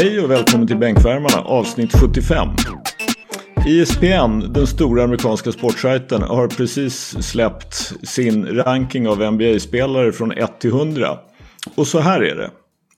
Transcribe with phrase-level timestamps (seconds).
[0.00, 2.48] Hej och välkommen till Bänkvärmarna avsnitt 75.
[3.66, 7.74] ESPN, den stora amerikanska sportsajten, har precis släppt
[8.08, 11.18] sin ranking av NBA-spelare från 1 till 100.
[11.74, 12.50] Och så här är det.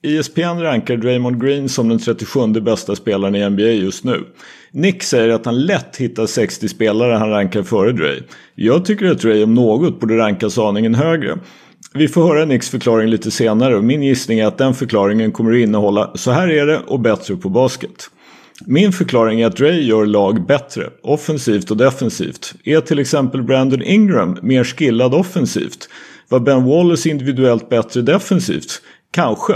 [0.09, 4.25] ESPN rankar Draymond Green som den 37 bästa spelaren i NBA just nu.
[4.71, 8.21] Nick säger att han lätt hittar 60 spelare han rankar före Dray.
[8.55, 11.37] Jag tycker att Dray om något borde rankas aningen högre.
[11.93, 15.51] Vi får höra Nicks förklaring lite senare och min gissning är att den förklaringen kommer
[15.51, 18.09] att innehålla så här är det och bättre på basket.
[18.65, 22.53] Min förklaring är att Dre gör lag bättre, offensivt och defensivt.
[22.63, 25.89] Är till exempel Brandon Ingram mer skillad offensivt?
[26.29, 28.81] Var Ben Wallace individuellt bättre defensivt?
[29.11, 29.53] Kanske.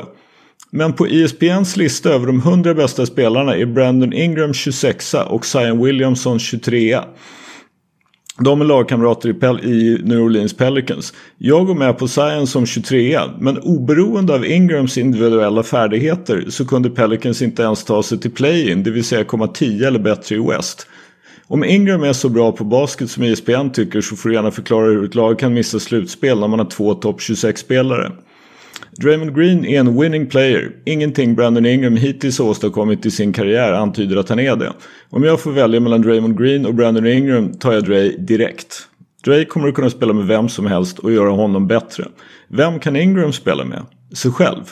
[0.70, 5.84] Men på ESPNs lista över de 100 bästa spelarna är Brandon Ingram 26 och Zion
[5.84, 7.00] Williamson 23.
[8.40, 11.14] De är lagkamrater i, Pel i New Orleans Pelicans.
[11.38, 16.90] Jag går med på Zion som 23 men oberoende av Ingrams individuella färdigheter så kunde
[16.90, 20.40] Pelicans inte ens ta sig till play-in, det vill säga komma 10 eller bättre i
[20.40, 20.88] West.
[21.48, 24.86] Om Ingram är så bra på basket som ISPN tycker så får du gärna förklara
[24.86, 28.12] hur ett lag kan missa slutspel när man har två topp 26-spelare.
[29.02, 30.72] Draymond Green är en winning player.
[30.86, 34.74] Ingenting Brandon Ingram hittills åstadkommit i sin karriär antyder att han är det.
[35.10, 38.88] Om jag får välja mellan Draymond Green och Brandon Ingram tar jag Dre direkt.
[39.24, 42.08] Dre kommer att kunna spela med vem som helst och göra honom bättre.
[42.48, 43.86] Vem kan Ingram spela med?
[44.14, 44.64] Sig själv.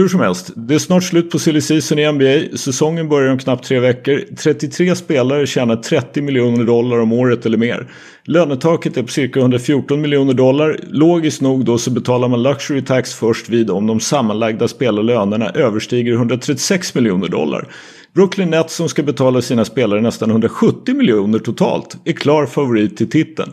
[0.00, 2.56] Hur som helst, det är snart slut på silly season i NBA.
[2.56, 4.24] Säsongen börjar om knappt tre veckor.
[4.36, 7.88] 33 spelare tjänar 30 miljoner dollar om året eller mer.
[8.24, 10.76] Lönetaket är på cirka 114 miljoner dollar.
[10.82, 16.12] Logiskt nog då så betalar man luxury tax först vid om de sammanlagda spelarlönerna överstiger
[16.12, 17.68] 136 miljoner dollar.
[18.14, 23.10] Brooklyn Nets som ska betala sina spelare nästan 170 miljoner totalt är klar favorit till
[23.10, 23.52] titeln.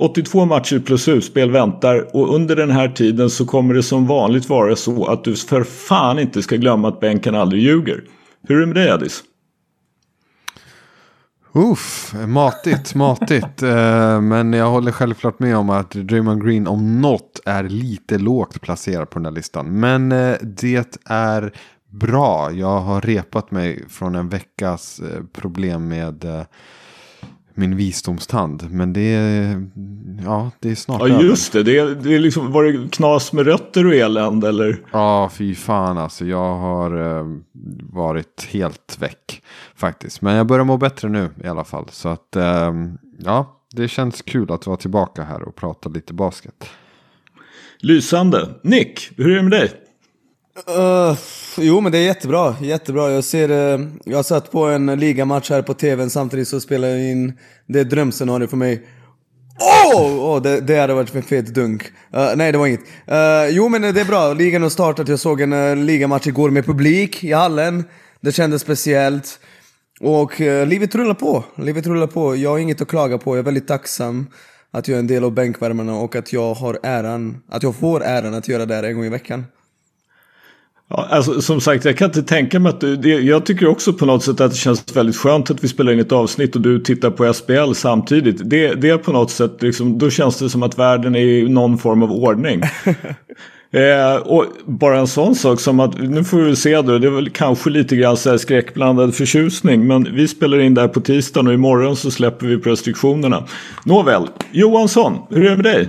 [0.00, 4.48] 82 matcher plus utspel väntar och under den här tiden så kommer det som vanligt
[4.48, 8.04] vara så att du för fan inte ska glömma att bänken aldrig ljuger.
[8.48, 9.22] Hur är det med dig Adis?
[11.52, 13.62] Uff, matigt, matigt.
[13.70, 18.60] Eh, men jag håller självklart med om att Draymond Green om något är lite lågt
[18.60, 19.80] placerad på den här listan.
[19.80, 21.52] Men eh, det är
[21.90, 22.52] bra.
[22.52, 26.46] Jag har repat mig från en veckas eh, problem med
[27.60, 28.70] min visdomstand.
[28.70, 29.66] Men det är,
[30.24, 31.62] ja, det är snart Ja, just det.
[31.62, 34.84] Det är, det är liksom, var det knas med rötter och elände eller?
[34.92, 36.24] Ja, fy fan alltså.
[36.24, 37.26] Jag har eh,
[37.92, 39.42] varit helt väck
[39.76, 40.22] faktiskt.
[40.22, 41.86] Men jag börjar må bättre nu i alla fall.
[41.90, 42.72] Så att, eh,
[43.18, 46.70] ja, det känns kul att vara tillbaka här och prata lite basket.
[47.80, 48.48] Lysande.
[48.62, 49.70] Nick, hur är det med dig?
[50.68, 51.18] Uh,
[51.58, 53.10] jo men det är jättebra, jättebra.
[53.10, 57.10] Jag ser, uh, jag satt på en ligamatch här på tvn samtidigt så spelade jag
[57.10, 57.32] in,
[57.66, 58.86] det är drömscenario för mig.
[59.60, 60.02] Åh!
[60.02, 60.36] Oh!
[60.36, 61.82] Oh, det, det hade varit en fet dunk.
[62.16, 62.80] Uh, nej det var inget.
[62.80, 65.08] Uh, jo men det är bra, ligan har startat.
[65.08, 67.84] Jag såg en uh, ligamatch igår med publik i hallen.
[68.20, 69.38] Det kändes speciellt.
[70.00, 72.36] Och uh, livet rullar på, livet rullar på.
[72.36, 74.26] Jag har inget att klaga på, jag är väldigt tacksam
[74.70, 78.04] att jag är en del av bänkvärmarna och att jag har äran, att jag får
[78.04, 79.44] äran att göra det här en gång i veckan.
[80.90, 83.92] Ja, alltså, som sagt, jag kan inte tänka mig att du, det, jag tycker också
[83.92, 86.62] på något sätt att det känns väldigt skönt att vi spelar in ett avsnitt och
[86.62, 88.50] du tittar på SPL samtidigt.
[88.50, 91.48] Det, det är på något sätt, liksom, då känns det som att världen är i
[91.48, 92.62] någon form av ordning.
[93.72, 97.10] eh, och bara en sån sak som att, nu får vi se då, det är
[97.10, 99.86] väl kanske lite grann så här skräckblandad förtjusning.
[99.86, 103.44] Men vi spelar in där på tisdagen och imorgon så släpper vi på restriktionerna.
[103.84, 105.88] Nåväl, Johansson, hur är det med dig?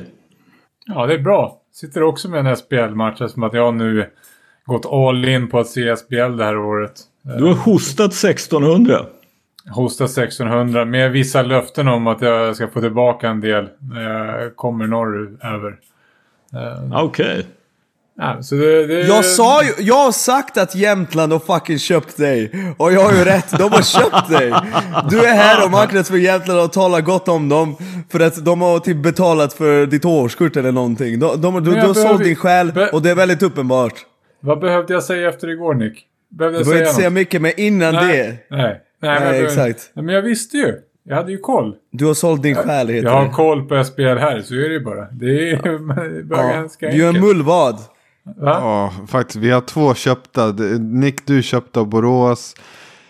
[0.86, 1.58] Ja, det är bra.
[1.74, 4.06] Sitter också med en SPL-match eftersom att jag nu
[4.66, 6.94] gått all in på att se SBL det här året.
[7.22, 9.06] Du har hostat 1600.
[9.70, 14.56] Hostat 1600 med vissa löften om att jag ska få tillbaka en del när jag
[14.56, 15.76] kommer norröver.
[16.94, 17.26] Okej.
[17.26, 17.44] Okay.
[18.18, 19.02] Ja, det, det...
[19.02, 22.52] Jag sa ju, jag har sagt att Jämtland har fucking köpt dig.
[22.78, 24.54] Och jag har ju rätt, de har köpt dig.
[25.10, 27.76] Du är här och marknadsför Jämtland och talar gott om dem.
[28.12, 31.20] För att de har typ betalat för ditt årskort eller någonting.
[31.20, 33.94] De, de, du, du har sålt din själ och det är väldigt uppenbart.
[34.42, 36.08] Vad behövde jag säga efter igår Nick?
[36.30, 38.56] Behövde jag du behöver inte säga mycket, men innan nej, det.
[38.58, 39.92] Nej, nej, nej men, exakt.
[39.94, 40.76] Men jag visste ju.
[41.04, 41.76] Jag hade ju koll.
[41.92, 43.30] Du har sålt din själ heter Jag har det.
[43.30, 45.08] koll på SPL här, så är det ju bara.
[45.12, 45.78] Det är ja.
[46.24, 46.54] bara ja.
[46.54, 47.02] ganska enkelt.
[47.02, 47.76] Du är en mullvad.
[48.24, 48.60] Va?
[48.62, 49.36] Ja, faktiskt.
[49.36, 50.52] Vi har två köpta.
[50.80, 52.56] Nick, du köpte av Borås.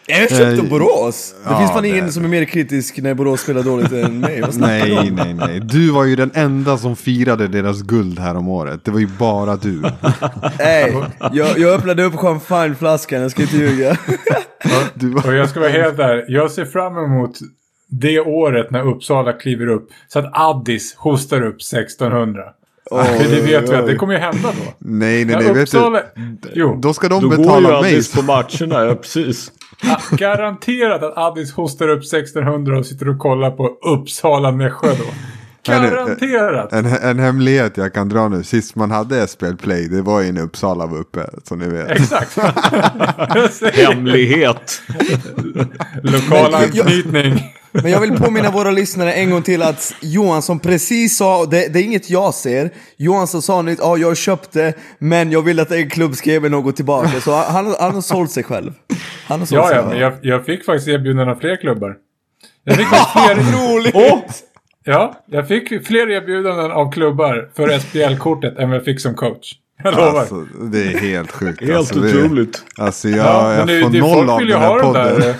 [0.08, 1.36] Jag köpte Borås!
[1.44, 4.44] Det ja, finns fan ingen som är mer kritisk när Borås spelar dåligt än mig.
[4.58, 5.60] nej, nej, nej.
[5.60, 8.86] Du var ju den enda som firade deras guld här om året.
[8.86, 9.82] Det var ju bara du.
[10.60, 10.96] Nej,
[11.32, 13.98] jag, jag öppnade upp champagneflaskan, jag ska inte ljuga.
[14.94, 15.28] var...
[15.28, 16.26] Och jag ska vara helt där.
[16.28, 17.40] Jag ser fram emot
[17.88, 19.90] det året när Uppsala kliver upp.
[20.08, 22.44] Så att Addis hostar upp 1600.
[22.90, 24.74] För det vet vi att det kommer ju hända då.
[24.78, 25.54] Nej, nej, nej.
[25.54, 26.02] Vet Uppsala...
[26.16, 27.94] du, Jo, då ska de Då går ju betala mig.
[27.94, 29.52] Addis på matcherna, ja precis.
[29.84, 35.06] ah, garanterat att Addis hostar upp 1600 och sitter och kollar på Uppsala-Nässjö då.
[35.66, 36.74] Garanterat!
[36.74, 38.44] En, en hemlighet jag kan dra nu.
[38.44, 41.30] Sist man hade SPL Play, det var ju när Uppsala var uppe.
[41.44, 41.92] Som ni vet.
[41.92, 42.38] Exakt.
[43.74, 44.82] Hemlighet.
[46.04, 47.44] Lokal anknytning.
[47.72, 51.80] Men jag vill påminna våra lyssnare en gång till att Johansson precis sa, det, det
[51.80, 55.90] är inget jag ser, Johansson sa nytt, ja jag köpte, men jag vill att en
[55.90, 57.22] klubb ska ge mig något tillbaka.
[57.22, 58.74] Så han, han har sålt sig själv.
[59.28, 59.90] Han har sålt Ja, sig ja, själv.
[59.90, 61.96] men jag, jag fick faktiskt erbjudanden av fler klubbar.
[62.64, 63.36] Jag fick fler...
[63.36, 64.44] Roligt!
[64.84, 69.54] Ja, jag fick fler erbjudanden av klubbar för SPL-kortet än vad jag fick som coach.
[69.84, 70.20] Jag lovar.
[70.20, 71.62] Alltså, det är helt sjukt.
[71.62, 72.64] Helt alltså, otroligt.
[72.78, 75.20] Alltså jag, Ja, men jag det, får det, noll av den ha här de podden.
[75.20, 75.36] där...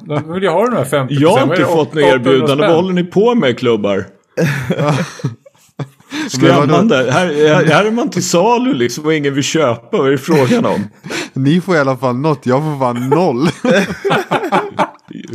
[0.00, 1.64] De vill ju ha de här 50 Jag har är inte det?
[1.64, 2.58] fått några 800 erbjudanden.
[2.58, 4.04] Vad håller ni på med klubbar?
[6.28, 6.96] Skrämmande.
[7.12, 9.96] Här, här, här är man till salu liksom och ingen vill köpa.
[9.96, 10.88] Vad är det frågan om?
[11.32, 13.48] Ni får i alla fall något, jag får fan noll.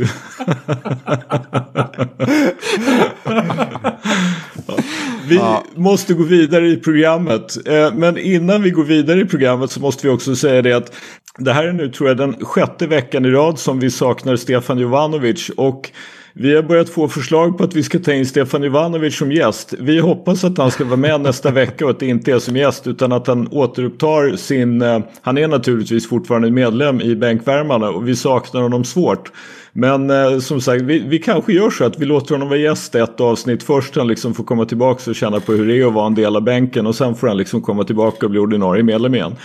[5.28, 5.40] Vi
[5.74, 7.68] måste gå vidare i programmet.
[7.68, 10.92] Eh, Men innan vi går vidare i programmet så måste vi också säga det att
[11.38, 14.78] det här är nu tror jag den sjätte veckan i rad som vi saknar Stefan
[14.78, 15.50] Jovanovic.
[15.56, 15.90] Och
[16.34, 19.74] vi har börjat få förslag på att vi ska ta in Stefan Jovanovic som gäst.
[19.78, 22.56] Vi hoppas att han ska vara med nästa vecka och att det inte är som
[22.56, 24.82] gäst utan att han återupptar sin...
[24.82, 29.32] eh, Han är naturligtvis fortfarande medlem i Bänkvärmarna och vi saknar honom svårt.
[29.72, 32.94] Men eh, som sagt, vi, vi kanske gör så att vi låter honom vara gäst
[32.94, 33.96] ett avsnitt först.
[33.96, 36.36] Han liksom får komma tillbaka och känna på hur det är att vara en del
[36.36, 36.86] av bänken.
[36.86, 39.36] Och sen får han liksom komma tillbaka och bli ordinarie medlem igen.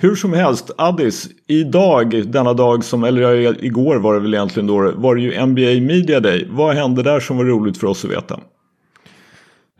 [0.00, 4.66] Hur som helst, Addis, idag, denna dag som, eller ja, igår var det väl egentligen
[4.66, 6.48] då, var det ju NBA Media Day.
[6.50, 8.40] Vad hände där som var roligt för oss att veta?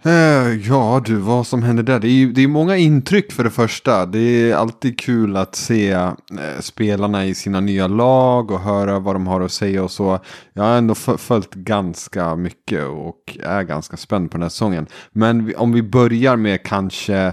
[0.02, 2.00] Eh, ja du, vad som händer där.
[2.00, 4.06] Det är, det är många intryck för det första.
[4.06, 4.18] Det
[4.50, 6.12] är alltid kul att se eh,
[6.60, 10.20] spelarna i sina nya lag och höra vad de har att säga och så.
[10.52, 14.86] Jag har ändå följt ganska mycket och är ganska spänd på den här säsongen.
[15.12, 17.32] Men om vi börjar med kanske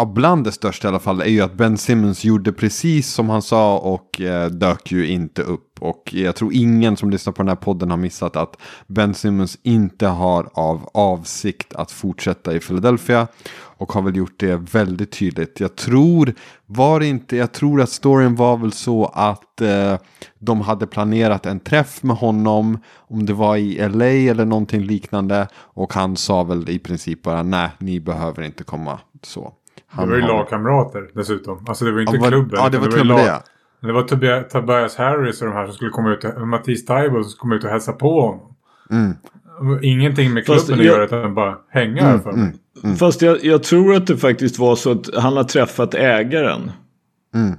[0.00, 3.28] Ja, bland det största i alla fall är ju att Ben Simmons gjorde precis som
[3.28, 5.78] han sa och eh, dök ju inte upp.
[5.80, 8.56] Och jag tror ingen som lyssnar på den här podden har missat att
[8.86, 13.26] Ben Simmons inte har av avsikt att fortsätta i Philadelphia.
[13.52, 15.60] Och har väl gjort det väldigt tydligt.
[15.60, 16.34] Jag tror,
[16.66, 19.98] var inte, jag tror att storyn var väl så att eh,
[20.38, 22.78] de hade planerat en träff med honom.
[22.96, 25.48] Om det var i LA eller någonting liknande.
[25.54, 29.52] Och han sa väl i princip bara nej, ni behöver inte komma så.
[29.90, 31.64] Det Han var ju har- lagkamrater dessutom.
[31.68, 32.58] Alltså det var inte Ja, var- klubben.
[32.62, 33.26] ja, det var ju klubben lag-
[33.80, 36.24] det, Det var Tobias, Tobias Harris och de här som skulle komma ut.
[36.46, 38.40] Mattis Taibo som skulle komma ut och hälsa på honom.
[38.90, 39.10] Mm.
[39.60, 42.96] Det var Ingenting med Fast klubben att jag- göra utan bara hänga här för mig.
[42.96, 46.70] Fast jag, jag tror att det faktiskt var så att han har träffat ägaren.
[47.34, 47.56] Mm.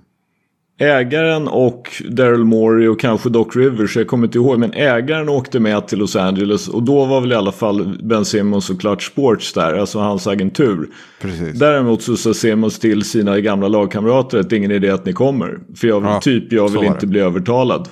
[0.79, 4.59] Ägaren och Daryl Morey och kanske Doc Rivers, jag kommer inte ihåg.
[4.59, 8.25] Men ägaren åkte med till Los Angeles och då var väl i alla fall Ben
[8.25, 10.89] Simmons och Clutch Sports där, alltså hans agentur.
[11.21, 11.59] Precis.
[11.59, 15.13] Däremot så sa Simmons till sina gamla lagkamrater att det är ingen idé att ni
[15.13, 15.59] kommer.
[15.75, 17.89] För jag, Ja, typ, jag vill inte bli övertalad.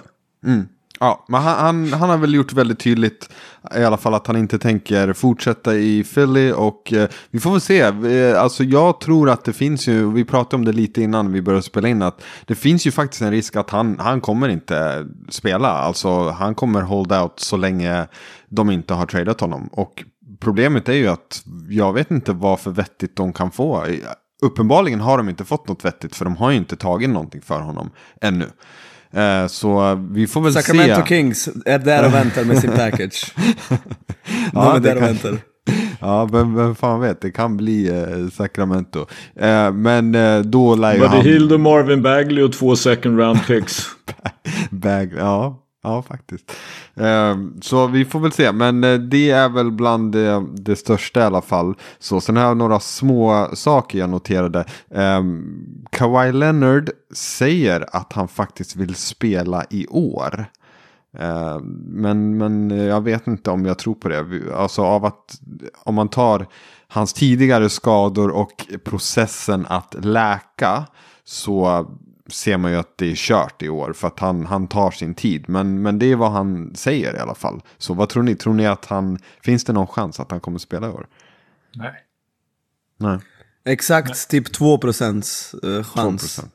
[1.00, 3.30] Ja, men han, han, han har väl gjort väldigt tydligt
[3.78, 7.62] i alla fall att han inte tänker fortsätta i Philly och eh, vi får väl
[7.62, 7.80] se.
[7.82, 11.42] Eh, Alltså jag tror att det finns ju, vi pratade om det lite innan vi
[11.42, 15.08] började spela in, att det finns ju faktiskt en risk att han, han kommer inte
[15.30, 15.70] spela.
[15.70, 18.08] Alltså han kommer hold out så länge
[18.50, 19.70] de inte har tradat honom.
[19.72, 20.04] Och
[20.40, 23.86] problemet är ju att jag vet inte vad för vettigt de kan få.
[24.42, 27.60] Uppenbarligen har de inte fått något vettigt för de har ju inte tagit någonting för
[27.60, 27.90] honom
[28.22, 28.50] ännu.
[29.14, 31.08] Eh, Så vi får väl Sacramento se.
[31.08, 33.34] Kings är där och väntar med sin package.
[34.52, 35.38] De är där och kan- väntar.
[36.02, 39.06] Ja, vem, vem fan vet, det kan bli eh, Sacramento.
[39.40, 41.22] Eh, men eh, då lär ju Buddy han...
[41.26, 43.84] Hield och Marvin Bagley och två second round picks.
[44.70, 46.52] Bag, ja, ja faktiskt.
[46.96, 51.20] Ehm, så vi får väl se, men eh, det är väl bland det, det största
[51.20, 51.76] i alla fall.
[52.00, 54.66] Så sen har jag några små saker jag noterade.
[54.92, 60.46] Ehm, Kawhi Leonard säger att han faktiskt vill spela i år.
[61.18, 64.26] Ehm, men, men eh, jag vet inte om jag tror på det.
[64.56, 65.40] Alltså av att
[65.84, 66.48] om man tar
[66.88, 70.86] hans tidigare skador och processen att läka
[71.24, 71.86] så
[72.30, 75.16] ser man ju att det är kört i år för att han, han tar sin
[75.16, 75.46] tid.
[75.48, 77.62] Men, men det är vad han säger i alla fall.
[77.78, 78.36] Så vad tror ni?
[78.36, 81.08] Tror ni att han, finns det någon chans att han kommer spela i år?
[81.76, 81.94] Nej.
[82.98, 83.20] Nej,
[83.66, 86.22] Exakt typ 2% eh, 2 chans.
[86.22, 86.54] procent.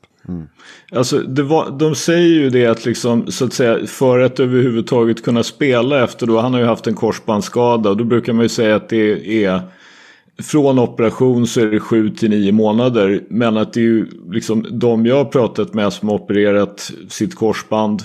[0.91, 5.23] Alltså, det var, de säger ju det att liksom, så att säga, för att överhuvudtaget
[5.23, 8.49] kunna spela efter då, han har ju haft en korsbandsskada och då brukar man ju
[8.49, 9.61] säga att det är
[10.43, 13.23] från operation så är det 7 till 9 månader.
[13.29, 17.35] Men att det är ju liksom de jag har pratat med som har opererat sitt
[17.35, 18.01] korsband.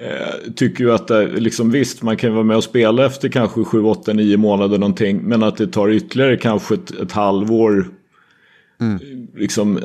[0.00, 3.64] Eh, tycker ju att det, liksom visst man kan vara med och spela efter kanske
[3.64, 5.20] 7, 8, 9 månader någonting.
[5.22, 7.88] Men att det tar ytterligare kanske ett, ett halvår.
[8.80, 8.98] Mm.
[9.36, 9.78] Liksom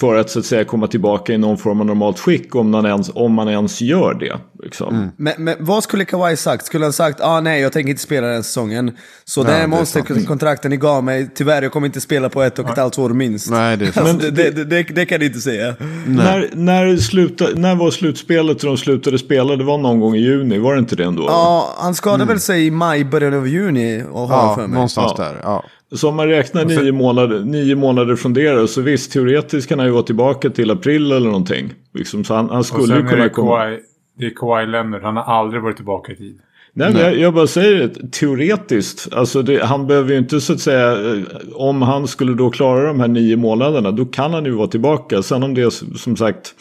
[0.00, 2.86] för att så att säga komma tillbaka i någon form av normalt skick om man
[2.86, 4.36] ens, om man ens gör det.
[4.62, 4.94] Liksom.
[4.94, 5.08] Mm.
[5.16, 6.66] Men, men vad skulle Kawhi sagt?
[6.66, 8.96] Skulle han sagt ah, nej jag tänker inte spela den säsungen.
[9.24, 12.58] Så det här är monsterkontrakten ni gav mig, tyvärr jag kommer inte spela på ett
[12.58, 13.50] och ett halvt år minst.
[13.50, 13.96] Nej, det.
[14.02, 15.74] Alltså, det, det, det, det kan ni inte säga.
[16.06, 19.56] När, när, sluta, när var slutspelet och de slutade spela?
[19.56, 21.24] Det var någon gång i juni, var det inte det ändå?
[21.28, 24.74] Ja, han skadade väl sig i maj, början av juni och Ja, för mig.
[24.74, 25.24] någonstans Ja.
[25.24, 25.40] där.
[25.42, 25.64] Ja.
[25.94, 29.88] Så om man räknar nio månader, nio månader från det så visst teoretiskt kan han
[29.88, 31.72] ju vara tillbaka till april eller någonting.
[31.94, 33.56] Liksom, så han, han skulle sen ju kunna komma...
[33.56, 33.78] Kawhi,
[34.18, 35.02] det är Kawhi Leonard.
[35.02, 36.38] Han har aldrig varit tillbaka i tid.
[36.74, 39.12] Nej, men jag, jag bara säger det, teoretiskt.
[39.12, 41.22] Alltså det, han behöver ju inte så att säga, eh,
[41.52, 45.22] om han skulle då klara de här nio månaderna, då kan han ju vara tillbaka.
[45.22, 46.54] Sen om det som sagt,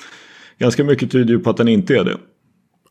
[0.59, 2.17] ganska mycket tyder ju på att han inte är det.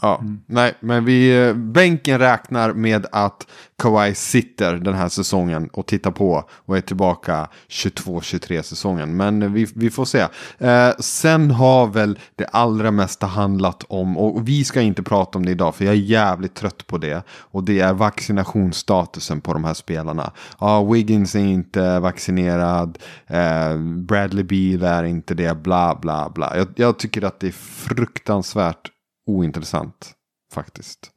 [0.03, 3.47] Ja, nej, men vi, eh, bänken räknar med att
[3.79, 9.17] Kawhi sitter den här säsongen och tittar på och är tillbaka 22-23 säsongen.
[9.17, 10.27] Men vi, vi får se.
[10.59, 15.47] Eh, sen har väl det allra mesta handlat om, och vi ska inte prata om
[15.47, 17.23] det idag för jag är jävligt trött på det.
[17.31, 20.33] Och det är vaccinationsstatusen på de här spelarna.
[20.61, 26.57] Ja, Wiggins är inte vaccinerad, eh, Bradley Beal är inte det, bla bla bla.
[26.57, 28.91] Jag, jag tycker att det är fruktansvärt
[29.27, 30.13] ointressant
[30.55, 31.11] faktiskt.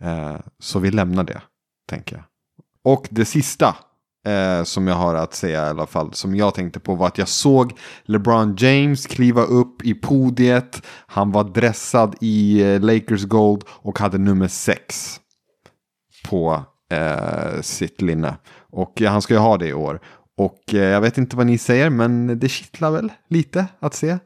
[0.00, 1.42] Eh, så vi lämnar det,
[1.88, 2.24] tänker jag.
[2.82, 3.76] Och det sista
[4.26, 7.18] eh, som jag har att säga i alla fall, som jag tänkte på var att
[7.18, 7.72] jag såg
[8.04, 10.82] LeBron James kliva upp i podiet.
[11.06, 15.16] Han var dressad i eh, Lakers Gold och hade nummer sex
[16.28, 18.36] på eh, sitt linne.
[18.70, 20.00] Och ja, han ska ju ha det i år.
[20.36, 24.18] Och eh, jag vet inte vad ni säger, men det kittlar väl lite att se.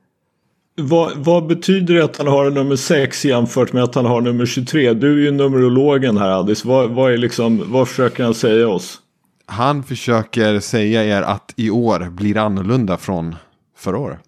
[0.76, 4.46] Vad, vad betyder det att han har nummer 6 jämfört med att han har nummer
[4.46, 4.92] 23?
[4.92, 6.64] Du är ju numerologen här Addis.
[6.64, 8.98] Vad, vad, är liksom, vad försöker han säga oss?
[9.46, 13.34] Han försöker säga er att i år blir annorlunda från
[13.76, 14.20] förra året.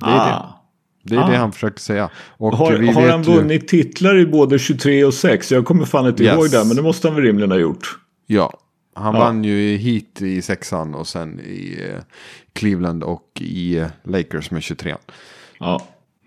[0.00, 0.42] Det är det.
[1.02, 1.30] Det är Ah.
[1.30, 2.10] det han försöker säga.
[2.36, 5.52] Och Har, har han ju, vunnit titlar i både 23 och 6?
[5.52, 6.34] Jag kommer fan inte Yes.
[6.34, 7.98] ihåg det, men det måste han väl rimligen ha gjort.
[8.26, 8.58] Ja,
[8.94, 9.20] han Ja.
[9.20, 12.02] vann ju Heat i sexan och sen i eh,
[12.52, 14.94] Cleveland och i eh, Lakers med 23.
[15.64, 15.80] Ja.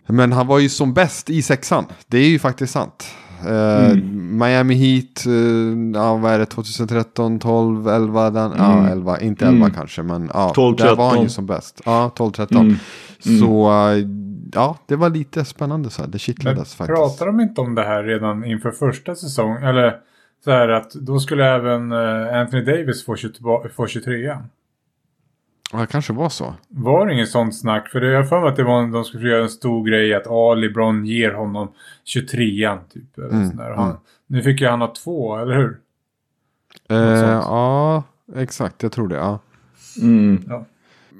[0.07, 1.85] Men han var ju som bäst i sexan.
[2.07, 3.05] Det är ju faktiskt sant.
[3.45, 4.37] Mm.
[4.37, 9.65] Miami Heat, eh, ja vad är det, 2013, 12, 11, den, ja 11, inte 11
[9.65, 9.73] Mm.
[9.77, 11.23] kanske men ja, 12, där var han 13.
[11.23, 11.81] ju som bäst.
[11.85, 12.57] Ja, 12, 13.
[12.61, 12.75] Mm.
[13.39, 13.97] Så eh,
[14.53, 16.97] ja, det var lite spännande så här, det Men kittlades faktiskt.
[16.99, 19.63] pratar de inte om det här redan inför första säsongen?
[19.63, 19.95] Eller
[20.43, 21.91] så här att då skulle även
[22.41, 24.13] Anthony Davis få, 20, få 23
[25.73, 26.53] Ja, det kanske var så.
[26.69, 27.87] Var det inget sånt snack?
[27.89, 30.13] För det, jag har för mig att det var, de skulle göra en stor grej
[30.13, 31.71] att ah, LeBron ger honom
[32.03, 33.17] 23 typ.
[33.17, 33.71] Eller Mm, sån där.
[33.71, 33.97] Han, mm.
[34.27, 35.77] Nu fick ju han ha två, eller hur?
[36.89, 36.97] Eh,
[37.31, 38.03] ja,
[38.35, 39.15] exakt, jag tror det.
[39.15, 39.39] Ja.
[40.01, 40.43] Mm.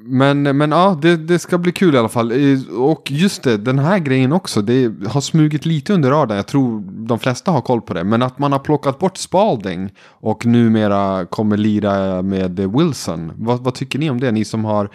[0.03, 2.31] Men, men ja, det, det ska bli kul i alla fall.
[2.77, 4.61] Och just det, den här grejen också.
[4.61, 6.37] Det har smugit lite under radarn.
[6.37, 8.03] Jag tror de flesta har koll på det.
[8.03, 13.31] Men att man har plockat bort Spalding och numera kommer lira med Wilson.
[13.35, 14.31] Vad, vad tycker ni om det?
[14.31, 14.89] Ni som har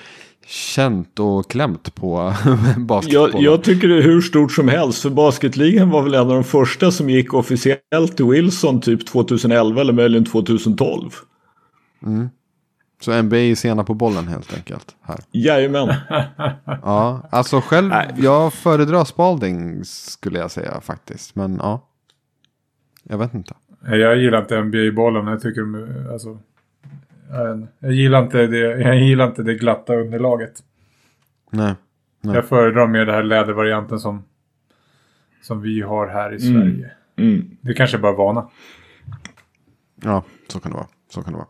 [0.46, 2.34] känt och klämt på
[2.76, 3.30] basketboll.
[3.32, 5.02] Jag, jag tycker det är hur stort som helst.
[5.02, 9.80] För basketligan var väl en av de första som gick officiellt till Wilson typ 2011
[9.80, 11.10] eller möjligen 2012.
[12.06, 12.28] Mm.
[13.02, 14.96] Så NBA är sena på bollen helt enkelt.
[15.02, 15.18] Här.
[15.32, 15.88] Jajamän.
[16.82, 18.14] Ja, alltså själv, Nej.
[18.16, 21.34] jag föredrar Spalding skulle jag säga faktiskt.
[21.34, 21.88] Men ja,
[23.02, 23.54] jag vet inte.
[23.84, 25.26] Jag gillar inte NBA-bollen.
[25.26, 26.38] Jag tycker de alltså...
[27.80, 30.52] Jag, gillar inte det, jag gillar inte det glatta underlaget.
[31.50, 31.74] Nej.
[32.20, 32.34] Nej.
[32.34, 34.24] Jag föredrar mer den här lädervarianten som,
[35.42, 36.62] som vi har här i Mm.
[36.62, 36.90] Sverige.
[37.16, 37.56] Mm.
[37.60, 38.48] Det kanske bara är vana.
[40.02, 40.88] Ja, så kan det vara.
[41.14, 41.48] Så kan det vara.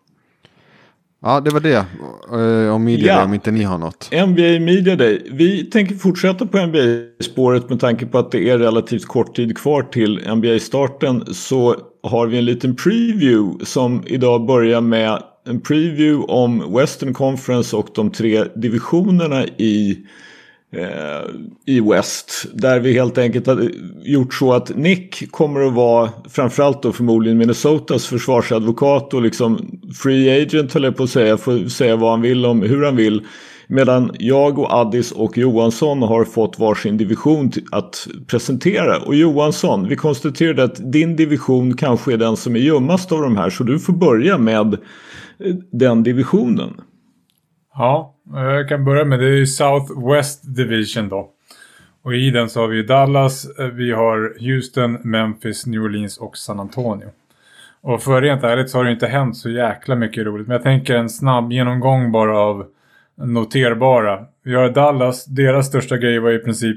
[1.23, 1.85] Ja, det var det.
[2.33, 3.15] Uh, om media Ja.
[3.17, 4.11] Day, om inte ni har något.
[4.13, 5.23] NBA Media Day.
[5.33, 9.83] Vi tänker fortsätta på NBA-spåret med tanke på att det är relativt kort tid kvar
[9.83, 11.35] till NBA-starten.
[11.35, 17.77] Så har vi en liten preview som idag börjar med en preview om Western Conference
[17.77, 19.99] och de tre divisionerna i
[20.77, 21.31] eh,
[21.67, 22.47] i West.
[22.55, 23.71] Där vi helt enkelt har
[24.03, 30.43] gjort så att Nick kommer att vara framförallt då förmodligen Minnesotas försvarsadvokat och liksom free
[30.43, 31.37] agent höll jag på att säga.
[31.37, 33.27] Får säga vad han vill om hur han vill.
[33.67, 38.99] Medan jag och Addis och Johansson har fått varsin division att presentera.
[38.99, 43.37] Och Johansson, vi konstaterade att din division kanske är den som är ljummast av de
[43.37, 43.51] här.
[43.51, 46.81] Så du får börja med eh, den divisionen?
[47.75, 51.31] Ja, jag kan börja med det är South West Division då.
[52.05, 56.37] Och i den så har vi Dallas, eh, vi har Houston, Memphis, New Orleans och
[56.37, 57.09] San Antonio.
[57.83, 60.47] Och för rent ärligt så har det inte hänt så jäkla mycket roligt.
[60.47, 62.67] Men jag tänker en snabb genomgång bara av
[63.15, 64.27] noterbara.
[64.43, 66.77] Vi har Dallas, deras största grej var i princip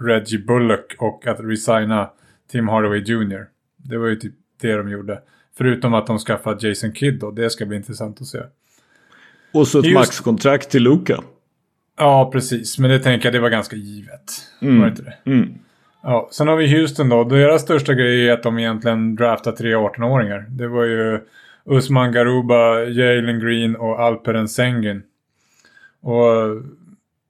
[0.00, 2.10] Reggie Bullock och att resigna
[2.50, 3.46] Tim Hardaway Jr.
[3.76, 5.20] Det var ju typ det de gjorde.
[5.58, 7.30] Förutom att de skaffade Jason Kidd då.
[7.30, 8.38] Det ska bli intressant att se.
[9.52, 11.22] Och så ett Just- maxkontrakt till Luka.
[11.98, 12.78] Ja, precis.
[12.78, 14.32] Men det tänker jag det var ganska givet.
[14.60, 14.78] Mm.
[14.78, 15.30] Var det inte det?
[15.30, 15.54] Mm.
[16.02, 17.24] Ja, sen har vi Houston då.
[17.24, 20.46] Deras största grej är att de egentligen draftar tre 18-åringar.
[20.48, 21.20] Det var ju
[21.64, 25.02] Usman Garuba, Jalen Green och Alperen Sengun.
[26.02, 26.62] Och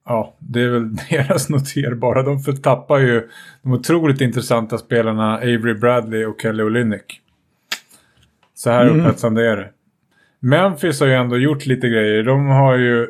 [0.06, 2.22] ja, det är väl deras noterbara.
[2.22, 3.28] De förtappar ju
[3.62, 7.20] de otroligt intressanta spelarna Avery Bradley och Kelly Olynyk.
[8.54, 9.00] Så här Mm.
[9.00, 9.68] upphetsande är det.
[10.40, 12.22] Memphis har ju ändå gjort lite grejer.
[12.22, 13.06] De har ju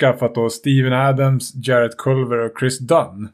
[0.00, 3.28] skaffat då Steven Adams, Jarrett Culver och Chris Dunn.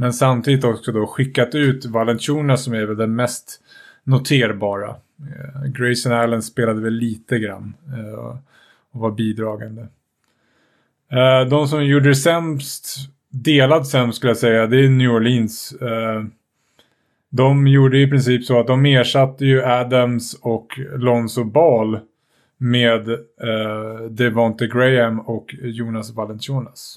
[0.00, 3.60] Men samtidigt också då skickat ut Valanciunas som är väl den mest
[4.04, 4.88] noterbara.
[4.88, 8.14] Eh, Grayson Allen spelade väl lite grann eh,
[8.90, 9.86] och var bidragande.
[11.10, 12.96] Eh, de som gjorde det sämst,
[13.30, 15.72] delad sämst skulle jag säga, det är New Orleans.
[15.72, 16.24] Eh,
[17.30, 22.00] de gjorde i princip så att de ersatte ju Adams och Lonzo Ball
[22.58, 26.96] med eh, Devonte Graham och Jonas Valanciunas.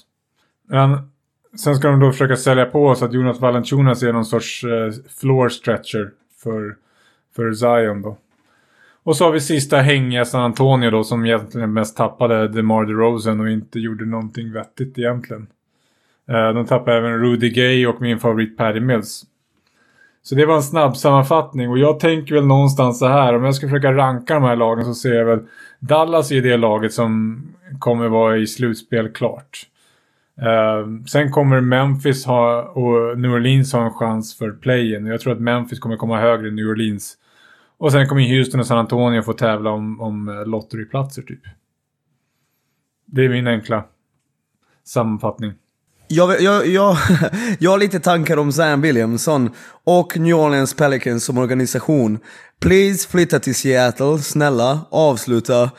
[0.68, 1.11] Men
[1.56, 4.92] sen ska de då försöka sälja på oss att Jonas Valanciunas är någon sorts eh,
[5.20, 6.10] floor stretcher
[6.42, 6.76] för,
[7.36, 8.16] för Zion då.
[9.04, 13.40] Och så har vi sista hängiga San Antonio då som egentligen mest tappade DeMar DeRozan
[13.40, 15.46] och inte gjorde någonting vettigt egentligen.
[16.28, 19.24] Eh, de tappade även Rudy Gay och min favorit Patty Mills.
[20.22, 23.34] Så det var en snabb sammanfattning och jag tänker väl någonstans så här.
[23.34, 25.40] Om jag ska försöka ranka de här lagen så ser jag väl
[25.78, 27.42] Dallas är det laget som
[27.78, 29.66] kommer vara i slutspel klart.
[30.38, 35.06] Uh, sen kommer Memphis ha, och New Orleans ha en chans för play-in.
[35.06, 37.16] Jag tror att Memphis kommer komma högre än New Orleans.
[37.78, 41.40] Och sen kommer Houston och San Antonio få tävla om, om eh, lotteryplatser typ.
[43.06, 43.84] Det är min enkla
[44.84, 45.52] sammanfattning.
[46.08, 46.96] Jag, jag, jag,
[47.58, 49.50] jag har lite tankar om Zion Williamson
[49.84, 52.18] och New Orleans Pelicans som organisation.
[52.60, 55.70] Please flytta till Seattle, snälla, avsluta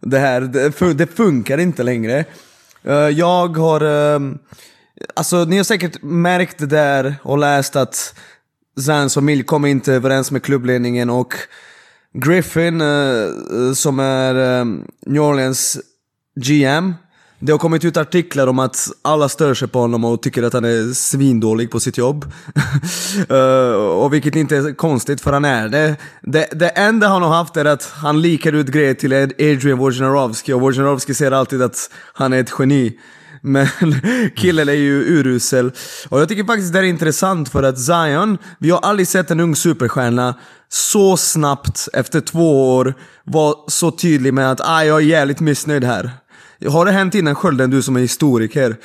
[0.00, 0.40] det här.
[0.40, 2.24] Det, det funkar inte längre.
[2.82, 3.80] Eh, jag har...
[3.80, 4.38] Ehm,
[5.16, 8.14] alltså ni har säkert märkt det där och läst att
[8.86, 11.34] Zans familj kommer inte överens med klubbledningen och
[12.12, 15.78] Griffin, eh, som är ehm, New Orleans
[16.34, 16.94] GM,
[17.40, 20.52] det har kommit ut artiklar om att alla stör sig på honom och tycker att
[20.52, 22.32] han är svindålig på sitt jobb.
[23.30, 23.36] uh,
[24.02, 25.96] och vilket inte är konstigt för han är det.
[26.22, 26.48] det.
[26.52, 30.60] Det enda han har haft är att han likar ut grejer till Adrian Wojnarowski och
[30.60, 32.98] Wojnarowski säger alltid att han är ett geni.
[33.42, 33.66] Men
[34.36, 35.72] killen är ju urusel.
[36.08, 39.40] Och jag tycker faktiskt det är intressant för att Zion, vi har aldrig sett en
[39.40, 40.34] ung superstjärna
[40.68, 45.84] så snabbt efter två år vara så tydlig med att ah, jag är jävligt missnöjd
[45.84, 46.19] här.
[46.68, 48.76] Har det hänt innan Skölden, du som är historiker?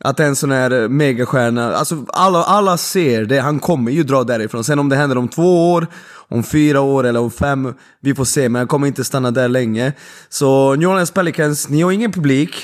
[0.00, 4.64] Att en sån här megastjärna, alltså alla, alla ser det, han kommer ju dra därifrån.
[4.64, 5.86] Sen om det händer om två år,
[6.28, 8.48] om fyra år eller om fem, vi får se.
[8.48, 9.92] Men han kommer inte stanna där länge.
[10.28, 12.54] Så New Orleans Pelicans, ni har ingen publik.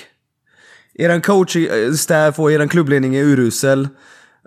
[0.95, 3.89] Eran coach, eh, staff och eran klubbledning är urusel.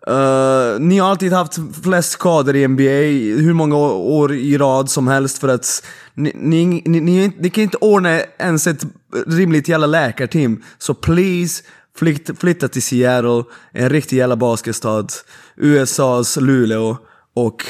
[0.09, 5.07] Uh, ni har alltid haft flest skador i NBA, hur många år i rad som
[5.07, 8.85] helst för att ni, ni, ni, ni, ni kan inte ordna ens ett
[9.27, 10.63] rimligt jävla läkarteam.
[10.77, 11.63] Så please,
[11.95, 15.07] flyt, flytta till Seattle, en riktig jävla basketstad.
[15.55, 16.97] USAs Luleå
[17.33, 17.63] och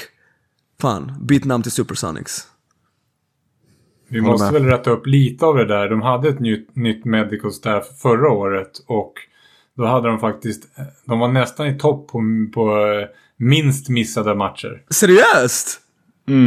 [0.81, 2.47] fan, byt namn till Supersonics.
[4.07, 5.89] Vi måste väl rätta upp lite av det där.
[5.89, 9.13] De hade ett nytt, nytt medical staff förra året och
[9.77, 10.63] då hade de faktiskt,
[11.07, 12.21] de var nästan i topp på,
[12.53, 13.07] på eh,
[13.37, 14.81] minst missade matcher.
[14.89, 15.79] Seriöst?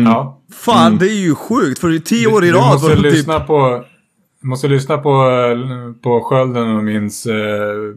[0.04, 0.40] Ja.
[0.52, 3.12] Fan, det är ju sjukt för tio år i Du rad måste var det typ...
[3.12, 3.84] lyssna på,
[4.42, 7.36] du måste lyssna på, eh, på Skölden och minns eh,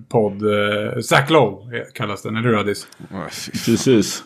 [0.09, 0.41] podd.
[0.41, 2.87] Eh, Zack Lowe kallas den, eller hur Adis?
[3.65, 4.23] Precis.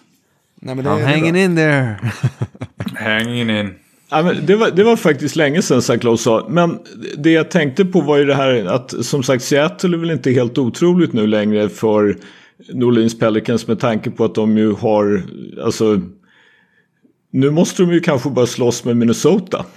[0.62, 1.42] Nej, men det, I'm är hanging bra.
[1.42, 1.96] in there.
[2.96, 3.76] Hanging in.
[4.14, 5.98] Ja, men det, var, det var faktiskt länge sedan St.
[5.98, 6.46] Claus sa.
[6.50, 6.80] Men
[7.18, 10.32] det jag tänkte på var ju det här att som sagt Seattle är väl inte
[10.32, 12.18] helt otroligt nu längre för
[12.74, 15.24] New Orleans Pelicans med tanke på att de ju har,
[15.64, 16.02] alltså
[17.32, 19.66] nu måste de ju kanske bara slåss med Minnesota.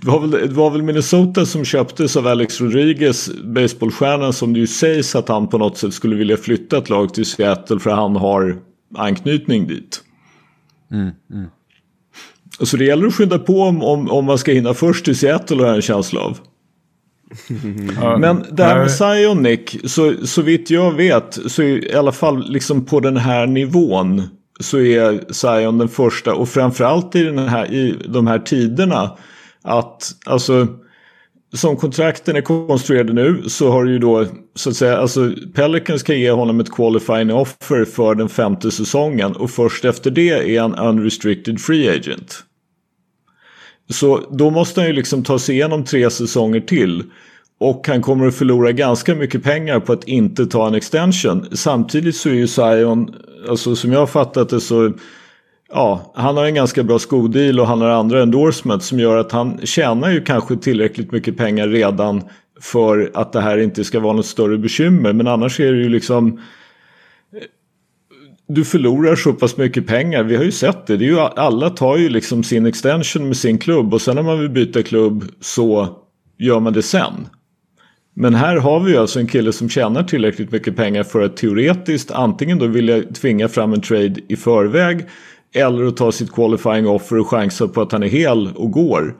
[0.00, 4.60] Det var, väl, det var väl Minnesota som köptes av Alex Rodriguez, baseballstjärnan som det
[4.60, 7.90] ju sägs att han på något sätt skulle vilja flytta ett lag till Seattle för
[7.90, 8.56] han har
[8.96, 10.02] anknytning dit
[12.60, 15.56] så det gäller att skynda på om, om, om man ska hinna först till Seattle
[15.56, 16.38] har jag en känsla av.
[18.18, 21.94] Men det här med nej, Zion Nick, så, så vitt jag vet så är i
[21.94, 24.22] alla fall liksom på den här nivån
[24.60, 29.10] så är Zion den första och framförallt i, den här, i de här tiderna
[29.62, 30.68] att alltså
[31.54, 36.20] som kontrakten är konstruerade nu så har ju då så att säga alltså Pelicans kan
[36.20, 40.74] ge honom ett qualifying offer för den femte säsongen och först efter det är han
[40.74, 42.44] unrestricted free agent.
[43.90, 47.02] Så då måste han ju liksom ta sig igenom tre säsonger till.
[47.60, 51.46] Och han kommer att förlora ganska mycket pengar på att inte ta en extension.
[51.52, 53.14] Samtidigt så är ju Zion,
[53.48, 54.92] alltså som jag har fattat det så,
[55.72, 59.32] ja, han har en ganska bra skodeal och han har andra endorsements som gör att
[59.32, 62.22] han tjänar ju kanske tillräckligt mycket pengar redan
[62.60, 65.12] för att det här inte ska vara något större bekymmer.
[65.12, 66.28] Men annars är det ju liksom
[67.32, 67.42] eh,
[68.48, 70.22] du förlorar så pass mycket pengar.
[70.22, 70.96] Vi har ju sett det.
[70.96, 74.22] det är ju, alla tar ju liksom sin extension med sin klubb och sen när
[74.22, 75.88] man vill byta klubb så
[76.38, 77.28] gör man det sen.
[78.16, 81.36] Men här har vi ju alltså en kille som tjänar tillräckligt mycket pengar för att
[81.36, 85.06] teoretiskt antingen då vilja tvinga fram en trade i förväg
[85.54, 89.14] eller att ta sitt qualifying offer och chansa på att han är hel och går.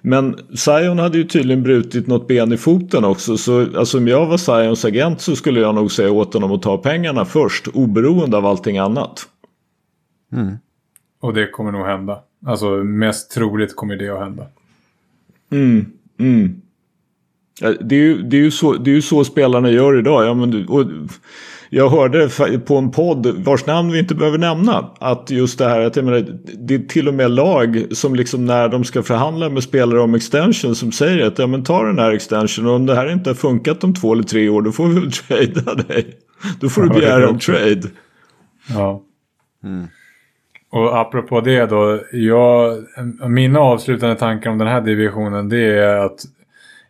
[0.00, 3.36] Men Zion hade ju tydligen brutit något ben i foten också.
[3.36, 6.62] Så alltså, om jag var Zions agent så skulle jag nog säga åt honom att
[6.62, 7.68] ta pengarna först.
[7.68, 9.28] Oberoende av allting annat.
[11.20, 12.20] och det kommer nog hända.
[12.46, 14.46] Alltså mest troligt kommer det att hända.
[15.52, 15.86] Mm,
[16.18, 16.60] mm.
[17.60, 20.24] Ja, Det är, ju, det, är ju så, det är ju så spelarna gör idag.
[20.26, 20.86] Ja, men, du- och
[21.70, 22.28] jag hörde
[22.58, 26.04] på en podd, vars namn vi inte behöver nämna, att just det här att jag
[26.04, 26.26] menar,
[26.58, 30.14] det är till och med lag som liksom när de ska förhandla med spelare om
[30.14, 33.30] extension som säger att ja, men ta den här extension och om det här inte
[33.30, 36.16] har funkat om två eller tre år då får vi väl tradea dig.
[36.60, 37.82] Då får du begära en trade.
[38.74, 39.02] Ja.
[40.70, 42.00] Och apropå det då.
[42.12, 42.84] Jag,
[43.28, 46.24] mina avslutande tankar om den här divisionen det är att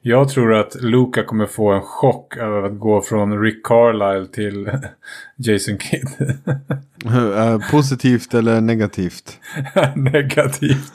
[0.08, 4.70] jag tror att Luka kommer få en chock över att gå från Rick Carlisle till
[5.36, 6.08] Jason Kidd.
[7.36, 9.38] Eh, Positivt eller negativt?
[9.96, 10.92] Negativt.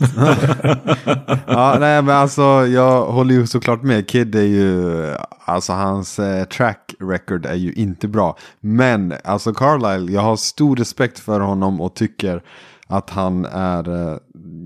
[1.48, 4.08] ja, nej men alltså jag håller ju såklart med.
[4.08, 5.08] Kid är ju,
[5.46, 8.38] alltså hans eh, track record är ju inte bra.
[8.60, 12.44] Men alltså Carlisle, jag har stor respekt för honom och tycker
[12.88, 14.18] att han är eh,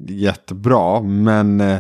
[0.08, 1.02] jättebra.
[1.02, 1.78] Men eh,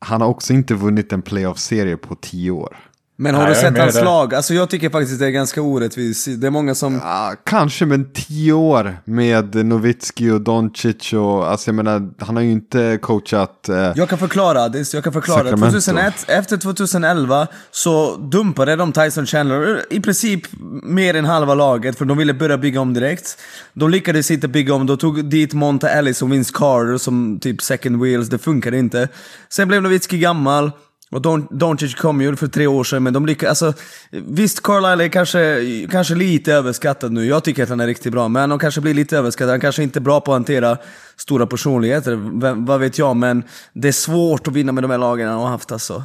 [0.00, 2.76] han har också inte vunnit en playoff-serie på tio år.
[3.18, 4.04] Men har Nej, du sett hans där.
[4.04, 4.34] lag?
[4.34, 6.28] Alltså jag tycker faktiskt det är ganska orättvist.
[6.40, 6.94] Det är många som...
[7.04, 12.42] Ja, kanske, men tio år med Nowitzki och Doncic och alltså jag menar, han har
[12.42, 13.68] ju inte coachat.
[13.68, 15.38] Eh, Jag kan förklara, det, jag kan förklara.
[15.42, 15.70] Sacramento.
[15.80, 20.42] 2001, efter 2011 så dumpade de Tyson Chandler i princip
[20.82, 23.38] mer än halva laget för de ville börja bygga om direkt.
[23.74, 27.62] De lyckades inte bygga om, de tog dit Monta Ellis och Vince Carter som typ
[27.62, 29.08] second wheels, det funkade inte.
[29.48, 30.70] Sen blev Nowitzki gammal.
[31.10, 33.62] Och Don, Doncic kom ju för tre år sedan, men de lyckades...
[33.62, 37.24] Alltså, visst, Carlisle är kanske, kanske lite överskattad nu.
[37.26, 39.50] Jag tycker att han är riktigt bra, men han kanske blir lite överskattad.
[39.50, 40.78] Han kanske inte är bra på att hantera
[41.16, 43.16] stora personligheter, vem, vad vet jag.
[43.16, 43.42] Men
[43.72, 46.04] det är svårt att vinna med de här lagen han har haft alltså.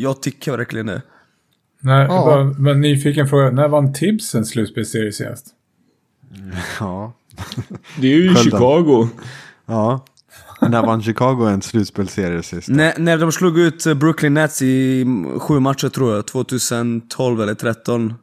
[0.00, 1.02] Jag tycker verkligen det.
[1.80, 2.24] Nej, Ja.
[2.26, 3.50] bara, men nyfiken fråga.
[3.50, 5.46] När vann Tibbs en slutspelsserie senast?
[6.80, 7.12] ja.
[8.00, 8.34] Det är ju i.
[8.36, 9.08] Chicago.
[9.66, 10.04] ja.
[10.70, 12.68] När vann Chicago en slutspelsserie sist?
[12.68, 17.40] När, när de slog ut eh, Brooklyn Nets i mm, sju matcher tror jag, 2012
[17.42, 18.14] eller 13.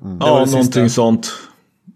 [0.00, 0.56] Ja, var det sista.
[0.56, 1.32] någonting sånt.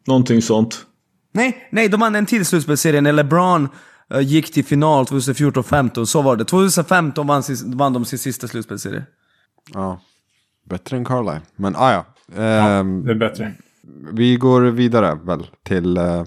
[0.06, 0.86] Någonting sånt.
[1.34, 3.68] Nej, nej, de vann en till slutspelsserie när LeBron
[4.14, 6.04] eh, gick till final 2014-15.
[6.04, 6.44] Så var det.
[6.44, 9.04] 2015 vann, vann de sin sista slutspelsserie.
[9.72, 10.00] Ja.
[10.70, 11.40] Bättre än Carlisle.
[11.56, 12.04] Men ah, ja.
[12.42, 13.52] Ehm, Det är bättre.
[14.12, 16.24] Vi går vidare väl till uh,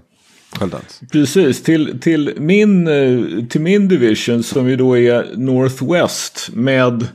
[1.11, 7.07] Precis, till, till, min, eh, till min division som ju då är Northwest med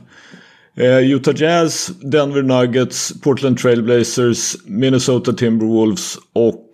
[0.77, 6.65] eh, Utah Jazz, Denver Nuggets, Portland Trailblazers, Minnesota Timberwolves och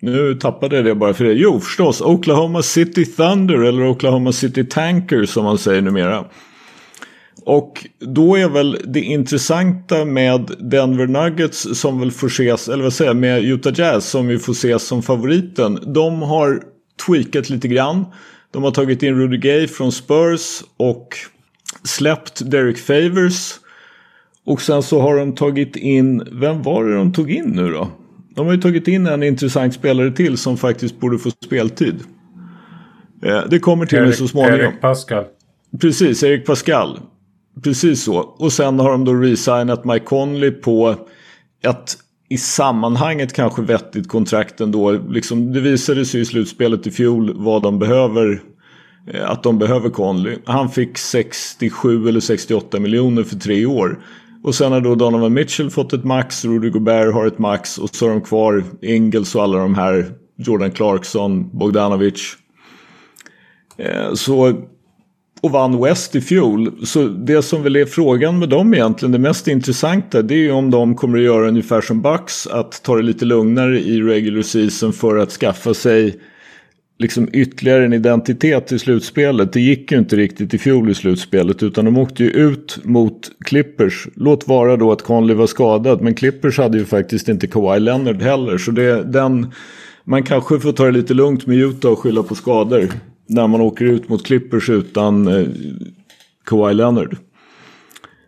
[0.00, 1.32] nu tappade jag det bara för det.
[1.32, 6.24] Jo, förstås Oklahoma City Thunder eller Oklahoma City Tanker som man säger numera.
[7.44, 12.92] Och då är väl det intressanta med Denver Nuggets som väl får ses, eller vad
[12.92, 15.78] säger jag, med Utah Jazz som vi får ses som favoriten.
[15.94, 16.62] De har
[17.06, 18.04] tweakat lite grann.
[18.50, 21.08] De har tagit in Rudy Gay från Spurs och
[21.84, 23.54] släppt Derek Favors.
[24.46, 27.88] Och sen så har de tagit in, vem var det de tog in nu då?
[28.34, 31.94] De har ju tagit in en intressant spelare till som faktiskt borde få speltid.
[33.24, 34.60] Eh, Det kommer till mig så småningom.
[34.60, 35.24] Erik Pascal.
[35.80, 36.98] Precis, Erik Pascal.
[37.62, 38.16] Precis så.
[38.16, 40.96] Och sen har de då resignat Mike Conley på
[41.62, 41.96] ett
[42.32, 44.90] i sammanhanget kanske vettigt kontrakt ändå.
[44.90, 48.42] Liksom, det visade sig i slutspelet i fjol vad de behöver
[49.12, 50.38] eh, att de behöver Conley.
[50.44, 54.04] Han fick 67 eller 68 miljoner för tre år.
[54.44, 57.94] Och sen har då Donovan Mitchell fått ett max, Rudy Gobert har ett max och
[57.94, 62.36] så har de kvar Ingels och alla de här, Jordan Clarkson, Bogdanovic.
[63.76, 64.52] Eh, så,
[65.42, 66.86] och vann West i fjol.
[66.86, 70.50] Så det som väl är frågan med dem egentligen, det mest intressanta, det är ju
[70.50, 74.42] om de kommer att göra ungefär som Bucks, att ta det lite lugnare i regular
[74.42, 76.20] season för att skaffa sig
[76.98, 79.52] liksom ytterligare en identitet i slutspelet.
[79.52, 83.30] Det gick ju inte riktigt i fjol i slutspelet utan de åkte ju ut mot
[83.44, 84.08] Clippers.
[84.14, 88.22] Låt vara då att Conley var skadad men Clippers hade ju faktiskt inte Kawhi Leonard
[88.22, 88.58] heller.
[88.58, 89.52] Så det, den,
[90.04, 92.88] man kanske får ta det lite lugnt med Utah och skylla på skador.
[93.32, 95.46] När man åker ut mot Clippers utan eh,
[96.44, 97.16] Kawhi Leonard.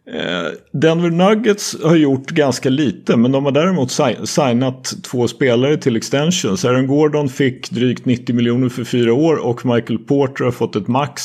[0.07, 3.91] Eh, Denver Nuggets har gjort ganska lite men de har däremot
[4.29, 6.65] signat två spelare till extensions.
[6.65, 10.89] Aaron Gordon fick drygt 90 miljoner för fyra år och Michael Porter har fått ett
[10.89, 11.23] max.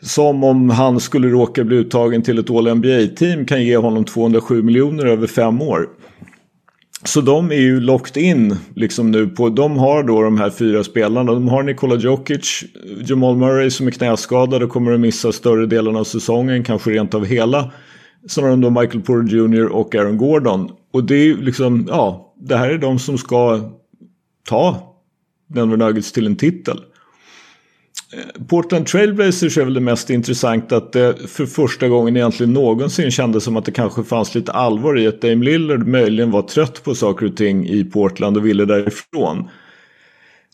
[0.00, 5.06] Som om han skulle råka bli uttagen till ett All-NBA-team kan ge honom 207 miljoner
[5.06, 5.88] över fem år.
[7.04, 10.84] Så de är ju locked in liksom nu på, de har då de här fyra
[10.84, 11.32] spelarna.
[11.32, 12.64] De har Nikola Djokic,
[13.06, 17.14] Jamal Murray som är knäskadad och kommer att missa större delen av säsongen, kanske rent
[17.14, 17.72] av hela.
[18.28, 20.70] Sen har de då Michael Porter Jr och Aaron Gordon.
[20.92, 23.60] Och det är ju liksom, ja, det här är de som ska
[24.48, 24.94] ta
[25.48, 26.80] Denver Nuggets till en titel.
[28.12, 33.10] Eh, Portland Trailblazers är väl det mest intressanta att det för första gången egentligen någonsin
[33.10, 36.84] kändes som att det kanske fanns lite allvar i att Dame Lillard möjligen var trött
[36.84, 39.48] på saker och ting i Portland och ville därifrån.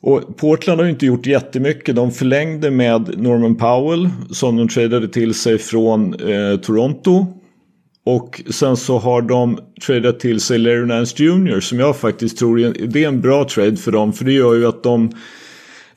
[0.03, 1.97] Och Portland har ju inte gjort jättemycket.
[1.97, 7.27] De förlängde med Norman Powell som de tradade till sig från eh, Toronto.
[8.07, 11.61] Och sen så har de tradat till sig Larry Nance Jr.
[11.61, 14.13] som jag faktiskt tror är, det är en bra trade för dem.
[14.13, 15.11] För det gör ju att de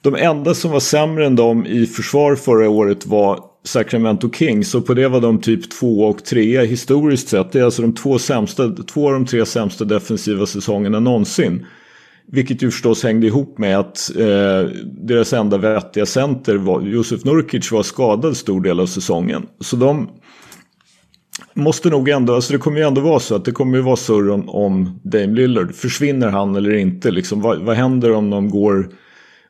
[0.01, 4.85] de enda som var sämre än dem i försvar förra året var Sacramento Kings och
[4.85, 7.51] på det var de typ två och trea historiskt sett.
[7.51, 11.65] Det är alltså de två, sämsta, två av de tre sämsta defensiva säsongerna någonsin.
[12.31, 17.71] Vilket ju förstås hängde ihop med att eh, deras enda vettiga center var Josef Nurkic
[17.71, 19.45] var skadad stor del av säsongen.
[19.59, 20.09] Så de
[21.53, 23.95] måste nog ändå, alltså det kommer ju ändå vara så att det kommer ju vara
[23.95, 25.75] surr om, om Dame Lillard.
[25.75, 27.11] Försvinner han eller inte?
[27.11, 28.89] Liksom, vad, vad händer om de går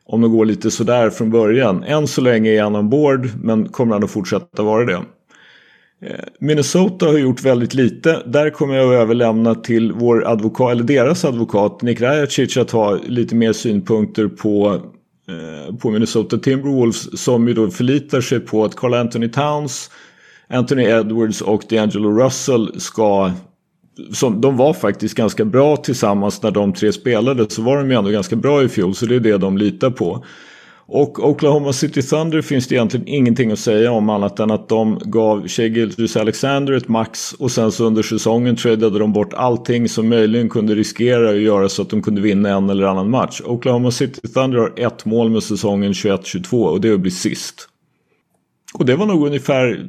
[0.08, 1.84] om det går lite sådär från början.
[1.84, 5.02] Än så länge är han ombord men kommer han att fortsätta vara det.
[6.02, 8.22] Eh, Minnesota har gjort väldigt lite.
[8.26, 12.98] Där kommer jag att överlämna till vår advokat, eller deras advokat Nick Rajacic att ha
[13.06, 14.82] lite mer synpunkter på,
[15.28, 19.90] eh, på Minnesota Timberwolves som ju då förlitar sig på att Carl Anthony Towns,
[20.48, 23.32] Anthony Edwards och DeAngelo Russell ska
[24.12, 27.50] som, de var faktiskt ganska bra tillsammans när de tre spelade.
[27.50, 29.90] Så var de ju ändå ganska bra i fjol så det är det de litar
[29.90, 30.24] på.
[30.90, 35.00] Och Oklahoma City Thunder finns det egentligen ingenting att säga om annat än att de
[35.04, 39.88] gav Shea Gilgis Alexander ett max och sen så under säsongen tradade de bort allting
[39.88, 43.40] som möjligen kunde riskera att göra så att de kunde vinna en eller annan match.
[43.44, 47.68] Oklahoma City Thunder har ett mål med säsongen 21-22 och det är att bli sist.
[48.74, 49.86] Och det var nog ungefär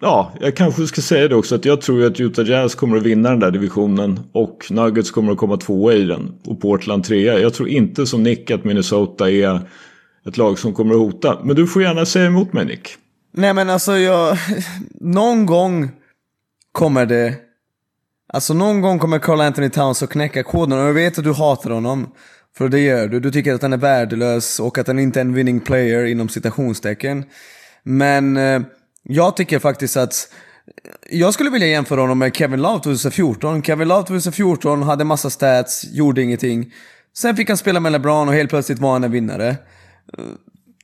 [0.00, 3.02] ja, jag kanske ska säga det också att jag tror att Utah Jazz kommer att
[3.02, 7.38] vinna den där divisionen och Nuggets kommer att komma tvåa i den och Portland trea.
[7.38, 9.60] Jag tror inte som Nick att Minnesota är
[10.26, 11.38] ett lag som kommer att hota.
[11.44, 12.96] Men du får gärna säga emot mig Nick.
[13.32, 14.38] Nej men alltså jag,
[15.00, 15.90] någon gång
[16.72, 17.34] kommer det,
[18.32, 21.32] alltså någon gång kommer Carl Anthony Towns att knäcka koden och jag vet att du
[21.32, 22.06] hatar honom.
[22.56, 23.20] För det gör du.
[23.20, 26.28] Du tycker att han är värdelös och att han inte är en winning player inom
[26.28, 27.24] citationstecken.
[27.82, 28.60] Men eh,
[29.08, 30.28] jag tycker faktiskt att
[31.10, 33.62] jag skulle vilja jämföra honom med Kevin Love 2014.
[33.62, 36.72] Kevin Love 2014 hade massa stats, gjorde ingenting.
[37.16, 39.48] Sen fick han spela med LeBron och helt plötsligt var han en vinnare.
[40.18, 40.24] Eh,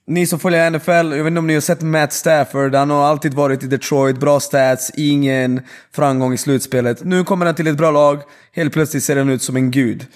[0.06, 3.04] ni som följer NFL, jag vet inte om ni har sett Matt Stafford, han har
[3.04, 5.60] alltid varit i Detroit, bra stats, ingen
[5.92, 7.04] framgång i slutspelet.
[7.04, 8.20] Nu kommer han till ett bra lag,
[8.52, 10.06] helt plötsligt ser han ut som en gud.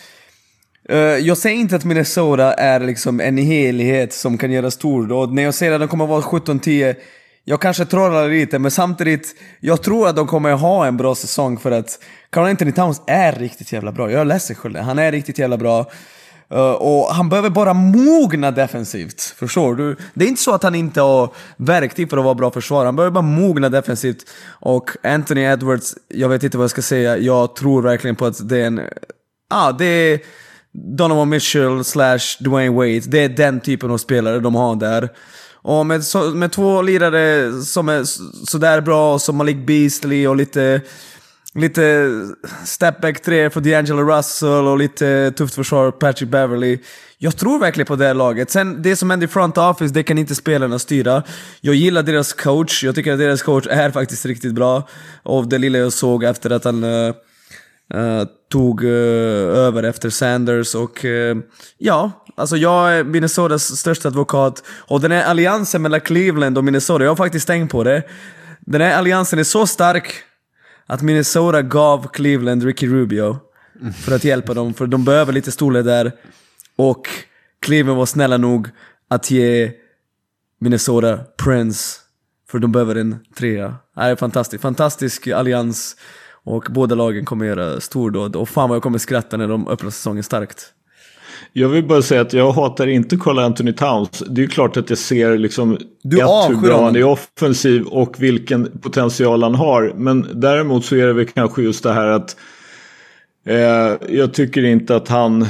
[0.89, 5.33] Eh, jag säger inte att Minnesota är liksom en helhet som kan göra stordåd.
[5.33, 6.95] När jag säger att de kommer vara 17-10,
[7.45, 11.59] jag kanske trollar lite, men samtidigt, jag tror att de kommer ha en bra säsong
[11.59, 11.99] för att
[12.31, 14.11] Carl Anthony Towns är riktigt jävla bra.
[14.11, 15.91] Jag är ledsen Sköld, han är riktigt jävla bra.
[16.51, 19.21] Eh, och han behöver bara mogna defensivt.
[19.21, 19.97] Förstår du?
[20.15, 22.87] Det är inte så att han inte har verktyg för att vara bra försvarare.
[22.87, 24.31] Han behöver bara mogna defensivt.
[24.47, 27.17] Och Anthony Edwards, jag vet inte vad jag ska säga.
[27.17, 28.79] Jag tror verkligen på att det är en...
[28.79, 30.21] Ja, ah, det är
[30.73, 33.01] Donovan Mitchell slash Dwayne Wade.
[33.01, 35.09] Det är den typen av spelare de har där.
[35.65, 38.05] Och med, så, med två lirare som är
[38.47, 40.81] sådär bra, som Malik Beasley och lite
[41.55, 42.11] lite
[42.65, 46.79] stepback 3 för D'Angelo Russell och lite tufft försvar Patrick Beverly.
[47.19, 48.51] Jag tror verkligen på det här laget.
[48.51, 51.23] Sen, det som händer i front office, det kan inte spelarna styra.
[51.61, 54.89] Jag gillar deras coach, jag tycker att deras coach är faktiskt riktigt bra.
[55.23, 57.15] Av det lilla jag såg efter att han eh,
[57.95, 58.91] uh, tog uh,
[59.57, 61.37] över efter Sanders och eh,
[61.79, 64.65] ja, alltså jag är Minnesotas största advokat.
[64.69, 68.03] Och den här alliansen mellan Cleveland och Minnesota, jag har faktiskt tänkt på det.
[68.61, 70.15] Den här alliansen är så stark
[70.87, 73.39] att Minnesota gav Cleveland Ricky Rubio
[74.05, 76.13] för att hjälpa dem, för de behöver lite storlek där.
[76.77, 77.09] Och
[77.61, 78.69] Cleveland var snälla nog
[79.09, 79.73] att ge
[80.61, 82.01] Minnesota Prince,
[82.51, 83.77] för de behöver en trea.
[83.95, 85.97] Det är fantastiskt, fantastisk allians.
[86.45, 88.37] Och båda lagen kommer göra stordåd.
[88.37, 90.73] Och fan vad jag kommer skratta när de öppnar säsongen starkt.
[91.53, 94.23] Jag vill bara säga att jag hatar inte Carl Anthony Towns.
[94.29, 98.17] Det är klart att jag ser liksom du ett, hur bra han är offensiv och
[98.19, 99.93] vilken potential han har.
[99.97, 102.37] Men däremot så är det väl kanske just det här att
[103.47, 105.47] eh, jag tycker inte att han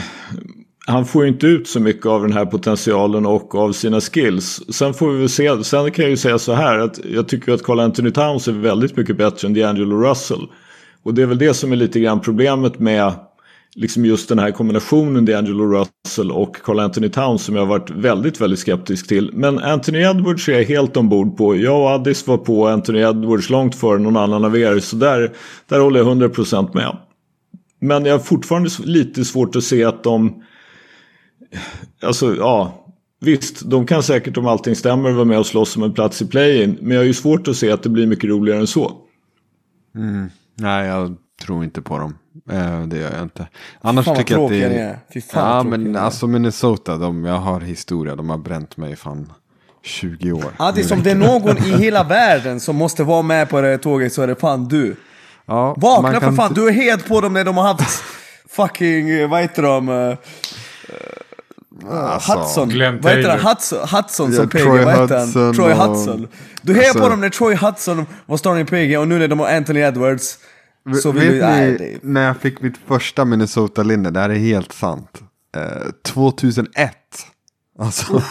[0.86, 4.62] han får ju inte ut så mycket av den här potentialen och av sina skills.
[4.74, 7.52] Sen får vi väl se, sen kan jag ju säga så här att jag tycker
[7.52, 10.48] att Carl Anthony Towns är väldigt mycket bättre än D'Angelo Russell.
[11.04, 13.12] Och det är väl det som är lite grann problemet med
[13.74, 17.90] liksom just den här kombinationen D'Angelo Russell och Carl Anthony Towns som jag har varit
[17.90, 19.30] väldigt, väldigt skeptisk till.
[19.34, 21.56] Men Anthony Edwards är jag helt ombord på.
[21.56, 24.78] Jag och Addis var på Anthony Edwards långt före någon annan av er.
[24.78, 25.32] Så där,
[25.68, 26.96] där håller jag 100% med.
[27.80, 30.42] Men jag har fortfarande lite svårt att se att de...
[32.02, 32.80] Alltså, ja.
[33.20, 36.26] Visst, de kan säkert om allting stämmer vara med och slåss om en plats i
[36.26, 36.78] play-in.
[36.80, 38.92] Men jag har ju svårt att se att det blir mycket roligare än så.
[39.94, 40.28] Mm.
[40.54, 42.18] Nej, jag tror inte på dem.
[42.50, 43.48] Eh, det gör jag inte.
[43.80, 44.98] Annars fan tycker jag att det är...
[45.14, 48.16] Fy fan ja, men alltså Minnesota, de, jag har historia.
[48.16, 49.32] De har bränt mig fan
[49.82, 50.44] 20 år.
[50.58, 53.60] Ja, det är som det är någon i hela världen som måste vara med på
[53.60, 54.96] det här tåget så är det fan du.
[55.46, 58.02] Ja, Vakna för fan, du är helt på dem när de har haft
[58.48, 59.88] fucking, eh, vad heter de?
[59.88, 60.16] Uh,
[61.82, 62.68] alltså, Hudson.
[62.68, 63.40] Glenn vad heter han?
[63.40, 65.54] Hudson, Hudson som ja, PG, vad heter han?
[65.54, 66.28] Troy Hudson.
[66.62, 69.38] Du hejar alltså, på dem när Troy Hudson var starting PG och nu när de
[69.38, 70.38] har Anthony Edwards.
[71.02, 75.22] Så vet ni nej, när jag fick mitt första Minnesota-linne, det här är helt sant.
[75.56, 76.92] Eh, 2001.
[77.78, 78.22] Alltså.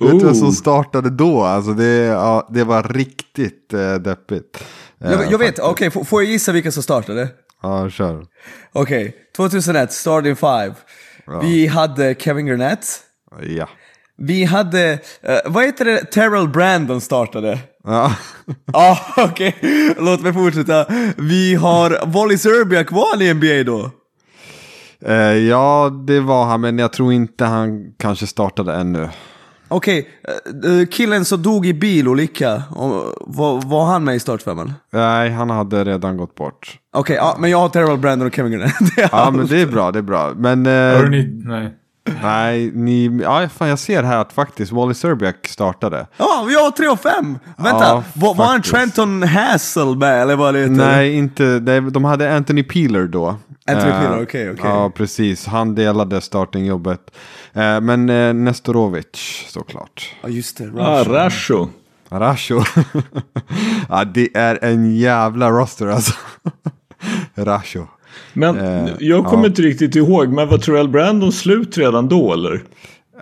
[0.00, 1.42] vet du vad som startade då?
[1.42, 4.64] Alltså det, ja, det var riktigt eh, deppigt.
[5.04, 7.28] Eh, jag, jag vet, okej, okay, får jag gissa vilka som startade?
[7.62, 8.26] Ja, kör.
[8.72, 10.74] Okej, okay, 2001, starting five.
[11.40, 12.86] Vi hade Kevin Garnett.
[13.42, 13.68] Ja.
[14.16, 17.58] Vi hade, uh, vad heter det, Terrell Brandon startade.
[17.84, 18.12] Ja.
[18.72, 19.56] ah, okej.
[19.58, 19.94] Okay.
[19.98, 20.86] Låt mig fortsätta.
[21.16, 23.90] Vi har Wally Serbiak, var han i NBA då?
[25.08, 29.08] Uh, ja, det var han, men jag tror inte han kanske startade ännu.
[29.68, 30.70] Okej, okay.
[30.70, 32.62] uh, eh, killen som dog i bilolycka,
[33.20, 34.72] var, var han med i startfemman?
[34.92, 36.78] Nej, han hade redan gått bort.
[36.94, 38.74] Okej, okay, ja, men jag har Terrell Brandon och Kevin Garnett.
[39.12, 40.32] ja, men det är bra, det är bra.
[40.36, 40.66] Men...
[40.66, 41.74] Uh, Hörrni, nej.
[42.22, 46.06] Nej, ni, ja, fan, jag ser här att faktiskt Wally Serbiak startade.
[46.16, 47.38] Ja, vi har 3 och 5!
[47.56, 50.74] Vänta, ja, var, var han Trenton Hassel med eller vad det heter?
[50.74, 51.58] Nej, inte,
[51.90, 53.36] de hade Anthony Peeler då.
[53.66, 54.52] Anthony uh, Peeler, okej, okay, okej.
[54.52, 54.70] Okay.
[54.70, 55.46] Ja, precis.
[55.46, 57.00] Han delade startingjobbet.
[57.56, 60.14] Uh, men uh, Nestorovic såklart.
[60.22, 60.72] Ja, just det.
[60.78, 61.68] Ah, Rasho.
[62.08, 62.62] Rasho.
[63.88, 66.12] ja, det är en jävla roster alltså.
[67.34, 67.86] Rasho.
[68.32, 69.48] Men eh, jag kommer ja.
[69.48, 72.62] inte riktigt ihåg, men var Terrell Brandon slut redan då eller?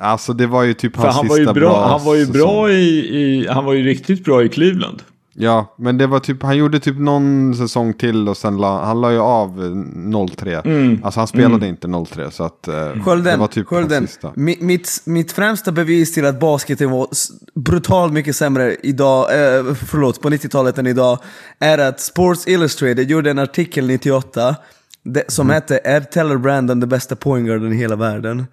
[0.00, 2.26] Alltså det var ju typ hans han sista var ju bra, bra Han var ju
[2.26, 5.02] bra i, i, han var ju riktigt bra i Cleveland.
[5.40, 9.00] Ja, men det var typ, han gjorde typ någon säsong till och sen la, han
[9.00, 10.66] la ju av 0-3.
[10.66, 11.00] Mm.
[11.04, 11.68] Alltså han spelade mm.
[11.68, 12.74] inte 0-3 så att eh,
[13.04, 14.06] Skölden, det var typ Skölden.
[14.06, 14.32] sista.
[14.36, 17.08] Mitt, mitt, mitt främsta bevis till att basketen var
[17.54, 21.18] brutalt mycket sämre idag, eh, förlåt, på 90-talet än idag,
[21.58, 24.56] är att Sports Illustrated gjorde en artikel 98
[25.04, 25.54] det, som mm.
[25.54, 28.46] hette Är Teller Brandon den bästa pointguarden i hela världen?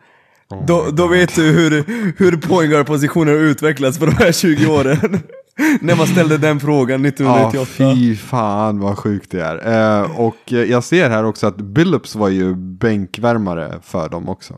[0.49, 1.83] Oh då, då vet du hur,
[2.17, 5.19] hur pointguard-positionen har utvecklats på de här 20 åren.
[5.81, 7.71] När man ställde den frågan 1998.
[7.83, 10.01] Ja, fy fan vad sjukt det är.
[10.01, 14.53] Eh, och jag ser här också att Billups var ju bänkvärmare för dem också.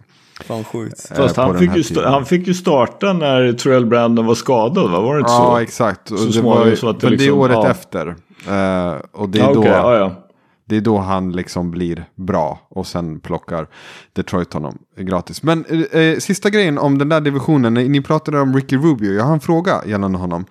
[0.45, 1.11] Fan sjukt.
[1.11, 5.01] Eh, Fast han, fick ju han fick ju starta när Terrell Brandon var skadad va?
[5.01, 5.43] Var det inte ja, så?
[5.43, 6.11] Ja exakt.
[6.11, 7.69] Och det var, så att det, liksom, det är året ja.
[7.69, 8.07] efter.
[8.07, 9.59] Eh, och det är ja, då...
[9.59, 9.71] Okay.
[9.71, 10.25] Ja, ja.
[10.65, 13.67] Det är då han liksom blir bra och sen plockar
[14.13, 15.43] Detroit honom gratis.
[15.43, 19.23] Men eh, eh, sista grejen om den där divisionen, ni pratade om Ricky Rubio, jag
[19.23, 20.45] har en fråga gällande honom.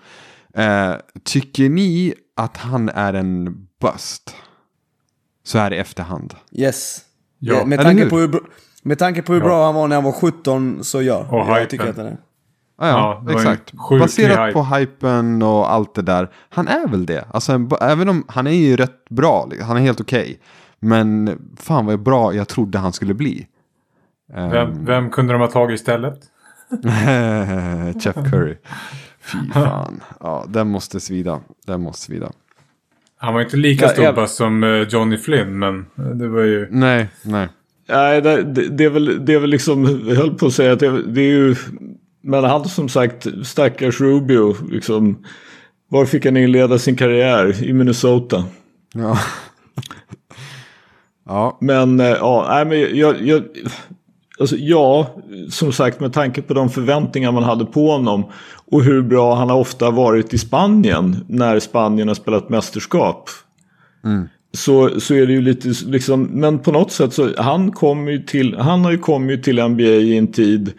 [0.55, 0.95] Eh,
[1.25, 4.35] tycker ni att han är en bust?
[5.45, 6.35] Så här i efterhand.
[6.53, 7.01] Yes.
[7.39, 7.55] Ja.
[7.55, 8.41] ja med, tanke på hur,
[8.83, 9.47] med tanke på hur ja.
[9.47, 11.27] bra han var när han var 17 så ja.
[11.31, 12.17] Och jag tycker att han är.
[12.81, 13.73] Ja, Ja, ju exakt.
[13.73, 14.53] Baserat hype.
[14.53, 16.31] på hypen och allt det där.
[16.49, 17.25] Han är väl det.
[17.31, 19.49] Alltså, en- även om han är ju rätt bra.
[19.63, 20.41] Han är helt okej.
[20.81, 23.47] Men fan vad bra jag trodde han skulle bli.
[24.35, 26.21] Vem, vem kunde de ha tagit istället?
[28.05, 28.57] Jeff Curry.
[29.33, 30.01] Fy fan.
[30.21, 31.41] Ja, den måste svida.
[31.67, 32.31] Den måste svida.
[33.17, 36.43] Han var inte lika Ja, stor jag- som eh, Johnny Flynn, men eh, det var
[36.43, 36.69] ju...
[36.71, 37.49] Nej, nej.
[37.89, 40.73] Nej, det, det, det, är väl, det är väl liksom, jag höll på att säga
[40.73, 41.57] att det, det är ju,
[42.23, 45.25] men han som sagt, stackars Rubio, liksom,
[45.89, 47.65] var fick han inleda sin karriär?
[47.65, 48.45] I Minnesota.
[48.95, 49.19] Ja.
[51.27, 53.43] ja, Men, eh, ja, nej men jag, jag,
[54.41, 55.17] alltså ja,
[55.51, 58.25] som sagt med tanke på de förväntningar man hade på honom
[58.71, 63.31] och hur bra han har ofta varit i Spanien när Spanien har spelat mästerskap.
[64.53, 68.23] Så, så är det ju lite liksom, men på något sätt så han kom ju
[68.23, 70.73] till, han har ju kommit till NBA i en tid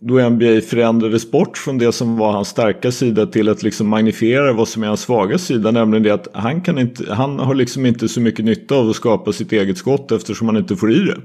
[0.00, 4.52] då NBA förändrades bort från det som var hans starka sida till att liksom magnifiera
[4.52, 5.70] vad som är hans svaga sida.
[5.70, 8.96] Nämligen det att han, kan inte, han har liksom inte så mycket nytta av att
[8.96, 11.18] skapa sitt eget skott eftersom han inte får i det.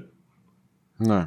[1.00, 1.24] nej.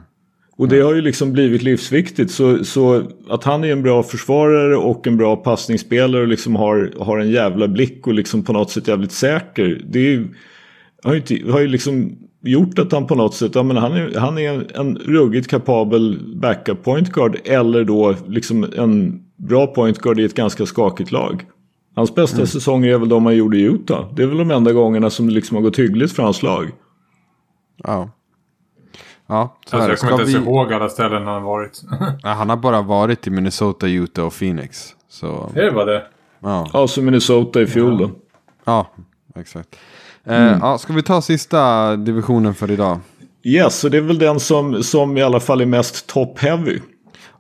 [0.59, 2.31] Och det har ju liksom blivit livsviktigt.
[2.31, 6.93] Så, så att han är en bra försvarare och en bra passningsspelare och liksom har,
[7.01, 9.83] har en jävla blick och liksom på något sätt jävligt säker.
[9.89, 10.29] Det är ju,
[11.05, 13.93] har ju, inte- har ju liksom gjort att han på något sätt, ja men han
[13.93, 19.99] är, han är en ruggigt kapabel backup point guard eller då liksom en bra point
[19.99, 21.45] guard i ett ganska skakigt lag.
[21.95, 24.15] Hans bästa säsonger är väl de han gjorde i Utah.
[24.15, 26.71] Det är väl de enda gångerna som det liksom har gått hyggligt för hans lag.
[27.85, 28.11] Ja.
[29.31, 30.51] Ja, så Alltså, jag kommer Ska inte ens vi...
[30.51, 31.83] ihåg alla ställen han har varit.
[32.23, 34.95] Ja, han har bara varit i Minnesota, Utah och Phoenix.
[35.09, 36.03] Så, är det bara det?
[36.41, 36.67] ja.
[36.73, 38.11] Ja, så Minnesota i fjol då.
[38.65, 38.87] Ja,
[39.37, 39.69] exakt.
[40.25, 42.99] Eh, ja, ska vi ta sista divisionen för idag?
[43.43, 46.81] Yes, så det är väl den som, som i alla fall är mest top-heavy.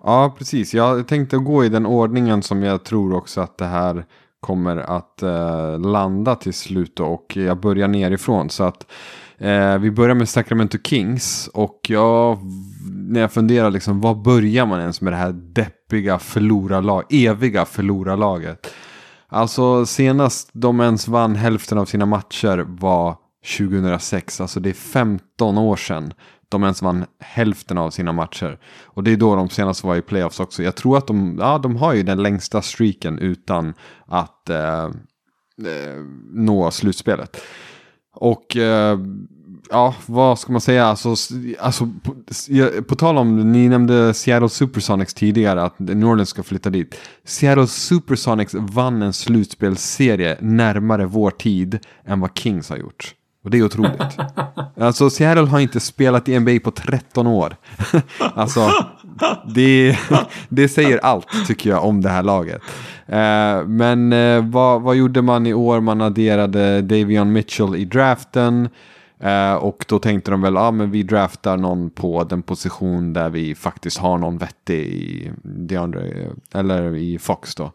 [0.04, 0.74] Ja, precis.
[0.74, 4.04] Jag tänkte gå i den ordningen som jag tror också att det här
[4.40, 6.96] kommer att eh, landa till slut.
[6.96, 7.04] då.
[7.04, 8.50] Och jag börjar nerifrån.
[8.50, 8.86] Så att
[9.38, 11.50] eh, vi börjar med Sacramento Kings.
[11.54, 12.38] Och jag,
[12.90, 18.74] när jag funderar liksom, var börjar man ens med det här deppiga förlorarlag, eviga förlorarlaget?
[19.28, 23.16] Alltså senast de ens vann hälften av sina matcher var
[23.58, 24.40] 2006.
[24.40, 26.12] Alltså det är 15 år sedan
[26.48, 28.58] de ens vann hälften av sina matcher.
[28.84, 30.62] Och det är då de senast var i playoffs också.
[30.62, 33.74] Jag tror att de, ja, de har ju den längsta streaken utan
[34.06, 37.40] att eh, eh, nå slutspelet.
[38.20, 38.98] Och eh,
[39.70, 40.86] ja, vad ska man säga?
[40.86, 41.14] Alltså,
[41.60, 42.14] alltså på,
[42.88, 47.00] på tal om, ni nämnde Seattle Supersonics tidigare, att New Orleans ska flytta dit.
[47.24, 53.14] Seattle Supersonics vann en slutspelsserie närmare vår tid än vad Kings har gjort.
[53.44, 54.00] Och det är otroligt.
[54.80, 57.56] alltså Seattle har inte spelat i NBA på 13 år.
[58.18, 58.70] alltså,
[59.54, 59.98] det,
[60.48, 62.62] det säger allt tycker jag om det här laget.
[63.08, 65.80] Eh, men eh, vad, vad gjorde man i år?
[65.80, 68.68] Man adderade Davion Mitchell i draften.
[69.20, 73.12] Eh, och då tänkte de väl, ja ah, men vi draftar någon på den position
[73.12, 77.72] där vi faktiskt har någon vettig i DeAndre, eller i Fox då.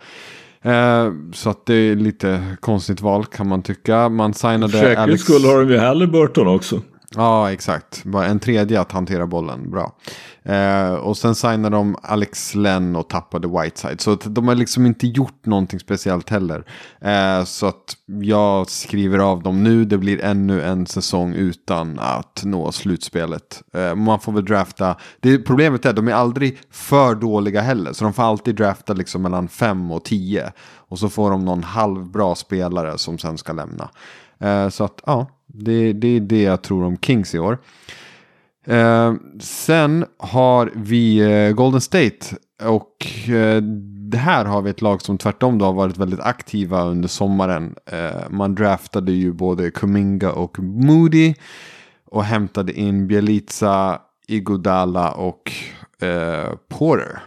[0.61, 4.09] Eh, så att det är lite konstigt val kan man tycka.
[4.09, 5.23] Man För signade säkerhets Alex...
[5.23, 6.81] skull har de ju Halliburton också.
[7.15, 8.03] Ja, exakt.
[8.03, 9.71] Bara en tredje att hantera bollen.
[9.71, 9.95] Bra.
[10.43, 14.01] Eh, och sen signade de Alex Len och tappade Whiteside.
[14.01, 16.65] Så att de har liksom inte gjort någonting speciellt heller.
[17.01, 19.85] Eh, så att jag skriver av dem nu.
[19.85, 23.63] Det blir ännu en säsong utan att nå slutspelet.
[23.73, 24.95] Eh, man får väl drafta.
[25.19, 27.93] Det, problemet är att de är aldrig för dåliga heller.
[27.93, 30.51] Så de får alltid drafta liksom mellan 5 och 10.
[30.75, 33.89] Och så får de någon halvbra spelare som sen ska lämna.
[34.39, 37.57] Eh, så att ja, det, det är det jag tror om Kings i år.
[38.65, 42.35] Eh, sen har vi eh, Golden State.
[42.63, 43.63] Och eh,
[44.17, 47.75] här har vi ett lag som tvärtom då har varit väldigt aktiva under sommaren.
[47.85, 51.33] Eh, man draftade ju både Kuminga och Moody.
[52.05, 55.51] Och hämtade in Bielica, Igodala och
[56.07, 57.21] eh, Porter.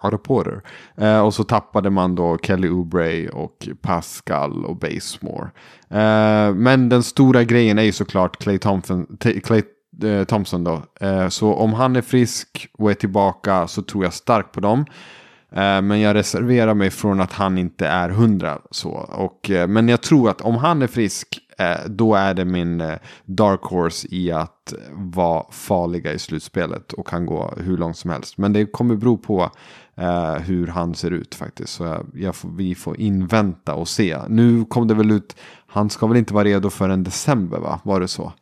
[0.00, 0.62] Otto Porter.
[0.96, 5.50] Eh, och så tappade man då Kelly Oubre och Pascal och Basemore.
[5.92, 9.62] Uh, men den stora grejen är ju såklart Clay Thompson, Clay,
[10.02, 10.82] eh, Thompson då.
[11.02, 14.84] Uh, så om han är frisk och är tillbaka så tror jag starkt på dem.
[15.52, 18.58] Eh, Men jag reserverar mig från att han inte är hundra.
[18.70, 18.90] Så.
[18.90, 22.82] Och, eh, men jag tror att om han är frisk, eh, då är det min
[23.24, 28.38] dark horse i att vara farliga i slutspelet och kan gå hur långt som helst.
[28.38, 29.50] Men det kommer bero på
[30.40, 31.72] hur han ser ut faktiskt.
[31.72, 34.18] Så jag, jag får, vi får invänta och se.
[34.28, 35.36] Nu kom det väl ut,
[35.66, 37.80] han ska väl inte vara redo förrän december va?
[37.82, 38.32] Var det så?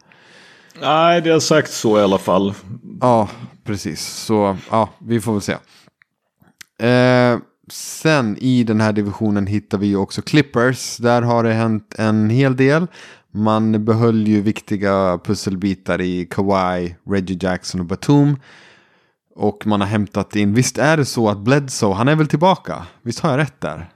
[0.80, 2.54] Nej, det har sagt så i alla fall.
[3.00, 3.28] Ja,
[3.64, 4.07] precis.
[4.07, 5.57] Så ja, vi får väl se.
[6.79, 7.39] Eh,
[7.70, 10.97] sen i den här divisionen hittar vi ju också Clippers.
[10.97, 12.87] Där har det hänt en hel del.
[13.31, 18.37] Man behöll ju viktiga pusselbitar i Kawhi, Reggie Jackson och Batum.
[19.35, 22.87] Och man har hämtat in, visst är det så att Bledsoe, han är väl tillbaka?
[23.03, 23.91] Visst har jag rätt där?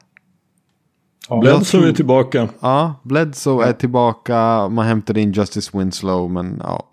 [1.31, 2.49] Ja, Bledsoe är tillbaka.
[2.61, 4.69] Ja, Bledsoe är tillbaka.
[4.69, 6.91] Man hämtade in Justice Winslow, men ja,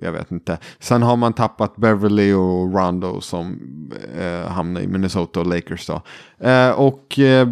[0.00, 0.58] jag vet inte.
[0.78, 3.58] Sen har man tappat Beverly och Rondo som
[4.18, 6.02] eh, hamnar i Minnesota och Lakers då.
[6.46, 7.48] Eh, och eh,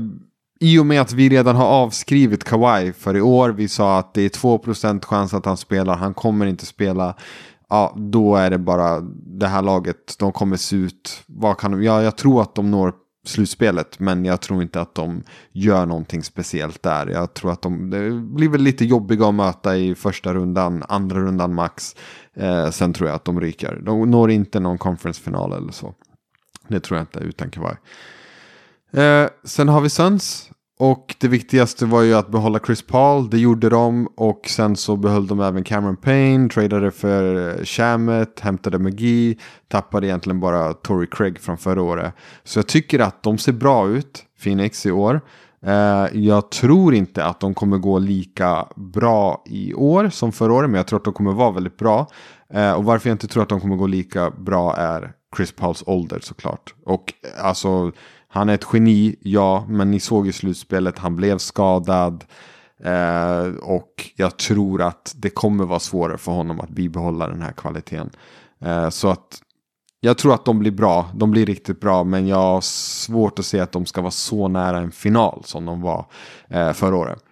[0.60, 4.14] i och med att vi redan har avskrivit Kawhi för i år, vi sa att
[4.14, 7.14] det är 2% chans att han spelar, han kommer inte spela.
[7.68, 11.82] Ja, då är det bara det här laget, de kommer se ut, vad kan de,
[11.82, 12.92] ja, jag tror att de når
[13.28, 13.98] slutspelet.
[13.98, 15.22] Men jag tror inte att de
[15.52, 17.06] gör någonting speciellt där.
[17.06, 21.20] Jag tror att de det blir väl lite jobbiga att möta i första rundan, andra
[21.20, 21.96] rundan max.
[22.34, 23.80] Eh, sen tror jag att de ryker.
[23.82, 25.94] De når inte någon conference-final eller så.
[26.68, 27.76] Det tror jag inte utan kavaj.
[28.92, 30.50] Eh, sen har vi Suns.
[30.78, 33.30] Och det viktigaste var ju att behålla Chris Paul.
[33.30, 34.08] Det gjorde de.
[34.16, 36.48] Och sen så behöll de även Cameron Payne.
[36.48, 38.40] Tradade för Shamet.
[38.40, 39.36] Hämtade McGee.
[39.68, 42.14] Tappade egentligen bara Tory Craig från förra året.
[42.44, 44.24] Så jag tycker att de ser bra ut.
[44.42, 45.20] Phoenix i år.
[45.66, 50.70] Eh, jag tror inte att de kommer gå lika bra i år som förra året.
[50.70, 52.06] Men jag tror att de kommer vara väldigt bra.
[52.54, 55.82] Eh, och varför jag inte tror att de kommer gå lika bra är Chris Pauls
[55.86, 56.74] ålder såklart.
[56.84, 57.92] Och eh, alltså
[58.28, 62.24] han är ett geni, ja, men ni såg i slutspelet, han blev skadad.
[62.84, 67.52] Eh, och jag tror att det kommer vara svårare för honom att bibehålla den här
[67.52, 68.10] kvaliteten.
[68.60, 69.42] Eh, så att
[70.00, 73.44] jag tror att de blir bra, de blir riktigt bra, men jag har svårt att
[73.44, 76.06] se att de ska vara så nära en final som de var
[76.48, 77.24] eh, förra året.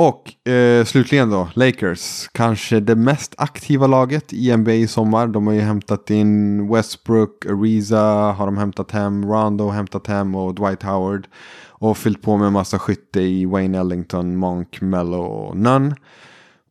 [0.00, 2.28] Och eh, slutligen då, Lakers.
[2.32, 5.26] Kanske det mest aktiva laget i NBA i sommar.
[5.26, 10.34] De har ju hämtat in Westbrook, Ariza har de hämtat hem, Rondo har hämtat hem
[10.34, 11.28] och Dwight Howard.
[11.68, 15.94] Och fyllt på med en massa skytte i Wayne Ellington, Monk, Mello och Nunn.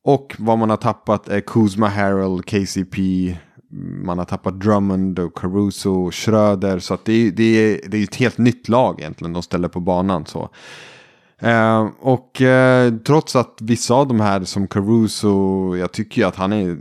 [0.03, 3.38] Och vad man har tappat är Kuzma, Harrell, KCP.
[4.03, 6.80] Man har tappat Drummond och Caruso, Schröder.
[6.80, 9.67] Så att det, är, det, är, det är ett helt nytt lag egentligen de ställer
[9.67, 10.25] på banan.
[10.25, 10.49] så.
[11.41, 16.35] Eh, och eh, trots att vissa av de här som Caruso, jag tycker ju att
[16.35, 16.77] han är,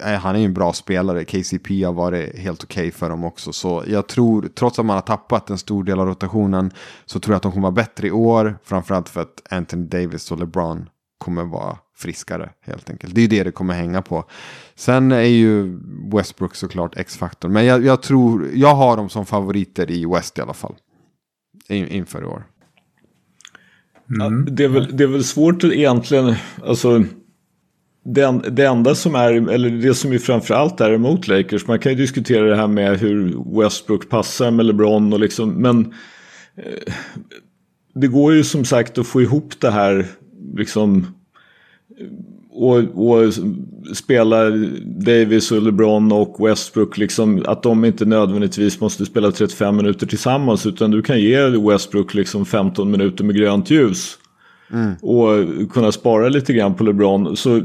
[0.00, 1.24] eh, han är en bra spelare.
[1.24, 3.52] KCP har varit helt okej okay för dem också.
[3.52, 6.70] Så jag tror, trots att man har tappat en stor del av rotationen,
[7.06, 8.58] så tror jag att de kommer vara bättre i år.
[8.64, 10.88] Framförallt för att Anthony Davis och LeBron
[11.18, 13.14] kommer vara friskare helt enkelt.
[13.14, 14.24] Det är ju det det kommer hänga på.
[14.74, 15.78] Sen är ju
[16.12, 17.52] Westbrook såklart X-faktorn.
[17.52, 20.74] Men jag, jag, tror, jag har dem som favoriter i West i alla fall.
[21.68, 22.44] In, inför i år.
[24.20, 24.54] Mm.
[24.54, 26.34] Det, är väl, det är väl svårt egentligen,
[26.64, 27.04] alltså
[28.04, 31.92] det, det enda som är, eller det som ju framförallt är emot Lakers, man kan
[31.92, 35.94] ju diskutera det här med hur Westbrook passar med LeBron och liksom, men
[36.56, 36.94] eh,
[37.94, 40.06] det går ju som sagt att få ihop det här
[40.56, 41.06] liksom
[42.54, 43.32] och, och
[43.94, 44.50] spela
[44.84, 50.66] Davis och LeBron och Westbrook, liksom, att de inte nödvändigtvis måste spela 35 minuter tillsammans
[50.66, 54.18] utan du kan ge Westbrook liksom 15 minuter med grönt ljus.
[54.72, 54.94] Mm.
[55.02, 57.36] Och kunna spara lite grann på LeBron.
[57.36, 57.62] Så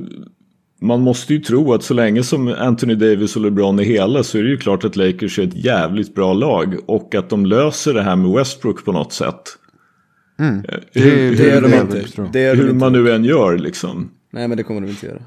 [0.81, 4.37] man måste ju tro att så länge som Anthony Davis och LeBron är hela så
[4.37, 6.75] är det ju klart att Lakers är ett jävligt bra lag.
[6.85, 9.41] Och att de löser det här med Westbrook på något sätt.
[10.39, 10.61] Mm.
[10.93, 12.05] Det, hur, det, är de inte.
[12.33, 14.09] Det är hur man nu än gör liksom.
[14.29, 15.21] Nej men det kommer de inte göra.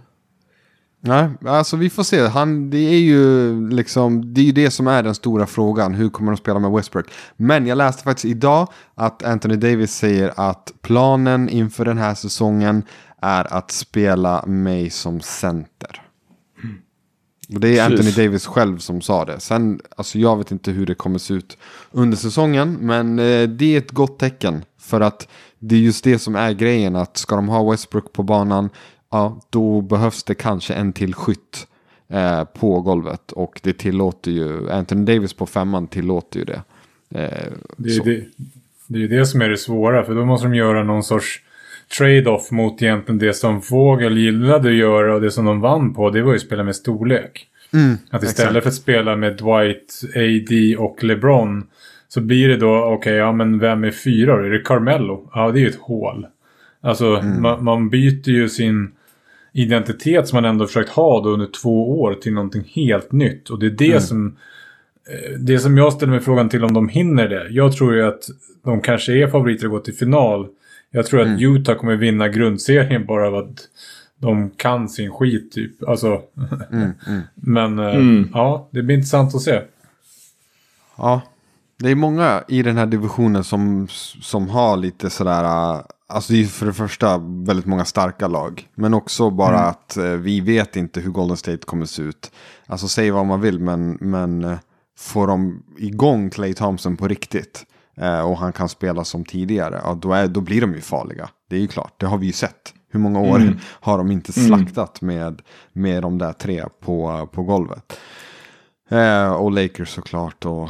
[1.03, 2.27] Nej, alltså vi får se.
[2.27, 5.95] Han, det är ju liksom, det är ju det som är den stora frågan.
[5.95, 7.07] Hur kommer de spela med Westbrook?
[7.37, 12.83] Men jag läste faktiskt idag att Anthony Davis säger att planen inför den här säsongen
[13.23, 16.03] är att spela mig som center.
[17.59, 17.87] Det är.
[17.87, 19.41] Anthony Davis själv som sa det.
[19.41, 21.59] Sen, alltså jag vet inte hur det kommer se ut
[21.91, 22.79] under säsongen.
[22.81, 24.65] Men eh, det är ett gott tecken.
[24.79, 25.29] För att
[25.59, 26.97] det är just det som är grejen.
[26.97, 28.71] Att ska de ha Westbrook på banan
[29.11, 31.67] ja, då behövs det kanske en till skytt
[32.09, 33.33] eh, på golvet.
[33.33, 36.63] Och det tillåter ju, Anthony Davis på femman tillåter ju det.
[37.15, 38.25] Eh, det, är det,
[38.87, 41.43] det är det som är det svåra, för då måste de göra någon sorts
[41.99, 46.11] trade-off mot egentligen det som Fågel gillade att göra och det som de vann på,
[46.11, 47.47] det var ju att spela med storlek.
[47.73, 48.63] Mm, att istället exakt.
[48.63, 51.67] för att spela med Dwight, AD och LeBron
[52.09, 54.47] så blir det då, okej, okay, ja men vem är fyra?
[54.47, 55.31] Är det Carmelo?
[55.35, 56.27] Ja, det är ju ett hål.
[56.81, 57.43] Alltså, mm.
[57.43, 58.93] man, man byter ju sin
[59.53, 63.51] identitet som man ändå försökt ha då under två år till någonting helt nytt.
[63.51, 64.01] Och det är det mm.
[64.01, 64.37] som
[65.11, 67.49] eh, det som jag ställer mig frågan till om de hinner det.
[67.51, 68.23] Jag tror ju att
[68.65, 70.49] de kanske är favoriter att gå till final.
[70.91, 71.35] Jag tror mm.
[71.35, 73.69] att Utah kommer vinna grundserien bara av att
[74.17, 75.89] de kan sin skit typ.
[75.89, 76.23] Alltså.
[76.73, 77.23] Mm, mm.
[77.35, 78.29] Men eh, mm.
[78.35, 79.61] ja, det blir intressant att se.
[80.97, 81.23] Ja,
[81.79, 83.89] Det är många i den här divisionen som,
[84.23, 88.69] som har lite sådär, äh, alltså det är för det första väldigt många starka lag.
[88.75, 89.71] Men också bara Mm.
[89.71, 92.33] att eh, vi vet inte hur Golden State kommer se ut.
[92.67, 94.59] Alltså säg vad man vill, men, men eh,
[94.99, 97.70] får de igång Clay Thompson på riktigt eh,
[98.01, 101.29] och han kan spela som tidigare, ja, då, är, då blir de ju farliga.
[101.51, 102.75] Det är ju klart, det har vi ju sett.
[102.93, 103.59] Hur många år Mm.
[103.65, 105.43] har de inte slaktat med,
[105.73, 107.99] med de där tre på, på golvet?
[108.91, 110.69] Eh, och Lakers såklart och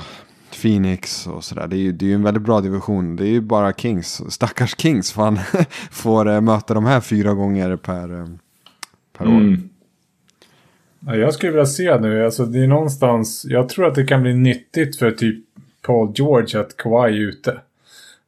[0.62, 1.66] Phoenix och sådär.
[1.66, 3.16] Det är ju det är ju en väldigt bra division.
[3.16, 5.38] Det är ju bara Kings, stackars Kings fan,
[5.90, 8.26] får eh, möta de här fyra gånger per, eh,
[9.18, 9.30] per år.
[9.30, 9.68] Mm.
[11.06, 14.22] Ja, jag skulle vilja se nu, alltså det är någonstans, jag tror att det kan
[14.22, 15.44] bli nyttigt för typ
[15.82, 17.60] Paul George att Kawhi är ute.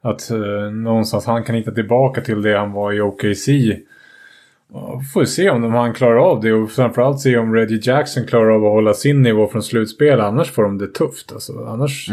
[0.01, 3.49] Att eh, någonstans han kan hitta tillbaka till det han var i OKC.
[5.13, 8.49] Får se om de, han klarar av det och framförallt se om Reggie Jackson klarar
[8.49, 10.21] av att hålla sin nivå från slutspel.
[10.21, 11.31] Annars får de det tufft.
[11.31, 12.09] Alltså, annars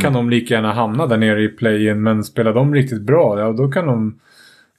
[0.00, 2.02] kan de lika gärna hamna där nere i play-in.
[2.02, 4.20] Men spelar de riktigt bra, ja då kan de,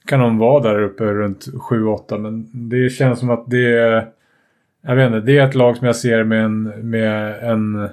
[0.06, 2.18] kan de vara där uppe runt 7-8.
[2.18, 4.06] Men det känns som att det är...
[4.82, 7.88] Jag vet inte, det är ett lag som jag ser med en, med en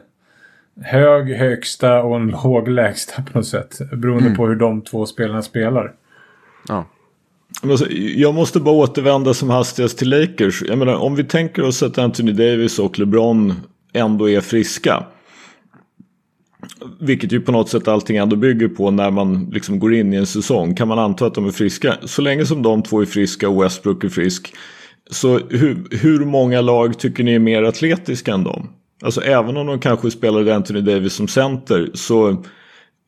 [0.82, 3.80] hög högsta och en låg lägsta på något sätt.
[3.94, 5.94] Beroende på hur de två spelarna spelar.
[6.68, 6.86] Ja.
[7.64, 10.64] Alltså, Jag måste bara återvända som hastigast till Lakers.
[10.68, 13.54] Jag menar, om vi tänker oss att Anthony Davis och LeBron
[13.94, 15.04] ändå är friska.
[17.00, 20.18] Vilket ju på något sätt allting ändå bygger på när man liksom går in i
[20.18, 20.76] en säsong.
[20.76, 21.98] Kan man anta att de är friska?
[22.04, 24.54] Så länge som de två är friska och Westbrook är frisk.
[25.12, 28.70] Så hur, hur många lag tycker ni är mer atletiska än dem?
[29.04, 32.44] Alltså även om de kanske spelade Anthony Davis som center så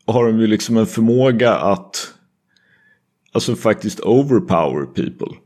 [0.06, 2.14] har de ju liksom en förmåga att
[3.34, 5.38] alltså faktiskt overpower people.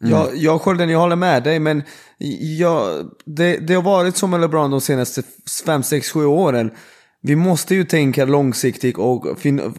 [0.00, 1.82] Jag, jag, Skölden, jag håller med dig, men
[2.58, 5.22] jag, det, det har varit som med LeBron de senaste
[5.66, 6.70] 5, 6, 7 åren.
[7.22, 9.74] Vi måste ju tänka långsiktigt och fin,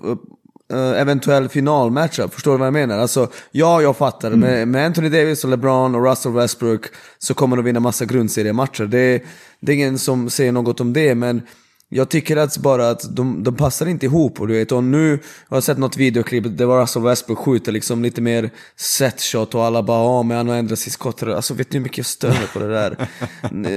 [0.74, 2.34] eventuell finalmatchup.
[2.34, 2.98] Förstår du vad jag menar?
[2.98, 4.32] Alltså, ja, jag fattar.
[4.32, 6.86] Med, med Anthony Davis och LeBron och Russell Westbrook
[7.18, 8.86] så kommer de vinna massa grundseriematcher.
[8.86, 9.24] Det,
[9.60, 11.42] det är ingen som säger något om det, men
[11.92, 14.42] jag tycker att bara att de, de passar inte ihop.
[14.42, 17.72] Och, du vet, och nu har jag sett något videoklipp där var Russell Westbrook skjuter
[17.72, 21.24] liksom lite mer set shot och alla bara ja men han har ändrat sitt skott.
[21.24, 23.08] Alltså vet ni hur mycket jag stör på det där?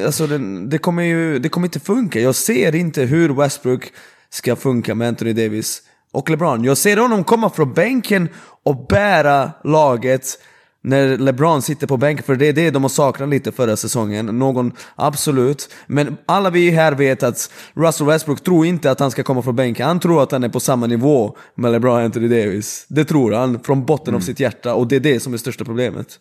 [0.07, 2.21] alltså det, det, kommer ju det kommer inte funka.
[2.21, 3.93] Jag ser inte hur Westbrook
[4.31, 5.83] ska funka med Anthony Davis
[6.13, 6.65] och LeBron.
[6.65, 8.29] Jag ser honom komma från bänken
[8.65, 10.39] och bära laget
[10.85, 14.27] när LeBron sitter på bänken, för det är det de har saknat lite förra säsongen.
[14.27, 15.75] Någon, absolut.
[15.87, 19.57] Men alla vi här vet att Russell Westbrook tror inte att han ska komma från
[19.57, 19.87] bänken.
[19.87, 22.87] Han tror att han är på samma nivå med LeBron Anthony Davis.
[22.89, 25.65] Det tror han från botten av sitt hjärta och det är det som är största
[25.65, 26.19] problemet.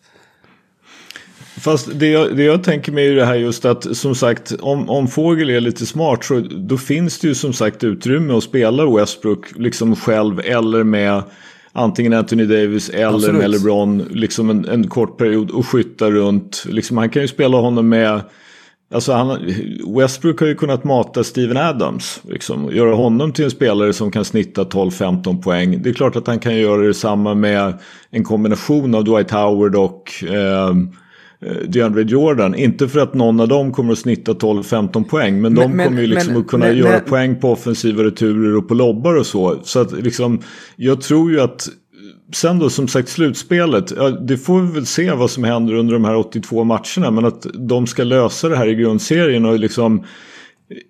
[1.60, 4.90] Fast det jag, det jag tänker mig är det här just att som sagt om,
[4.90, 8.96] om Fågel är lite smart så då finns det ju som sagt utrymme att spela
[8.96, 11.22] Westbrook liksom själv eller med
[11.72, 13.40] antingen Anthony Davis eller Absolut.
[13.40, 16.64] med LeBron liksom en, en kort period och skytta runt.
[16.68, 18.20] Liksom, han kan ju spela honom med
[18.94, 19.38] Alltså han,
[19.96, 22.20] Westbrook har ju kunnat mata Steven Adams.
[22.28, 25.82] Liksom, göra honom till en spelare som kan snitta 12-15 poäng.
[25.82, 27.78] Det är klart att han kan göra detsamma med
[28.10, 30.74] en kombination av Dwight Howard och eh,
[31.68, 32.54] DeAndre Jordan.
[32.54, 35.40] Inte för att någon av dem kommer att snitta 12-15 poäng.
[35.40, 37.52] Men, de Men- men- kommer ju liksom men- att kunna men- göra men- poäng på
[37.52, 39.60] offensiva returer och på lobbar och så.
[39.62, 40.40] Så att liksom,
[40.76, 41.68] jag tror ju att
[42.34, 45.92] Sen då som sagt slutspelet, ja, det får vi väl se vad som händer under
[45.94, 47.10] de här 82 matcherna.
[47.10, 50.04] Men att de ska lösa det här i grundserien och liksom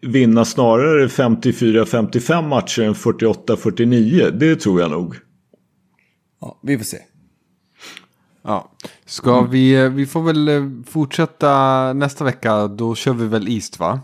[0.03, 4.31] vinna snarare 54-55 matcher än 48-49.
[4.31, 5.15] Det tror jag nog.
[6.41, 6.99] Ja, vi får se.
[8.45, 8.73] Ja.
[9.13, 14.01] Ska vi, vi får väl eh, fortsätta nästa vecka, då kör vi väl East va?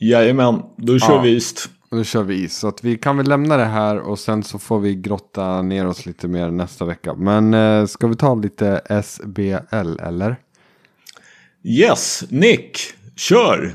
[0.00, 1.20] Jajamän, då kör Ja.
[1.20, 1.68] vi East.
[1.90, 2.56] Då kör vi is.
[2.58, 5.86] Så att vi kan väl lämna det här och sen så får vi grotta ner
[5.86, 7.14] oss lite mer nästa vecka.
[7.14, 10.36] Men eh, ska vi ta lite SBL eller?
[11.64, 12.78] Yes, Nick,
[13.16, 13.74] kör!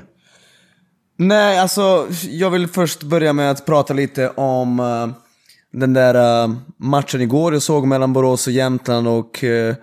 [1.18, 5.08] Nej, alltså jag vill först börja med att prata lite om eh,
[5.80, 9.76] den där eh, matchen igår jag såg mellan Borås och Jämtland och eh,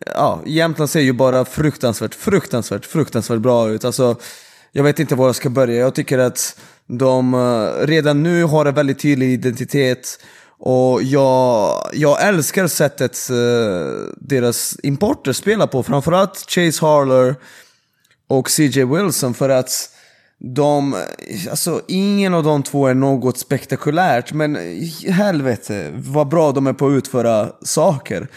[0.00, 3.84] ja, Jämtland ser ju bara fruktansvärt, fruktansvärt, fruktansvärt bra ut.
[3.84, 4.16] Alltså,
[4.72, 5.80] jag vet inte var jag ska börja.
[5.80, 10.18] Jag tycker att de eh, redan nu har en väldigt tydlig identitet
[10.58, 15.82] och jag, jag älskar sättet eh, deras importer spelar på.
[15.82, 17.34] Framförallt Chase Harler
[18.28, 19.90] och CJ Wilson för att
[20.38, 21.00] de, eh,
[21.50, 24.56] alltså ingen av de två är något spektakulärt men
[25.08, 28.28] helvete vad bra de är på att utföra saker.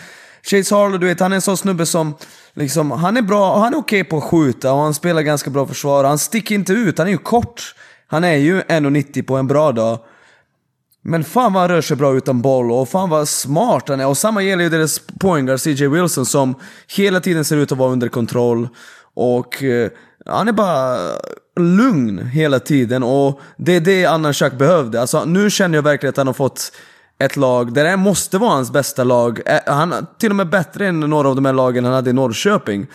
[0.49, 2.15] Chase Harlow, du vet, han är en sån snubbe som
[2.53, 5.67] liksom, han är bra, han är okej på att skjuta och han spelar ganska bra
[5.67, 6.03] försvar.
[6.03, 7.75] Han sticker inte ut, han är ju kort.
[8.07, 9.99] Han är ju 1,90 på en bra dag.
[11.01, 14.07] Men fan vad han rör sig bra utan boll och fan vad smart han är.
[14.07, 16.55] Och samma gäller ju deras poängare CJ Wilson som
[16.97, 18.67] hela tiden ser ut att vara under kontroll.
[19.13, 19.89] Och eh,
[20.25, 20.97] han är bara
[21.59, 25.01] lugn hela tiden och det är det Annan Chuck behövde.
[25.01, 26.71] Alltså nu känner jag verkligen att han har fått
[27.19, 29.39] ett lag där det måste vara hans bästa lag.
[29.45, 32.09] Eh, han är till och med bättre än några av de här lagen han hade
[32.09, 32.87] i Norrköping.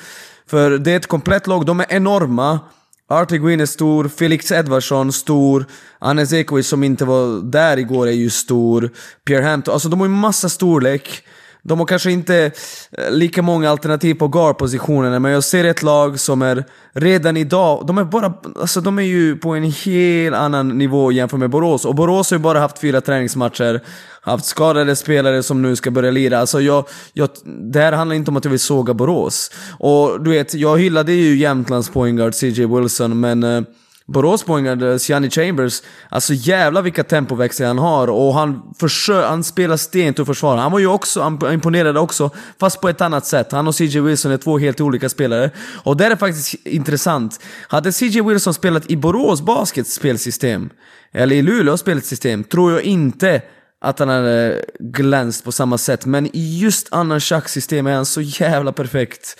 [0.46, 2.60] För det är ett komplett lag, de är enorma.
[3.08, 5.66] Artie Green är stor, Felix Edvardsson stor,
[5.98, 8.90] Anes Ekovic som inte var där igår är ju stor,
[9.24, 11.22] Pierre Hampton, alltså de har ju massa storlek.
[11.62, 12.50] De har kanske inte
[12.98, 17.86] eh, lika många alternativ på guard-positionerna, men jag ser ett lag som är redan idag,
[17.86, 21.84] de är bara, alltså de är ju på en helt annan nivå jämfört med Borås.
[21.84, 23.80] Och Borås har ju bara haft fyra träningsmatcher,
[24.22, 26.38] haft skadade spelare som nu ska börja lira.
[26.38, 29.50] Alltså jag, jag, det här handlar inte om att jag vill såga Borås.
[29.78, 33.62] Och du vet, jag hyllade ju Jämtlands poängguard CJ Wilson, men eh,
[34.06, 40.18] Boråspoängaren, Siani Chambers, alltså jävla vilka tempoväxlar han har och han, försö- han spelar stent
[40.18, 40.56] och försvar.
[40.56, 42.30] Han var ju också, han imponerade också,
[42.60, 43.52] fast på ett annat sätt.
[43.52, 45.50] Han och CJ Wilson är två helt olika spelare.
[45.84, 47.40] Och det är faktiskt intressant.
[47.68, 50.70] Hade CJ Wilson spelat i Borås Baskets spelsystem,
[51.12, 53.42] eller i Luleås spelsystem, tror jag inte
[53.80, 56.06] att han hade glänst på samma sätt.
[56.06, 59.38] Men i just annan schacksystem är han så jävla perfekt.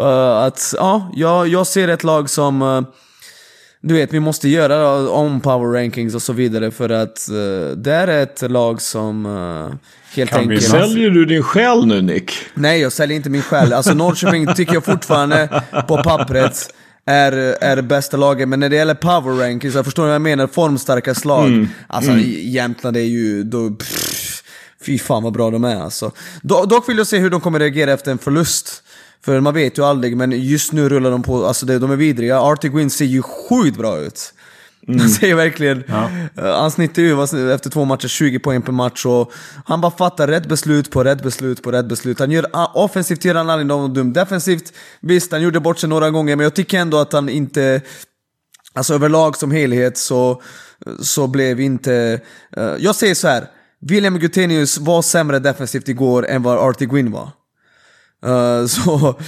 [0.00, 2.62] Uh, att, ja, jag, jag ser ett lag som...
[2.62, 2.82] Uh,
[3.80, 7.92] du vet, vi måste göra om power rankings och så vidare för att uh, det
[7.92, 9.72] är ett lag som uh,
[10.14, 10.70] helt Kan vi enkelt...
[10.70, 12.32] Säljer du din själ nu Nick?
[12.54, 13.72] Nej, jag säljer inte min själ.
[13.72, 16.74] Alltså Norrköping tycker jag fortfarande på pappret
[17.06, 20.46] är, är bästa laget, men när det gäller power rankings, jag förstår vad jag menar,
[20.46, 21.66] formstarka slag.
[21.86, 23.44] Alltså Jämtland är ju...
[23.44, 24.42] Då, pff,
[24.82, 26.12] fy fan vad bra de är alltså.
[26.42, 28.82] Do, dock vill jag se hur de kommer reagera efter en förlust.
[29.24, 32.40] För man vet ju aldrig, men just nu rullar de på, alltså de är vidriga.
[32.40, 34.34] Artie Gwyn ser ju sjukt bra ut.
[34.86, 37.22] Han ser verkligen, eh, han snittar ju
[37.54, 39.32] efter två matcher 20 poäng per match och
[39.64, 42.18] han bara fattar rätt beslut på rätt beslut på rätt beslut.
[42.18, 44.12] Han gör, ah, offensivt gör han aldrig något dumt.
[44.12, 47.80] Defensivt, visst han gjorde bort sig några gånger men jag tycker ändå att han inte,
[48.74, 50.42] alltså överlag som helhet så,
[51.00, 52.20] så blev inte,
[52.56, 53.46] eh, jag säger så här.
[53.80, 57.30] William Gutenius var sämre defensivt igår än vad Artie Gwyn var.
[58.26, 59.18] Eh, så,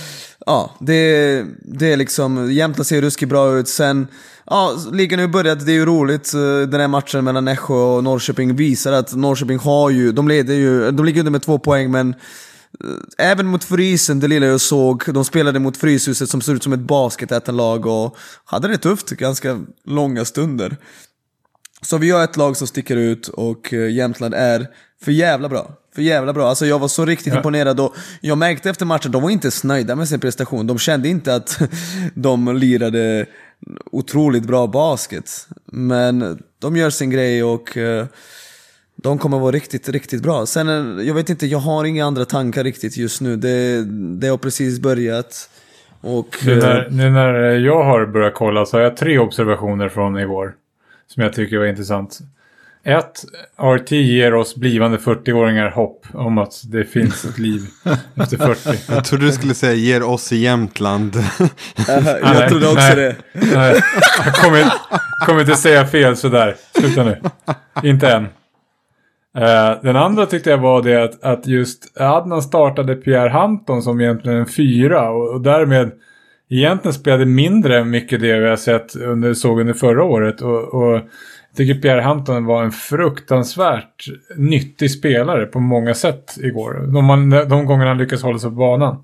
[0.47, 3.69] ja, det, det är liksom, Jämtland ser ruskigt bra ut.
[3.69, 4.09] Sen,
[4.47, 6.35] ja, ligan har ju börjat, det är ju roligt.
[6.35, 10.55] Eh, den här matchen mellan Nässjö och Norrköping visar att Norrköping har ju, de leder
[10.55, 14.61] ju, de ligger under med två poäng men eh, Även mot Frysen, det lilla jag
[14.61, 19.11] såg, de spelade mot Fryshuset som ser ut som ett basketätarlag och hade det tufft
[19.11, 20.77] ganska långa stunder.
[21.83, 24.67] Så vi har ett lag som sticker ut och Jämtland är
[25.05, 25.80] för jävla bra.
[25.95, 26.49] För jävla bra.
[26.49, 27.37] Alltså jag var så riktigt Ja.
[27.37, 30.67] imponerad och jag märkte efter matchen, de var inte nöjda med sin prestation.
[30.67, 31.59] De kände inte att
[32.15, 33.27] de lirade
[33.93, 35.31] otroligt bra basket.
[35.65, 38.07] Men de gör sin grej och eh,
[38.97, 40.47] de kommer vara riktigt, riktigt bra.
[40.47, 43.37] Sen, eh, jag vet inte, jag har inga andra tankar riktigt just nu.
[43.37, 43.85] Det,
[44.21, 45.51] det har precis börjat.
[46.01, 46.37] Och...
[46.45, 50.19] Nu eh, när, nu när jag har börjat kolla så har jag tre observationer från
[50.19, 50.55] igår.
[51.07, 52.19] Som jag tycker var intressant.
[52.85, 53.25] Ett,
[53.59, 57.61] RT ger oss blivande 40-åringar hopp om att det finns ett liv
[58.15, 58.79] efter 40.
[58.93, 61.17] Jag trodde du skulle säga ger oss i Jämtland.
[61.89, 62.97] jag Nej, trodde också nej.
[62.97, 63.17] det.
[63.33, 63.83] Nej,
[64.25, 64.65] jag kommer,
[65.27, 66.57] kommer inte säga fel sådär.
[66.79, 67.21] Sluta nu.
[67.83, 68.25] Inte än.
[69.37, 74.01] Eh, den andra tyckte jag var det att, att just Adnan startade Pierre Hampton som
[74.01, 75.93] egentligen en fyra och, och därmed
[76.51, 80.41] egentligen spelade mindre än mycket det vi har sett under, såg under förra året.
[80.41, 81.01] Och, och
[81.61, 84.05] tycker Pierre Hampton var en fruktansvärt
[84.37, 86.93] nyttig spelare på många sätt igår.
[86.93, 89.03] De, man, de gångerna han lyckas hålla sig på banan.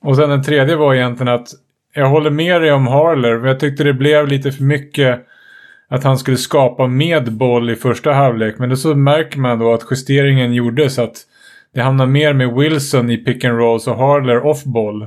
[0.00, 1.48] Och sen den tredje var egentligen att
[1.94, 5.26] jag håller med dig om Harler, men jag tyckte det blev lite för mycket
[5.88, 8.58] att han skulle skapa med boll i första halvlek.
[8.58, 11.16] Men då så märker man då att justeringen gjordes att
[11.74, 15.06] det hamnar mer med Wilson i pick and rolls och Harler off boll.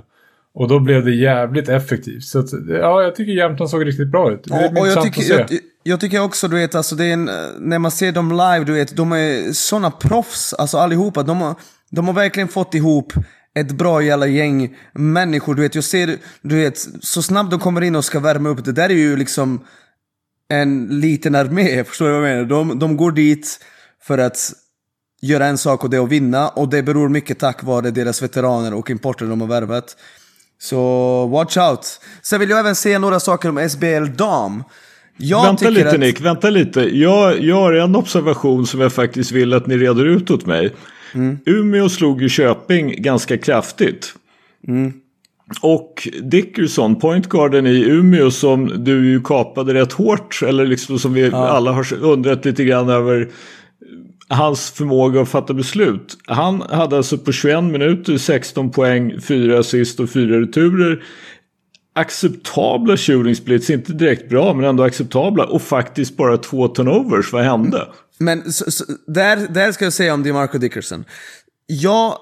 [0.53, 2.23] Och då blev det jävligt effektivt.
[2.23, 4.43] Så att, ja, jag tycker Jämtland såg riktigt bra ut.
[4.43, 5.47] Det är Och, och jag, tycker, jag,
[5.83, 8.63] jag tycker också, du vet, alltså det är en, eh, när man ser dem live,
[8.63, 11.23] du vet, de är såna proffs, alltså allihopa.
[11.23, 11.55] De har,
[11.89, 13.13] de har verkligen fått ihop
[13.55, 15.75] ett bra jävla gäng människor, du vet.
[15.75, 18.89] Jag ser, du vet, så snabbt de kommer in och ska värma upp, det där
[18.89, 19.65] är ju liksom
[20.49, 22.45] en liten armé, förstår du vad jag menar?
[22.45, 23.59] De, de går dit
[24.01, 24.53] för att
[25.21, 28.21] göra en sak och det är att vinna, och det beror mycket tack vare deras
[28.21, 29.97] veteraner och importer de har värvat.
[30.59, 31.99] Så watch out.
[32.21, 34.63] Sen vill jag även säga några saker om SBL Dam.
[35.17, 35.99] Jag vänta lite att...
[35.99, 36.97] Nick, vänta lite.
[36.97, 40.73] Jag, jag har en observation som jag faktiskt vill att ni reder ut åt mig.
[41.13, 41.37] Mm.
[41.45, 44.13] Umeå slog ju Köping ganska kraftigt.
[45.61, 50.41] Och Dickerson, pointgarden i Umeå som du ju kapade rätt hårt.
[50.47, 51.47] Eller liksom som vi ja.
[51.47, 53.29] alla har undrat lite grann över
[54.27, 56.17] hans förmåga att fatta beslut.
[56.25, 61.03] Han hade alltså på 21 minuter 16 poäng, 4 assist och 4 returer.
[61.93, 65.45] Acceptabla shooting splits, inte direkt bra men ändå acceptabla.
[65.45, 67.87] Och faktiskt bara två turnovers, vad hände?
[68.17, 71.05] Men så, så, där, där ska jag säga om DeMarco Dickerson.
[71.67, 72.17] Jag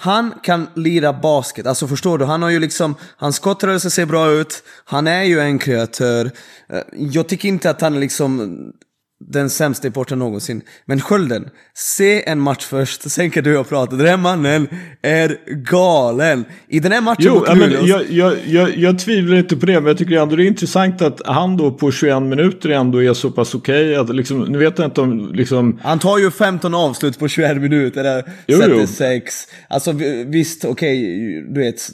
[0.00, 2.24] han kan lira basket, alltså förstår du?
[2.24, 6.30] Han har ju liksom, hans skottrörelse ser bra ut, han är ju en kreatör.
[6.68, 8.72] Eh, jag tycker inte att han är liksom
[9.20, 10.62] den sämsta importen någonsin.
[10.84, 13.96] Men skölden, se en match först, sen kan du och prata.
[13.96, 14.68] Den här mannen
[15.02, 15.38] är
[15.70, 16.44] galen.
[16.68, 17.86] I den här matchen jo, mot Luleå...
[17.86, 21.02] Jag, jag, jag, jag, tvivlar inte på det, men jag tycker ändå det är intressant
[21.02, 24.00] att han då på 21 minuter ändå är så pass okej.
[24.00, 25.80] Okay, liksom, nu vet jag inte om liksom...
[25.82, 28.86] Han tar ju 15 avslut på 21 minuter, där jo, sätter.
[28.86, 29.34] 6.
[29.68, 29.92] Alltså
[30.26, 31.90] visst, okej, okay, du vet,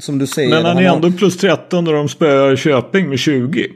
[0.00, 0.48] som du säger.
[0.48, 3.68] Men han, han är ändå plus 13 när de spöar Köping med 20.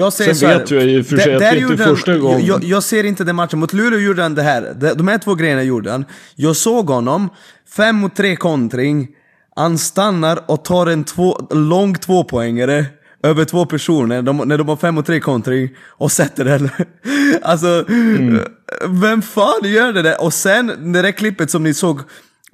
[0.00, 2.46] Jag säger Sen vet jag och för sig att det inte är första gången.
[2.46, 3.58] Jag, jag, ser inte den matchen.
[3.58, 4.94] Mot Luleå gjorde han det här.
[4.94, 6.04] De här två grejerna gjorde han.
[6.34, 7.28] Jag såg honom,
[7.76, 9.08] fem mot tre kontring.
[9.56, 12.86] Han stannar och tar en två, lång tvåpoängare
[13.22, 16.70] över två personer de, när de har fem mot tre kontring och sätter den.
[17.42, 18.40] alltså, mm.
[18.86, 20.24] vem fan gör det där?
[20.24, 22.00] Och sen det där klippet som ni såg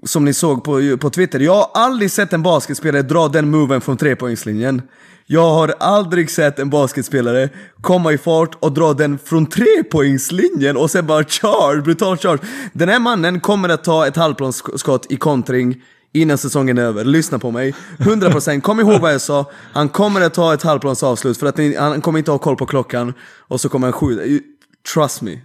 [0.05, 1.41] som ni såg på, på Twitter.
[1.41, 4.83] Jag har aldrig sett en basketspelare dra den moven från trepoängslinjen.
[5.29, 7.49] Jag har aldrig sett en basketspelare
[7.81, 12.39] komma i fart och dra den från trepoängslinjen och sen bara charge, brutal charge.
[12.73, 17.05] Den här mannen kommer att ta ett halvplansskott i kontring innan säsongen är över.
[17.05, 17.75] Lyssna på mig.
[17.99, 18.61] 100%.
[18.61, 19.51] Kom ihåg vad jag sa.
[19.73, 23.15] Han kommer att ta ett halvplansavslut för att han kommer inte ha koll på klockan
[23.39, 24.45] och så kommer han skjuta.
[24.95, 25.39] Trust me.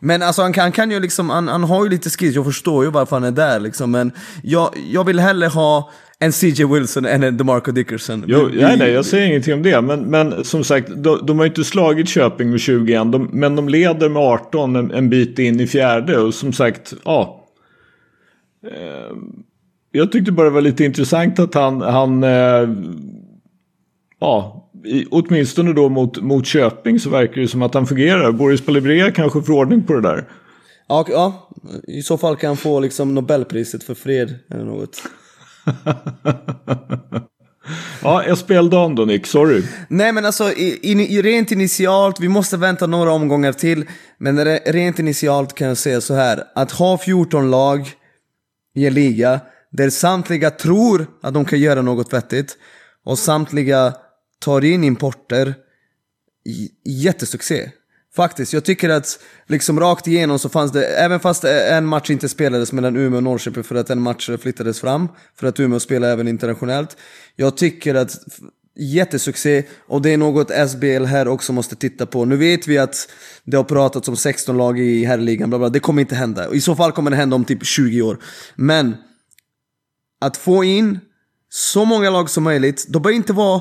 [0.00, 2.44] Men alltså han kan, han kan ju liksom, han, han har ju lite skills, jag
[2.44, 3.90] förstår ju varför han är där liksom.
[3.90, 4.12] Men
[4.42, 5.90] jag, jag vill hellre ha
[6.22, 8.24] en CJ Wilson än en DeMarco Dickerson.
[8.26, 9.80] Jo, nej, nej, jag säger ingenting om det.
[9.80, 13.10] Men, men som sagt, de, de har inte slagit Köping med 20 än.
[13.10, 16.18] De, men de leder med 18 en, en, bit in i fjärde.
[16.18, 17.48] Och som sagt, ja.
[18.66, 19.16] Eh,
[19.92, 22.68] jag tyckte bara det var lite intressant att han, han eh,
[24.20, 28.32] ja, i, åtminstone då mot, mot Köping så verkar det som att han fungerar.
[28.32, 30.24] Boris Palibrea kanske får ordning på det där.
[30.88, 31.48] Ja, ja,
[31.88, 35.02] i så fall kan han få liksom Nobelpriset för fred eller något.
[38.02, 39.62] ja, jag spelade om då Nick, sorry.
[39.88, 43.84] Nej men alltså, in, in, rent initialt, vi måste vänta några omgångar till.
[44.18, 47.90] Men rent initialt kan jag säga så här, att ha 14 lag
[48.74, 49.40] i en liga
[49.70, 52.56] där samtliga tror att de kan göra något vettigt
[53.04, 53.94] och samtliga
[54.38, 55.54] tar in importer,
[56.84, 57.70] jättesuccé.
[58.16, 62.28] Faktiskt, jag tycker att liksom rakt igenom så fanns det, även fast en match inte
[62.28, 65.08] spelades mellan Umeå och Norrköping för att en match flyttades fram,
[65.38, 66.96] för att Umeå spelar även internationellt.
[67.36, 68.18] Jag tycker att
[68.76, 72.24] jättesuccé och det är något SBL här också måste titta på.
[72.24, 73.08] Nu vet vi att
[73.44, 75.68] det har pratats om 16 lag i herrligan, bla bla.
[75.68, 76.54] det kommer inte hända.
[76.54, 78.18] I så fall kommer det hända om typ 20 år.
[78.54, 78.96] Men
[80.20, 80.98] att få in
[81.48, 83.60] så många lag som möjligt, de bör inte vara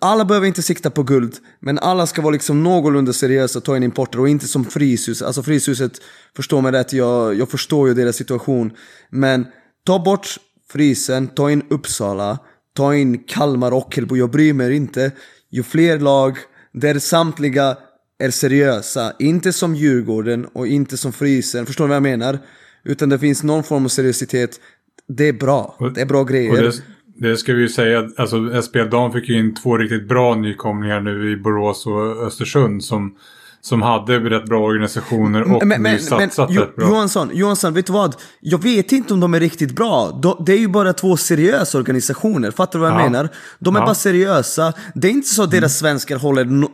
[0.00, 3.76] alla behöver inte sikta på guld, men alla ska vara liksom någorlunda seriösa och ta
[3.76, 5.22] in importer och inte som Frishus.
[5.22, 5.92] Alltså Fryshuset,
[6.36, 8.72] förstå mig rätt, jag, jag förstår ju deras situation.
[9.10, 9.46] Men
[9.86, 10.36] ta bort
[10.70, 12.38] Frysen, ta in Uppsala,
[12.76, 15.12] ta in Kalmar och Ockelbo, jag bryr mig inte.
[15.50, 16.36] Ju fler lag
[16.72, 17.76] där samtliga
[18.18, 22.38] är seriösa, inte som Djurgården och inte som Frysen, förstår ni vad jag menar?
[22.84, 24.60] Utan det finns någon form av seriositet.
[25.08, 26.72] Det är bra, det är bra grejer.
[27.16, 31.00] Det ska vi ju säga, alltså SPL Dam fick ju in två riktigt bra nykomlingar
[31.00, 33.14] nu i Borås och Östersund som,
[33.60, 36.88] som hade rätt bra organisationer och men, men, satsat men, rätt bra.
[36.88, 38.16] Johansson, Johansson, vet du vad?
[38.40, 40.18] Jag vet inte om de är riktigt bra.
[40.22, 43.04] De, det är ju bara två seriösa organisationer, fattar du vad jag ja.
[43.04, 43.28] menar?
[43.58, 43.86] De är ja.
[43.86, 44.72] bara seriösa.
[44.94, 45.90] Det är inte så att deras mm.
[45.90, 46.70] svenskar håller no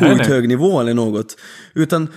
[0.00, 1.36] sjukt hög nivå eller något.
[1.74, 2.08] Utan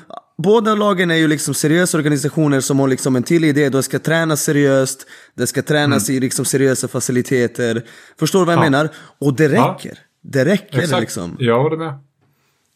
[0.43, 3.69] båda lagen är ju liksom seriösa organisationer som har liksom en till idé.
[3.69, 6.17] De ska tränas seriöst, det ska tränas mm.
[6.17, 7.83] i liksom seriösa faciliteter.
[8.19, 8.69] Förstår du vad jag ja.
[8.69, 8.89] menar?
[9.19, 9.89] Och det räcker.
[9.89, 9.99] Ja.
[10.21, 11.01] Det räcker Exakt.
[11.01, 11.35] liksom.
[11.39, 11.93] Jag håller med.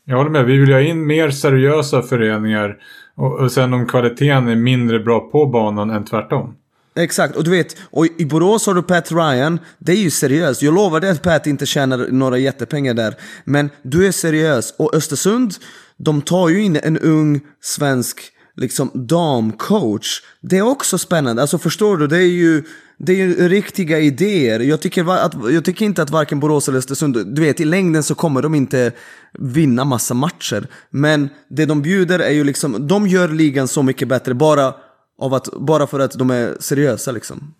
[0.05, 0.45] Jag håller med.
[0.45, 2.77] Vi vill ha in mer seriösa föreningar.
[3.15, 6.55] Och, och sen om kvaliteten är mindre bra på banan än tvärtom.
[6.95, 10.61] Exakt, och du vet, och i Borås har du Pat Ryan, det är ju seriöst.
[10.61, 13.15] Jag lovar dig att Pat inte tjänar några jättepengar där.
[13.45, 14.73] Men du är seriös.
[14.77, 15.53] Och Östersund,
[15.97, 18.21] de tar ju in en ung svensk
[18.55, 20.21] liksom damcoach.
[20.41, 21.41] Det är också spännande.
[21.41, 22.07] Alltså förstår du?
[22.07, 22.63] Det är ju,
[22.97, 24.59] det är ju riktiga idéer.
[24.59, 28.03] Jag tycker, att, jag tycker inte att varken Borås eller Östersund, du vet i längden
[28.03, 28.91] så kommer de inte
[29.39, 30.67] vinna massa matcher.
[30.89, 34.73] Men det de bjuder är ju liksom, de gör ligan så mycket bättre bara,
[35.21, 37.53] av att, bara för att de är seriösa liksom.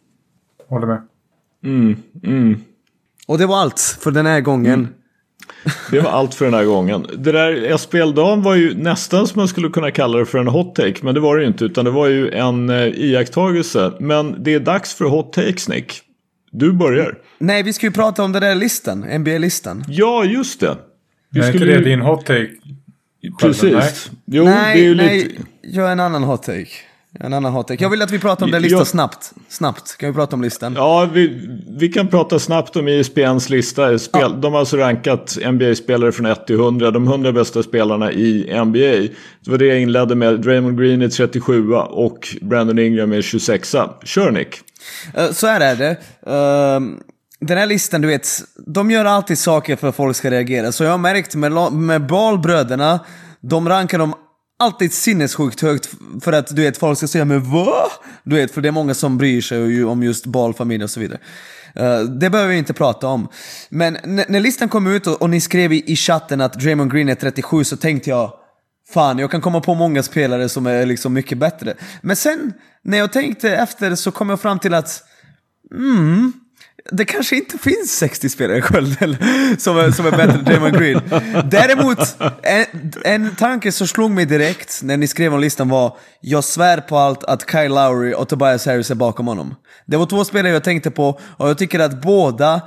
[0.70, 1.02] Håller med.
[1.64, 2.62] Mm, mm.
[3.28, 4.74] Och det var allt för den här gången.
[4.74, 4.88] Mm.
[5.92, 7.06] Det var allt för den här gången.
[7.18, 10.76] Det där SPL-dagen var ju nästan som man skulle kunna kalla det för en hot
[10.76, 10.96] take.
[11.02, 11.66] Men det var det ju inte.
[11.66, 13.94] Utan det var ju en eh, iakttagelse.
[14.00, 16.02] Men det är dags för hot takes Nick.
[16.52, 17.18] Du börjar.
[17.38, 19.00] Nej, vi ska ju prata om den där listan.
[19.00, 19.84] NBA-listan.
[19.88, 20.78] Ja, just det.
[21.30, 22.50] Vi är inte skulle det ju- din hot take?
[23.40, 23.74] Precis.
[23.74, 23.92] Nej.
[24.26, 25.42] Jo, nej, det är ju nej, lite...
[25.62, 26.68] jag har en annan hot take.
[27.20, 27.84] En annan hot take.
[27.84, 29.32] Jag vill att vi pratar om den listan Jag- snabbt.
[29.50, 29.98] Snabbt.
[29.98, 30.74] Kan vi prata om listan?
[30.78, 31.50] Ja, vi,
[31.80, 34.00] vi kan prata snabbt om E ISBNs lista.
[34.00, 36.92] Spel, De har alltså rankat NBA-spelare från 1 till 100.
[36.92, 38.80] De 100 bästa spelarna i NBA.
[38.80, 40.40] Det var det jag inledde med.
[40.42, 44.60] Draymond Green är 37 och Brandon Ingram är 26 Kör Nick.
[45.14, 45.98] Eh, Så här är det.
[46.32, 47.00] Ehm,
[47.40, 48.28] den här listan, du vet,
[48.68, 50.72] de gör alltid saker för att folk ska reagera.
[50.72, 53.00] Så jag har märkt med, med Balbröderna,
[53.42, 54.14] de rankar dem
[54.64, 55.90] alltid sinnessjukt högt
[56.22, 57.86] för att du vet, folk ska säga men va?
[58.24, 61.00] Du vet, för det är många som bryr sig ju om just balfamilj och så
[61.00, 61.20] vidare.
[61.80, 63.28] Uh, det behöver vi inte prata om.
[63.70, 67.10] Men när listan kom ut och, och ni skrev i, i chatten att Draymond Green
[67.10, 68.34] är 37 så tänkte jag
[68.90, 71.74] Fan, jag kan komma på många spelare som är liksom mycket bättre.
[72.02, 75.04] Men sen, när jag tänkte efter så kom jag fram till att
[75.72, 76.34] mm,
[76.92, 78.98] det kanske inte finns 60 spelare i sköld
[79.58, 81.02] som är, som är bättre än Draymond Green.
[81.50, 86.44] Däremot, en, en tanke som slog mig direkt när ni skrev om listan var Jag
[86.44, 89.56] svär på allt att Kyle Lowry och Tobias Harris är bakom honom.
[89.86, 92.62] Det var två spelare jag tänkte på och jag tycker att båda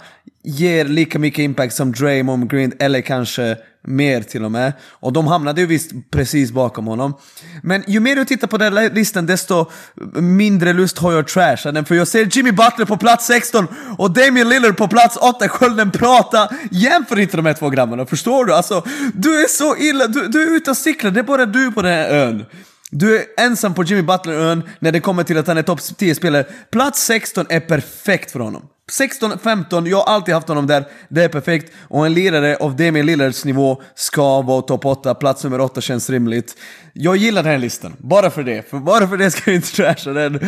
[0.45, 3.57] ger lika mycket impact som Draymond Green eller kanske
[3.87, 4.73] mer till och med.
[4.83, 7.15] Och de hamnade ju visst precis bakom honom.
[7.63, 9.71] Men ju mer jag tittar på den här listan desto
[10.15, 11.85] mindre lust har jag att trasha den.
[11.85, 13.67] För jag ser Jimmy Butler på plats 16
[13.99, 15.49] och Damien Lillard på plats 8.
[15.49, 16.49] Skölden prata.
[16.71, 18.55] Jämför inte de här två grabbarna, förstår du?
[18.55, 18.85] Alltså,
[19.15, 21.11] du är så illa, du, du är ute och cyklar.
[21.11, 22.45] Det är bara du på den här ön.
[22.91, 26.45] Du är ensam på Jimmy Butler-ön när det kommer till att han är topp 10-spelare.
[26.71, 28.69] Plats 16 är perfekt för honom.
[28.93, 30.85] 16-15, jag har alltid haft honom där.
[31.09, 31.73] Det är perfekt.
[31.89, 35.15] Och en lirare av Damian Lillards nivå ska vara topp 8.
[35.15, 36.57] Plats nummer 8 känns rimligt.
[36.93, 37.93] Jag gillar den här listan.
[37.99, 38.71] Bara för det.
[38.71, 40.41] För bara för det ska jag inte trasha den.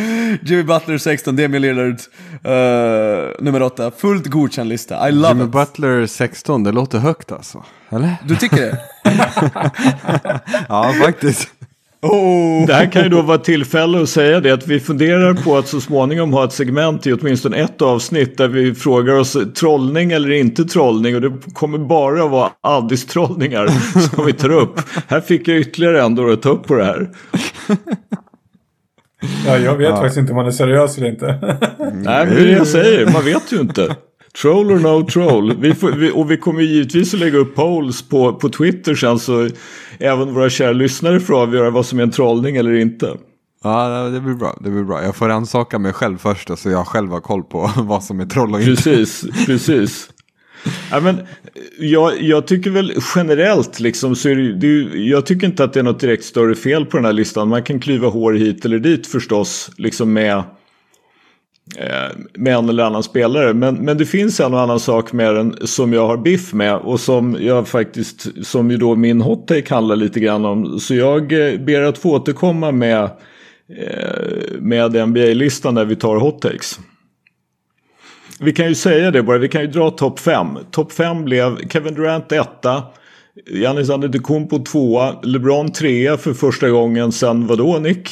[0.43, 1.99] Jimmy Butler 16, Damian Lillard
[2.43, 3.91] eh, nummer 8.
[3.97, 5.09] Fullt godkänd lista.
[5.09, 5.51] I love Jimmy it.
[5.51, 7.63] Butler 16, det låter högt alltså.
[7.89, 8.15] Eller?
[8.25, 8.77] Du tycker det?
[10.69, 11.47] Ja, faktiskt.
[12.67, 15.57] Det här kan ju då vara ett tillfälle att säga det att vi funderar på
[15.57, 20.11] att så småningom ha ett segment i åtminstone ett avsnitt där vi frågar oss trollning
[20.11, 23.67] eller inte trollning och det kommer bara vara Addis-trollningar
[24.15, 24.81] som vi tar upp.
[25.07, 27.09] Här fick jag ytterligare en då att ta upp på det här.
[29.47, 31.25] Ja, jag vet faktiskt inte om man är seriös eller inte.
[31.93, 33.05] Nej, men det är det jag säger.
[33.05, 33.95] Man vet ju inte.
[34.41, 35.57] Troll or no troll.
[35.59, 39.19] Vi får, vi, och vi kommer givetvis att lägga upp polls på, på Twitter sen
[39.19, 39.49] så
[39.99, 43.17] även våra kära lyssnare får avgöra vad som är en trollning eller inte.
[43.63, 44.57] Ja, det blir bra.
[44.61, 45.03] Det blir bra.
[45.03, 48.25] Jag får rannsaka mig själv först så jag själv har koll på vad som är
[48.25, 48.83] troll och inte.
[48.83, 50.09] Precis, precis.
[50.91, 51.17] Ja, men,
[51.79, 55.73] jag, jag tycker väl generellt liksom så är det, det är, jag tycker inte att
[55.73, 57.49] det är något direkt större fel på den här listan.
[57.49, 60.43] Man kan klyva hår hit eller dit förstås liksom med,
[61.77, 63.53] Eh, med en eller annan spelare.
[63.53, 66.75] Men, men det finns en och annan sak med den som jag har biff med
[66.75, 70.79] och som jag faktiskt, som ju då min hot take handlar lite grann om.
[70.79, 73.03] Så jag eh, ber att få återkomma med,
[73.77, 76.79] eh, med NBA-listan där vi tar hot takes.
[78.39, 80.47] Vi kan ju säga det bara, vi kan ju dra topp 5.
[80.71, 82.47] Topp 5 blev Kevin Durant 1.
[83.47, 85.01] Giannis Antetokounmpo 2.
[85.23, 88.09] LeBron 3 för första gången sen vadå Nick?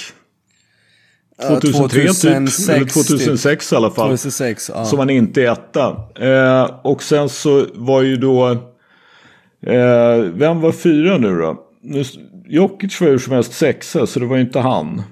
[1.41, 4.07] 2003 typ, 2006 eller 2006 i alla fall.
[4.07, 4.85] 2006, ja.
[4.85, 5.95] Som han inte är etta.
[6.19, 8.51] Eh, och sen så var ju då...
[9.65, 11.63] Eh, vem var fyra nu då?
[11.81, 12.03] Nu,
[12.47, 15.03] Jokic var ju som helst sexa så det var ju inte han.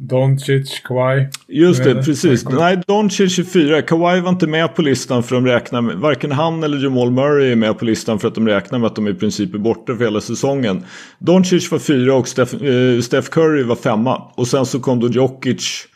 [0.00, 1.26] Doncic, Kawhi.
[1.48, 2.44] Just det, precis.
[2.48, 3.82] Nej, Doncic är fyra.
[3.82, 7.52] Kawhi var inte med på listan för de räknar med, varken han eller Jamal Murray
[7.52, 9.96] är med på listan för att de räknar med att de i princip är borta
[9.96, 10.84] för hela säsongen.
[11.18, 14.22] Doncic var fyra och Steph, eh, Steph Curry var femma.
[14.34, 15.86] Och sen så kom då Jokic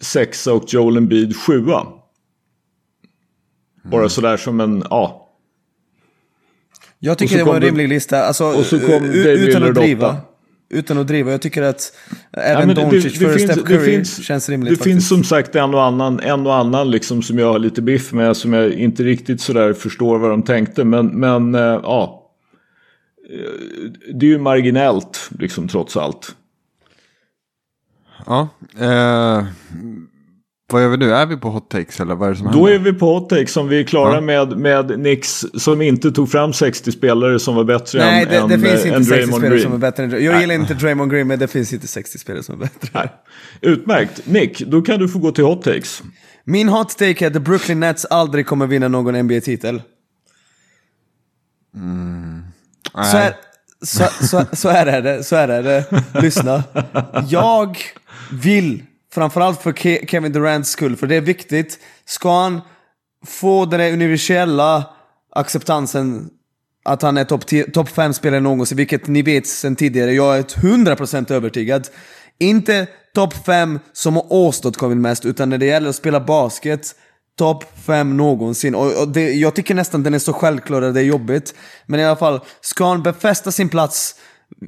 [0.00, 1.86] sexa och Joel Embiid sjua.
[3.84, 5.28] Bara sådär som en, ja.
[6.98, 8.24] Jag tycker det var en rimlig lista.
[8.24, 10.08] Alltså, och så kom Dave utan att driva.
[10.08, 10.29] åtta.
[10.72, 11.30] Utan att driva.
[11.30, 11.92] Jag tycker att
[12.30, 14.92] Ja, även det- Doncic det för finns- Steph Curry finns- känns rimligt Det faktiskt.
[14.94, 18.12] finns som sagt en och annan, en och annan liksom som jag har lite biff
[18.12, 20.84] med som jag inte riktigt sådär förstår vad de tänkte.
[20.84, 22.30] Men, men eh, ja.
[23.30, 26.36] Eh, Det är ju marginellt liksom trots allt.
[28.26, 28.48] Ja.
[28.80, 29.44] Eh,
[30.72, 31.12] vad gör vi nu?
[31.14, 32.72] Är vi på hot takes eller vad är det som Då händer?
[32.74, 34.20] är vi på hot take som vi är klara Ja.
[34.20, 38.56] med, med Nix som inte tog fram 60 spelare som var bättre Nej, än, det,
[38.56, 39.62] det finns inte än 60 Draymond spelare Green.
[39.62, 42.42] som är bättre än Jag gillar inte Draymond Green, men det finns inte 60 spelare
[42.42, 42.88] som är bättre.
[42.94, 43.08] Nej.
[43.60, 44.26] Utmärkt.
[44.26, 46.02] Nick, då kan du få gå till hot takes.
[46.44, 49.82] Min hot take är att Brooklyn Nets aldrig kommer vinna någon NBA-titel.
[53.10, 53.34] Så, är,
[53.82, 55.84] så, så, så här är det, så här är det.
[56.22, 56.62] Lyssna.
[57.28, 57.76] Jag
[58.32, 58.82] vill,
[59.14, 61.78] framförallt för Ke- Kevin Durants skull, för det är viktigt.
[62.04, 62.60] Ska han
[63.26, 64.90] få den där universella
[65.32, 66.30] acceptansen
[66.84, 71.32] att han är topp top 5-spelare någonsin, vilket ni vet sedan tidigare, jag är 100%
[71.32, 71.88] övertygad.
[72.38, 76.94] Inte topp 5 som har åstadkommit mest, utan när det gäller att spela basket,
[77.38, 78.74] topp 5 någonsin.
[78.74, 81.54] Och, och det, jag tycker nästan den är så självklar att det är jobbigt.
[81.86, 84.14] Men i alla fall, ska han befästa sin plats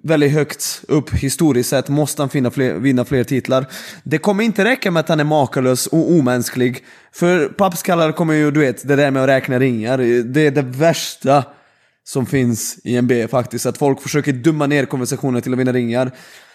[0.02, 3.66] väldigt högt upp historiskt sett måste han finna fler, vinna fler titlar.
[4.04, 6.84] Det kommer inte räcka med att han är makalös och omänsklig.
[7.12, 10.62] För pappskallar kommer ju, du vet, det där med att räkna ringar, det är det
[10.62, 11.44] värsta
[12.04, 13.66] som finns i NBA faktiskt.
[13.66, 16.10] Att folk försöker dumma ner konversationer till att vinna ringar.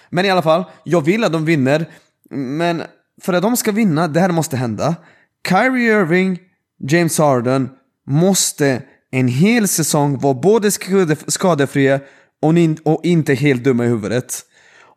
[0.10, 1.86] Men i alla fall, jag vill att de vinner.
[2.30, 2.84] Men
[3.22, 4.96] för att de ska vinna, det här måste hända.
[5.50, 6.40] Kyrie Irving,
[6.90, 7.70] James Harden
[8.08, 8.82] måste
[9.12, 10.72] en hel säsong vara både
[11.28, 12.00] skadefria
[12.42, 14.42] och, in, och inte helt dumma i huvudet.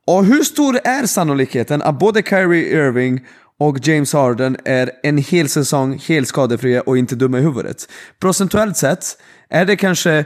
[0.06, 3.26] Och hur stor är sannolikheten att både Kyrie Irving
[3.58, 7.88] och James Harden är en hel säsong helt skadefria och inte dumma i huvudet?
[8.18, 9.04] Procentuellt sett
[9.48, 10.24] är det kanske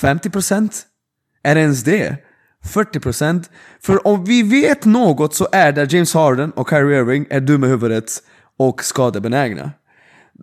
[0.00, 0.70] 50%?
[1.42, 2.16] Är det ens det?
[2.64, 3.44] 40%?
[3.80, 7.40] För om vi vet något så är det att James Harden och Kyrie Irving är
[7.40, 8.22] dumma i huvudet
[8.58, 9.72] och skadebenägna.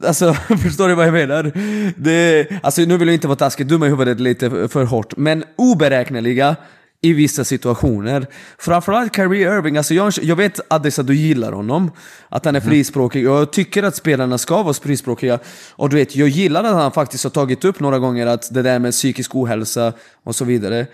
[0.04, 0.34] Alltså,
[0.64, 1.52] förstår du vad jag menar?
[1.98, 5.44] Det, alltså nu vill jag inte vara taskig, dumma i huvudet lite för hårt, men
[5.56, 6.56] oberäkneliga
[7.02, 8.28] i vissa situationer.
[8.58, 11.92] Framförallt Kyrie Irving, alltså jag, jag vet Addis att du gillar honom,
[12.30, 15.40] att han är frispråkig, och jag tycker att spelarna ska vara frispråkiga.
[15.72, 18.62] Och du vet, jag gillar att han faktiskt har tagit upp några gånger att det
[18.62, 20.88] där med psykisk ohälsa och så vidare.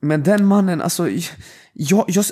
[0.00, 1.08] Men den mannen, alltså...
[1.72, 2.24] Jag, jag,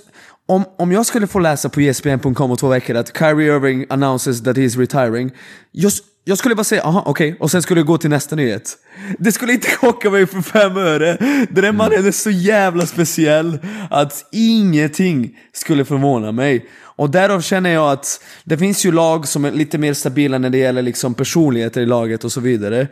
[0.48, 4.42] om, om jag skulle få läsa på ESPN.com om två veckor att Kyrie Irving announces
[4.42, 5.30] that he is retiring.
[5.72, 5.92] Jag,
[6.24, 7.40] jag skulle bara säga aha okej, okay.
[7.40, 8.76] och sen skulle jag gå till nästa nyhet.
[9.18, 11.16] Det skulle inte chocka mig för fem öre.
[11.50, 13.58] Den där mannen är så jävla speciell
[13.90, 16.68] att ingenting skulle förvåna mig.
[16.80, 20.50] Och därav känner jag att det finns ju lag som är lite mer stabila när
[20.50, 22.88] det gäller liksom personligheter i laget och så vidare.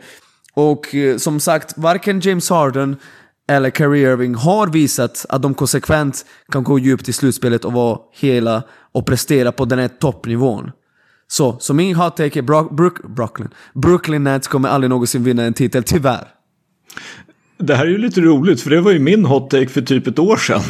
[0.53, 2.95] Och eh, som sagt, varken James Harden
[3.47, 7.99] eller Kyrie Irving har visat att de konsekvent kan gå djupt i slutspelet och vara
[8.13, 10.71] hela och prestera på den här toppnivån.
[11.27, 13.49] Så, så min hot take är Bro Brook Brooklyn.
[13.73, 16.27] Brooklyn Nets kommer aldrig någonsin vinna en titel, tyvärr.
[17.57, 20.07] Det här är ju lite roligt för det var ju min hot take för typ
[20.07, 20.61] ett år sedan.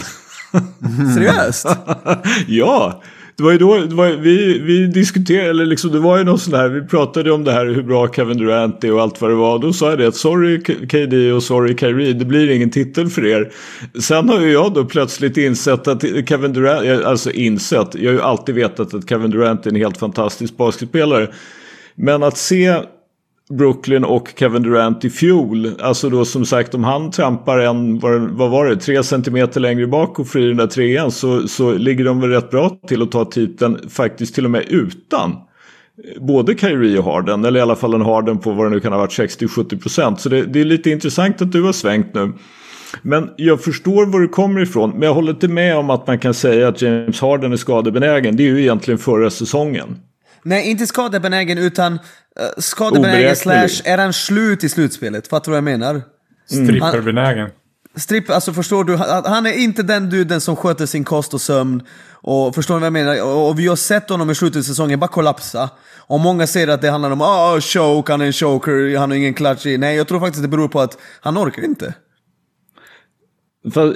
[1.14, 1.68] Seriöst?
[2.48, 3.04] ja,
[3.38, 6.42] det var ju då det var, vi, vi diskuterade, eller liksom det var ju något
[6.42, 9.32] sånt här, vi pratade om det här hur bra Kevin Durant är och allt vad
[9.32, 9.60] det var.
[9.60, 13.26] Då sa jag det att sorry KD och sorry Kyrie, det blir ingen titel för
[13.26, 13.52] er.
[14.00, 18.22] Sen har ju jag då plötsligt insett att Kevin Durant, alltså insett, jag har ju
[18.22, 21.28] alltid vetat att Kevin Durant är en helt fantastisk basketspelare.
[21.96, 22.82] Men att se
[23.50, 25.82] Brooklyn och Kevin Durant i fjol.
[25.82, 28.00] Alltså då som sagt om han trampar en,
[28.38, 31.74] vad var det, tre centimeter längre bak och får i den där trean så, så
[31.74, 35.38] ligger de väl rätt bra till att ta titeln faktiskt till och med utan eh,
[36.22, 37.46] både Kyrie och Harden.
[37.46, 40.22] Eller i alla fall en Harden på vad det nu kan ha varit 60-70 procent.
[40.22, 42.34] Så det, det är lite intressant att du har svängt nu.
[43.02, 44.90] Men jag förstår var du kommer ifrån.
[44.90, 48.36] Men jag håller inte med om att man kan säga att James Harden är skadebenägen.
[48.36, 49.98] Det är ju egentligen förra säsongen.
[50.44, 52.00] Nej, inte skadebenägen utan
[52.58, 55.28] skadebenägen slash är han slut i slutspelet?
[55.28, 56.02] Fattar du vad jag menar?
[56.50, 57.50] Stripperbenägen.
[57.96, 58.96] Stripp, alltså förstår du?
[59.30, 61.84] Han är inte den duden som sköter sin kost och sömn.
[62.12, 63.24] Och förstår du vad jag menar?
[63.24, 65.70] Och vi har sett honom i slutet av säsongen bara kollapsa.
[65.98, 69.18] Och många säger att det handlar om ah, choke, han är en choker, han har
[69.18, 69.78] ingen clutch i.
[69.78, 71.94] Nej, jag tror faktiskt det beror på att han orkar inte.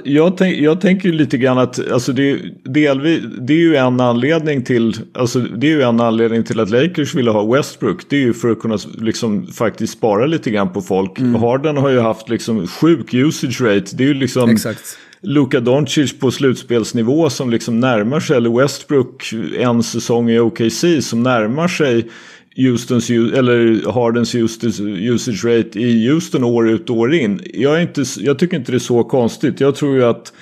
[0.04, 4.64] Jag, tänk, jag tänker lite grann att alltså det, delvis, det är ju en anledning
[4.64, 8.00] till alltså det är ju en anledning till att Lakers ville ha Westbrook.
[8.08, 11.18] Det är ju för att kunna liksom faktiskt spara lite grann på folk.
[11.18, 11.34] Mm.
[11.34, 13.96] Harden har ju haft liksom sjuk usage rate.
[13.96, 14.98] Det är ju liksom Exakt.
[15.20, 21.22] Luka Doncic på slutspelsnivå som liksom närmar sig, eller Westbrook en säsong i OKC som
[21.22, 22.08] närmar sig
[22.56, 27.40] Houstons, eller Hardens usage rate i Houston år ut och år in.
[27.54, 29.60] Jag, är inte, jag tycker inte det är så konstigt.
[29.60, 30.32] Jag tror ju att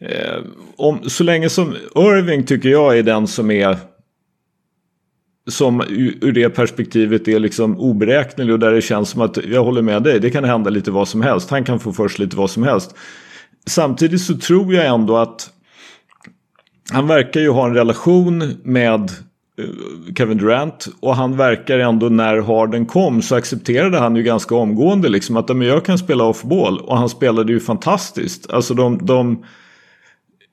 [0.00, 0.38] eh,
[0.76, 3.76] om, så länge som Irving tycker jag är den som är
[5.48, 5.82] som
[6.20, 10.02] ur det perspektivet är liksom oberäknelig och där det känns som att jag håller med
[10.02, 10.20] dig.
[10.20, 11.50] Det kan hända lite vad som helst.
[11.50, 12.94] Han kan få först lite vad som helst.
[13.66, 15.50] Samtidigt så tror jag ändå att
[16.92, 19.10] han verkar ju ha en relation med
[19.60, 24.54] Eh, Kevin Durant och han verkar ändå när Harden kom så accepterade han ju ganska
[24.54, 28.50] omgående liksom att men jag kan spela off-ball och han spelade ju fantastiskt.
[28.50, 29.44] Alltså de, de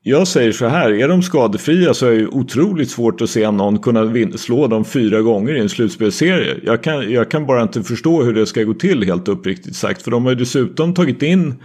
[0.03, 3.79] jag säger så här, är de skadefria så är det otroligt svårt att se någon
[3.79, 6.55] kunna vin- slå dem fyra gånger i en slutspelsserie.
[6.63, 10.01] Jag kan, jag kan bara inte förstå hur det ska gå till helt uppriktigt sagt.
[10.01, 11.55] För de har ju dessutom tagit in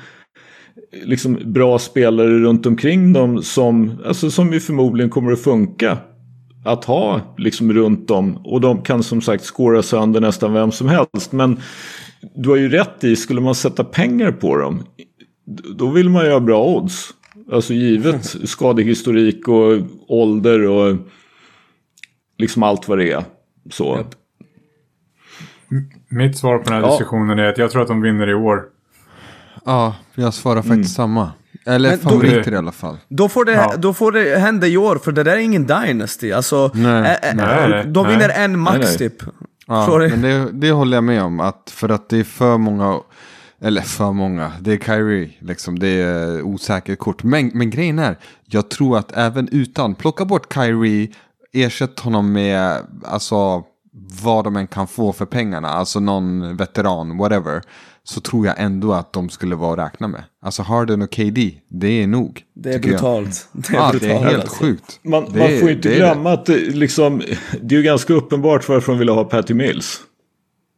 [1.04, 5.98] liksom bra spelare runt omkring dem som, alltså, som ju förmodligen kommer att funka
[6.64, 8.36] att ha liksom runt om.
[8.36, 11.32] Och de kan som sagt skåra sönder nästan vem som helst.
[11.32, 11.60] Men
[12.34, 14.82] du har ju rätt i, skulle man sätta pengar på dem,
[15.76, 17.10] då vill man ju ha bra odds.
[17.52, 19.78] Alltså givet skadehistorik och
[20.08, 20.96] ålder och
[22.38, 23.24] liksom allt vad det är.
[23.70, 24.04] Så.
[26.08, 26.90] Mitt svar på den här Ja.
[26.90, 28.62] diskussionen är att jag tror att de vinner i år.
[29.64, 30.84] Ja, jag svarar faktiskt Mm.
[30.84, 31.30] samma.
[31.66, 32.96] Eller Men då- favoriter i alla fall.
[33.08, 33.74] Då får, det, Ja.
[33.78, 36.32] då får det hända i år, för det där är ingen Dynasty.
[36.32, 38.12] Alltså, Nej, ä- ä- nej, de nej.
[38.16, 38.98] vinner en max Nej, nej.
[38.98, 39.22] typ.
[39.66, 41.40] Ja, men det, det håller jag med om.
[41.40, 43.00] Att för att det är för många,
[43.60, 45.30] eller för många, det är Kyrie.
[45.38, 47.22] Liksom, det är osäkert kort.
[47.22, 51.08] Men, men grejen är, jag tror att även utan, plocka bort Kyrie,
[51.52, 53.62] ersätt honom med, alltså
[54.22, 57.62] vad de än kan få för pengarna, alltså någon veteran, whatever.
[58.04, 60.24] Så tror jag ändå att de skulle vara att räkna med.
[60.44, 62.42] Alltså Harden och KD, det är nog.
[62.54, 62.82] Det är jag.
[62.82, 63.48] brutalt.
[63.52, 64.02] Det är Ja, brutalt.
[64.02, 64.64] det är helt alltså.
[64.64, 65.00] sjukt.
[65.02, 66.12] Man, Det man är- får ju inte det är det.
[66.14, 67.22] glömma att det, liksom,
[67.62, 70.00] det är ju ganska uppenbart varför de ville ha Patty Mills.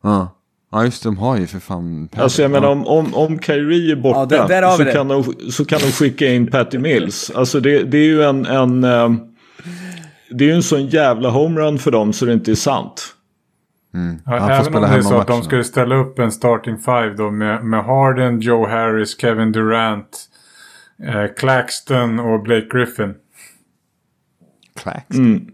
[0.02, 0.38] Ja.
[0.72, 2.08] ja, just de har ju för fan...
[2.16, 2.52] Alltså jag ja.
[2.52, 5.80] menar om, om, om Kyrie är borta Ja, där- där så, kan de, så kan
[5.80, 7.30] de skicka in Patty Mills.
[7.34, 9.12] Alltså det, det är ju en, en eh,
[10.30, 13.13] det är ju en sån jävla homerun för dem så det inte är sant.
[14.24, 17.30] Får även om det är så att de skulle ställa upp en starting five då
[17.30, 20.28] med, med Harden, Joe Harris, Kevin Durant,
[21.02, 23.14] eh, Claxton och Blake Griffin.
[24.76, 25.16] Clax.
[25.16, 25.46] Mm.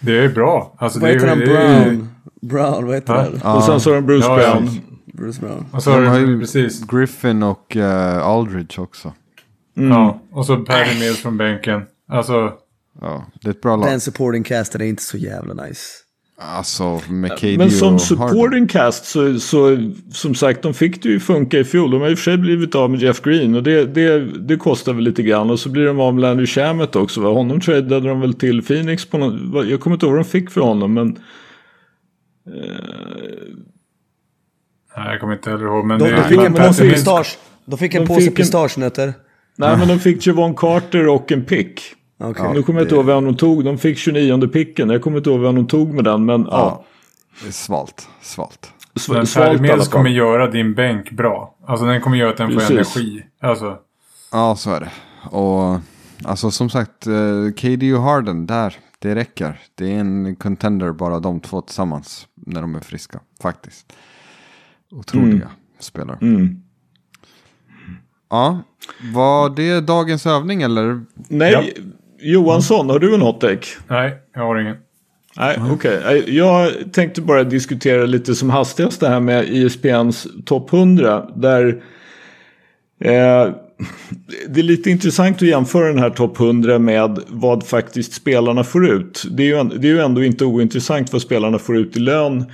[0.00, 0.76] Det är bra.
[0.78, 1.38] Alltså, Vad det är, heter han?
[1.38, 2.08] det är, Brown?
[2.42, 3.40] Brown, vad heter han?
[3.42, 3.56] Ja.
[3.56, 4.52] Och sen så har de Bruce Ja, ja.
[4.52, 4.68] Brown.
[5.04, 5.66] Bruce Brown.
[5.72, 6.86] Och så De har ju precis.
[6.86, 9.12] Griffin och uh, Aldridge också.
[9.74, 11.82] Ja, och så Patty Mills från bänken.
[12.08, 12.52] Alltså,
[13.00, 13.88] Ja, det är ett bra lag.
[13.88, 15.82] Den supporting casten är inte så jävla nice.
[16.42, 16.98] Alltså
[17.40, 21.64] KD Men som supporting cast så, så som sagt de fick det ju funka i
[21.64, 21.90] fjol.
[21.90, 24.56] De har i och för sig blivit av med Jeff Green och det, det, det
[24.56, 25.50] kostar väl lite grann.
[25.50, 27.20] Och så blir de av med Landry Shamet också.
[27.20, 27.28] Va?
[27.28, 30.50] Honom tradade de väl till Phoenix på någon, Jag kommer inte ihåg vad de fick
[30.50, 31.18] för honom men
[34.96, 35.84] nej, jag kommer inte heller ihåg.
[35.86, 37.38] Men De, det de fick en påse Mills- pistage.
[37.64, 39.12] De fick en De påse fick en- pistagenötter.
[39.56, 41.80] Nej men de fick Javon Carter och en pick.
[42.20, 42.50] Okej.
[42.54, 43.64] nu kommer jag inte ihåg vem de tog.
[43.64, 44.90] De fick 29 picken.
[44.90, 46.24] Jag kommer inte ihåg vem de tog med den.
[46.24, 46.48] Men ja.
[46.50, 46.84] Ja.
[47.42, 48.72] Det är svalt, svalt.
[48.96, 49.80] svalt fall.
[49.86, 51.54] kommer göra din bänk bra.
[51.66, 52.96] Alltså den kommer göra att den får Precis.
[52.96, 53.24] energi.
[53.40, 53.78] Alltså,
[54.32, 54.90] Ja, så är det.
[55.36, 55.78] Och
[56.24, 59.60] alltså som sagt, eh, KD och Harden, där, det räcker.
[59.74, 63.92] Det är en contender bara de två tillsammans när de är friska, faktiskt.
[64.90, 66.18] Otroliga spelare.
[66.20, 66.62] Mm.
[68.30, 68.58] Ja,
[69.12, 71.04] var det dagens övning eller?
[71.28, 71.62] Nej, Ja.
[72.22, 73.66] Johansson, har du en hot take?
[73.88, 74.76] nej, jag har ingen.
[75.36, 76.00] Nej, okej.
[76.04, 81.26] Nej, Jag tänkte bara diskutera lite som hastigast det här med ISPNs topp 100.
[81.36, 81.82] Där
[83.00, 83.48] eh,
[84.48, 88.88] det är lite intressant att jämföra den här topp 100 med vad faktiskt spelarna får
[88.90, 89.24] ut.
[89.30, 92.44] Det är, ju, det är ju ändå inte ointressant vad spelarna får ut i lön.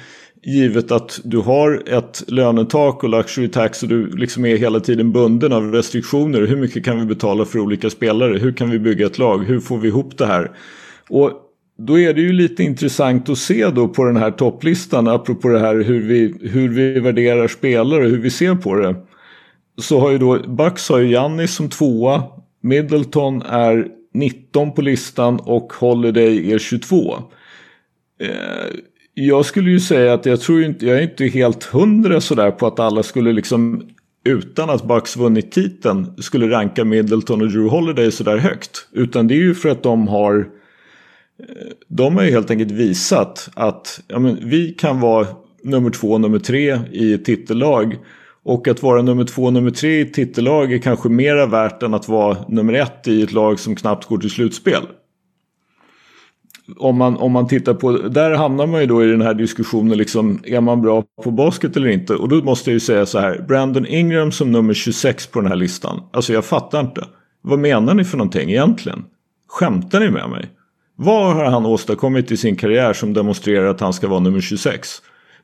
[0.49, 5.13] Givet att du har ett lönetak och luxury tax och du liksom är hela tiden
[5.13, 6.47] bunden av restriktioner.
[6.47, 8.39] Hur mycket kan vi betala för olika spelare?
[8.39, 9.45] Hur kan vi bygga ett lag?
[9.45, 10.51] Hur får vi ihop det här?
[11.09, 11.33] Och
[11.79, 15.59] då är det ju lite intressant att se då på den här topplistan, apropå det
[15.59, 18.95] här hur vi, hur vi värderar spelare och hur vi ser på det.
[19.79, 22.23] Så har ju då, Bucks har ju Giannis som tvåa,
[22.63, 27.15] Middleton är 19 på listan och Holiday är 22.
[28.21, 28.29] Eh,
[29.19, 32.51] jag skulle ju säga att jag tror ju inte, jag är inte helt hundra sådär
[32.51, 33.89] på att alla skulle liksom
[34.25, 38.89] utan att Bucks vunnit titeln skulle ranka Middleton och Drew Holiday sådär högt.
[38.93, 40.47] Utan det är ju för att de har eh,
[41.89, 45.27] de har ju helt enkelt visat att ja, men, vi kan vara
[45.63, 47.97] nummer två och nummer tre i ett titellag.
[48.43, 51.83] Och att vara nummer två och nummer tre i ett titellag är kanske mera värt
[51.83, 54.83] än att vara nummer ett i ett lag som knappt går till slutspel.
[56.77, 59.99] Om man, om man tittar på, där hamnar man ju då i den här diskussionen
[59.99, 62.15] liksom, är man bra på basket eller inte?
[62.15, 65.49] Och då måste jag ju säga så här, Brandon Ingram som nummer 26 på den
[65.49, 66.03] här listan.
[66.13, 67.05] Alltså jag fattar inte.
[67.43, 69.05] Vad menar ni för någonting egentligen?
[69.49, 70.51] Skämtar ni med mig?
[70.97, 74.89] Vad har han åstadkommit i sin karriär som demonstrerar att han ska vara nummer 26?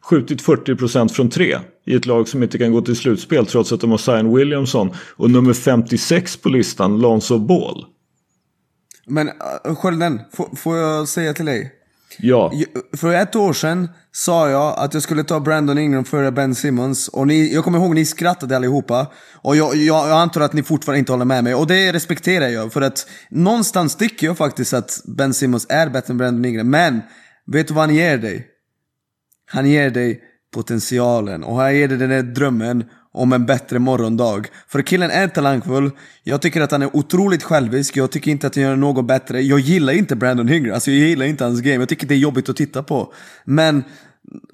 [0.05, 3.81] Skjutit 40% från tre i ett lag som inte kan gå till slutspel trots att
[3.81, 7.85] de har Zion Williamson och nummer 56 på listan, Lonzo Ball.
[9.07, 10.20] Men uh, Skölden,
[10.57, 11.73] får, jag säga till dig?
[12.19, 12.53] Ja.
[12.97, 17.09] För ett år sedan sa jag att jag skulle ta Brandon Ingram före Ben Simmons.
[17.09, 19.07] Och ni, jag kommer ihåg ni skrattade allihopa.
[19.35, 21.55] Och jag, jag, jag antar att ni fortfarande inte håller med mig.
[21.55, 22.73] Och det respekterar jag.
[22.73, 26.70] För att någonstans tycker jag faktiskt att Ben Simmons är bättre än Brandon Ingram.
[26.70, 27.01] Men,
[27.47, 28.47] vet du vad han ger dig?
[29.51, 30.20] Han ger dig
[30.55, 31.45] potentialen.
[31.45, 34.43] Och han ger dig den där drömmen om en bättre morgondag.
[34.68, 35.90] För killen är talangfull,
[36.22, 39.40] jag tycker att han är otroligt självisk, jag tycker inte att han gör något bättre.
[39.40, 42.18] Jag gillar inte Brandon Ingram, alltså jag gillar inte hans game, jag tycker det är
[42.18, 43.12] jobbigt att titta på.
[43.44, 43.84] Men,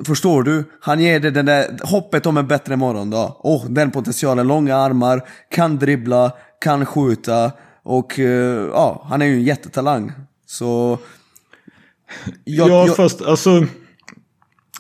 [0.07, 0.65] förstår du?
[0.81, 3.37] Han ger dig det där hoppet om en bättre morgondag.
[3.39, 7.53] Och den potentialen, långa armar, kan dribbla, kan skjuta
[7.83, 8.27] och uh,
[8.73, 10.13] ja, han är ju en jättetalang.
[10.47, 10.99] Så...
[12.45, 12.97] Jag, ja, jag...
[12.97, 13.67] fast alltså...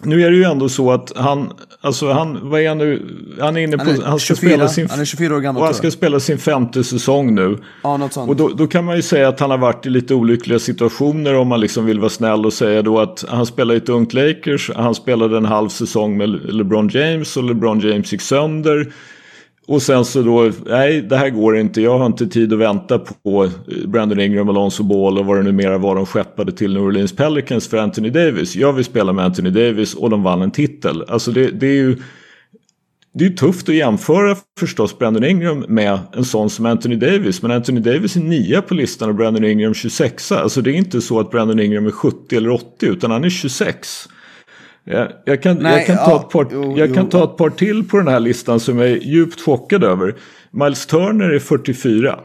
[0.02, 3.02] Nu är det ju ändå så att han, alltså han, vad är han nu?
[3.40, 5.40] Han är inne på, han, är han ska 24, spela sin, han är 24 år
[5.40, 7.58] gammal och han ska spela sin femte säsong nu.
[7.82, 8.30] Ja, något sånt.
[8.30, 11.34] Och då, då, kan man ju säga att han har varit i lite olyckliga situationer
[11.34, 14.12] om man liksom vill vara snäll och säga då att han spelar i ett ungt
[14.12, 18.92] Lakers, han spelade en halv säsong med LeBron James och LeBron James gick sönder.
[19.68, 22.98] Och sen så då, nej det här går inte, jag har inte tid att vänta
[22.98, 23.50] på eh,
[23.86, 27.68] Brandon Ingram, Alonso Ball och vad det numera var de skeppade till New Orleans Pelicans
[27.68, 28.56] för Anthony Davis.
[28.56, 31.04] Jag vill spela med Anthony Davis och de vann en titel.
[31.08, 31.96] Alltså det, det är ju
[33.14, 37.42] det är tufft att jämföra förstås Brandon Ingram med en sån som Anthony Davis.
[37.42, 40.32] Men Anthony Davis är nia på listan och Brandon Ingram 26.
[40.32, 43.30] Alltså det är inte så att Brandon Ingram är 70 eller 80 utan han är
[43.30, 44.08] 26.
[44.90, 47.50] Jag, jag, kan, Nej, jag, kan, ta ett par, jo, jag kan ta ett par
[47.50, 50.14] till på den här listan som jag är djupt chockad över.
[50.50, 52.20] Miles Turner är 44.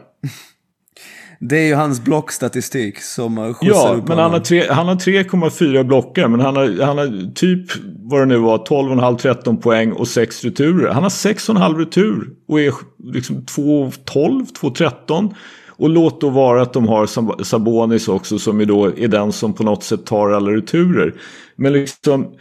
[1.40, 4.94] Det är ju hans blockstatistik som skjutsar Ja, upp men han har, tre, han har
[4.94, 6.28] 3,4 blockar.
[6.28, 10.92] Men han har, han har typ, vad det nu var, 12,5-13 poäng och 6 returer.
[10.92, 12.72] Han har 6,5 retur och är
[13.04, 15.34] liksom 2,12, 2,13.
[15.76, 19.52] Och låt då vara att de har Sabonis också som är då är den som
[19.52, 21.14] på något sätt tar alla returer.
[21.56, 22.34] Men liksom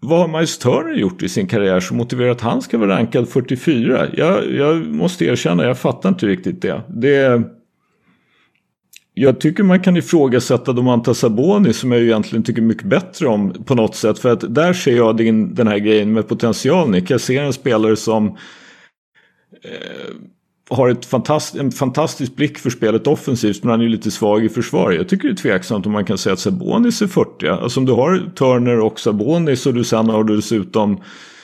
[0.00, 3.28] vad har Miles Turner gjort i sin karriär som motiverar att han ska vara rankad
[3.28, 4.06] 44?
[4.16, 6.82] Jag, jag måste erkänna, jag fattar inte riktigt det.
[6.88, 7.42] det
[9.14, 13.74] jag tycker man kan ifrågasätta Domantas Saboni som jag egentligen tycker mycket bättre om på
[13.74, 14.18] något sätt.
[14.18, 17.10] För att där ser jag din, den här grejen med potential Nick.
[17.10, 18.32] Jag ser en spelare som eh,
[20.70, 24.44] har ett fantast, en fantastisk blick för spelet offensivt men han är ju lite svag
[24.44, 24.92] i försvar.
[24.92, 27.48] Jag tycker det är tveksamt om man kan säga att Sabonis är 40.
[27.48, 31.00] Alltså om du har Turner och Sabonis och du sen har du dessutom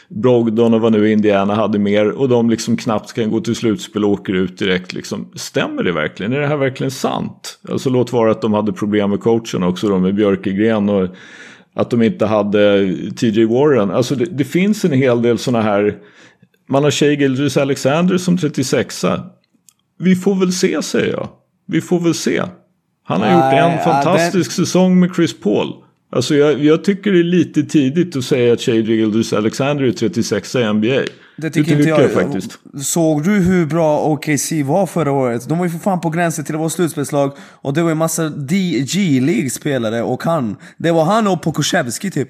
[0.09, 4.05] Brogdon och vad nu Indiana hade mer och de liksom knappt kan gå till slutspel
[4.05, 4.93] och åker ut direkt.
[4.93, 5.31] Liksom.
[5.35, 6.33] Stämmer det verkligen?
[6.33, 7.59] Är det här verkligen sant?
[7.69, 11.09] Alltså låt vara att de hade problem med coachen också då med Björkegren och
[11.75, 13.91] att de inte hade TJ Warren.
[13.91, 15.99] Alltså det, det finns en hel del sådana här
[16.69, 19.20] man har Shea Gildrus Alexander som 36a.
[19.99, 21.28] Vi får väl se säger jag.
[21.66, 22.43] Vi får väl se.
[23.05, 24.55] Han har gjort en fantastisk det...
[24.55, 25.73] säsong med Chris Paul.
[26.12, 29.93] Alltså jag, jag, tycker det är lite tidigt att säga att Shea Gildrus Alexander är
[29.93, 31.01] 36 i NBA.
[31.36, 32.59] Det tycker inte jag, jag, faktiskt.
[32.82, 35.49] Såg du hur bra OKC var förra året?
[35.49, 37.32] De var ju för fan på gränsen till att vara slutspelslag.
[37.39, 40.57] Och det var ju massa G-League-spelare och han.
[40.77, 42.28] Det var han och Pokusevski typ.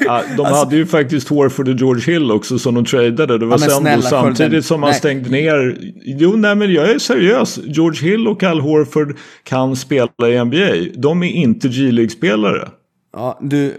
[0.00, 3.38] Ja, de alltså, hade ju faktiskt Horford och George Hill också som de tradade.
[3.38, 4.98] Det var ja, då samtidigt som man nej.
[4.98, 5.78] stängde ner.
[6.04, 7.58] Jo, nej men jag är seriös.
[7.64, 11.00] George Hill och Al Horford kan spela i NBA.
[11.00, 12.68] De är inte G-League-spelare.
[13.12, 13.74] Ja, du...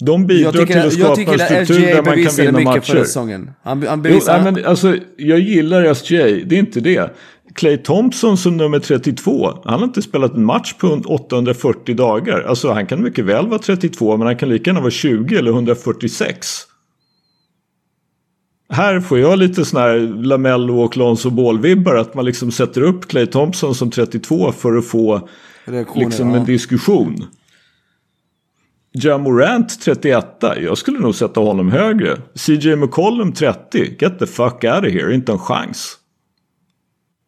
[0.00, 3.48] De bidrar till att skapa en struktur där man kan vinna matcher.
[3.62, 4.38] Han, han bevisade...
[4.38, 7.10] jo, nej, men alltså, jag gillar SJ, det är inte det.
[7.54, 12.42] Clay Thompson som nummer 32, han har inte spelat en match på 840 dagar.
[12.42, 15.50] Alltså han kan mycket väl vara 32 men han kan lika gärna vara 20 eller
[15.50, 16.46] 146.
[18.68, 23.08] Här får jag lite sån här Lamello och Lonzo Ball-vibbar att man liksom sätter upp
[23.08, 25.28] Clay Thompson som 32 för att få
[25.94, 26.44] liksom en ja.
[26.44, 27.26] diskussion.
[28.92, 32.18] Jamorant 31, jag skulle nog sätta honom högre.
[32.34, 35.98] CJ McCollum 30, get the fuck out of here, inte en chans.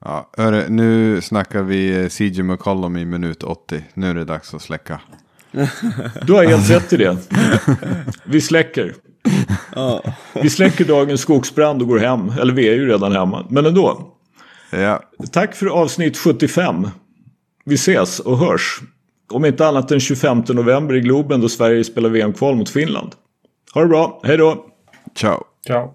[0.05, 3.85] Ja, hörru, nu snackar vi eh, CJ McCollum i minut 80.
[3.95, 5.01] Nu är det dags att släcka.
[6.23, 7.17] Du har helt rätt i det.
[8.25, 8.95] Vi släcker.
[10.43, 12.33] Vi släcker dagens skogsbrand och går hem.
[12.41, 13.47] Eller vi är ju redan hemma.
[13.51, 14.13] Men ändå.
[14.71, 15.03] Ja.
[15.33, 16.89] Tack för avsnitt 75.
[17.65, 18.81] Vi ses och hörs.
[19.33, 23.13] Om inte annat den 25 november i Globen då Sverige spelar VM-kval mot Finland.
[23.75, 24.21] Ha det bra.
[24.25, 24.67] Hej då.
[25.17, 25.45] Ciao.
[25.67, 25.95] Ciao.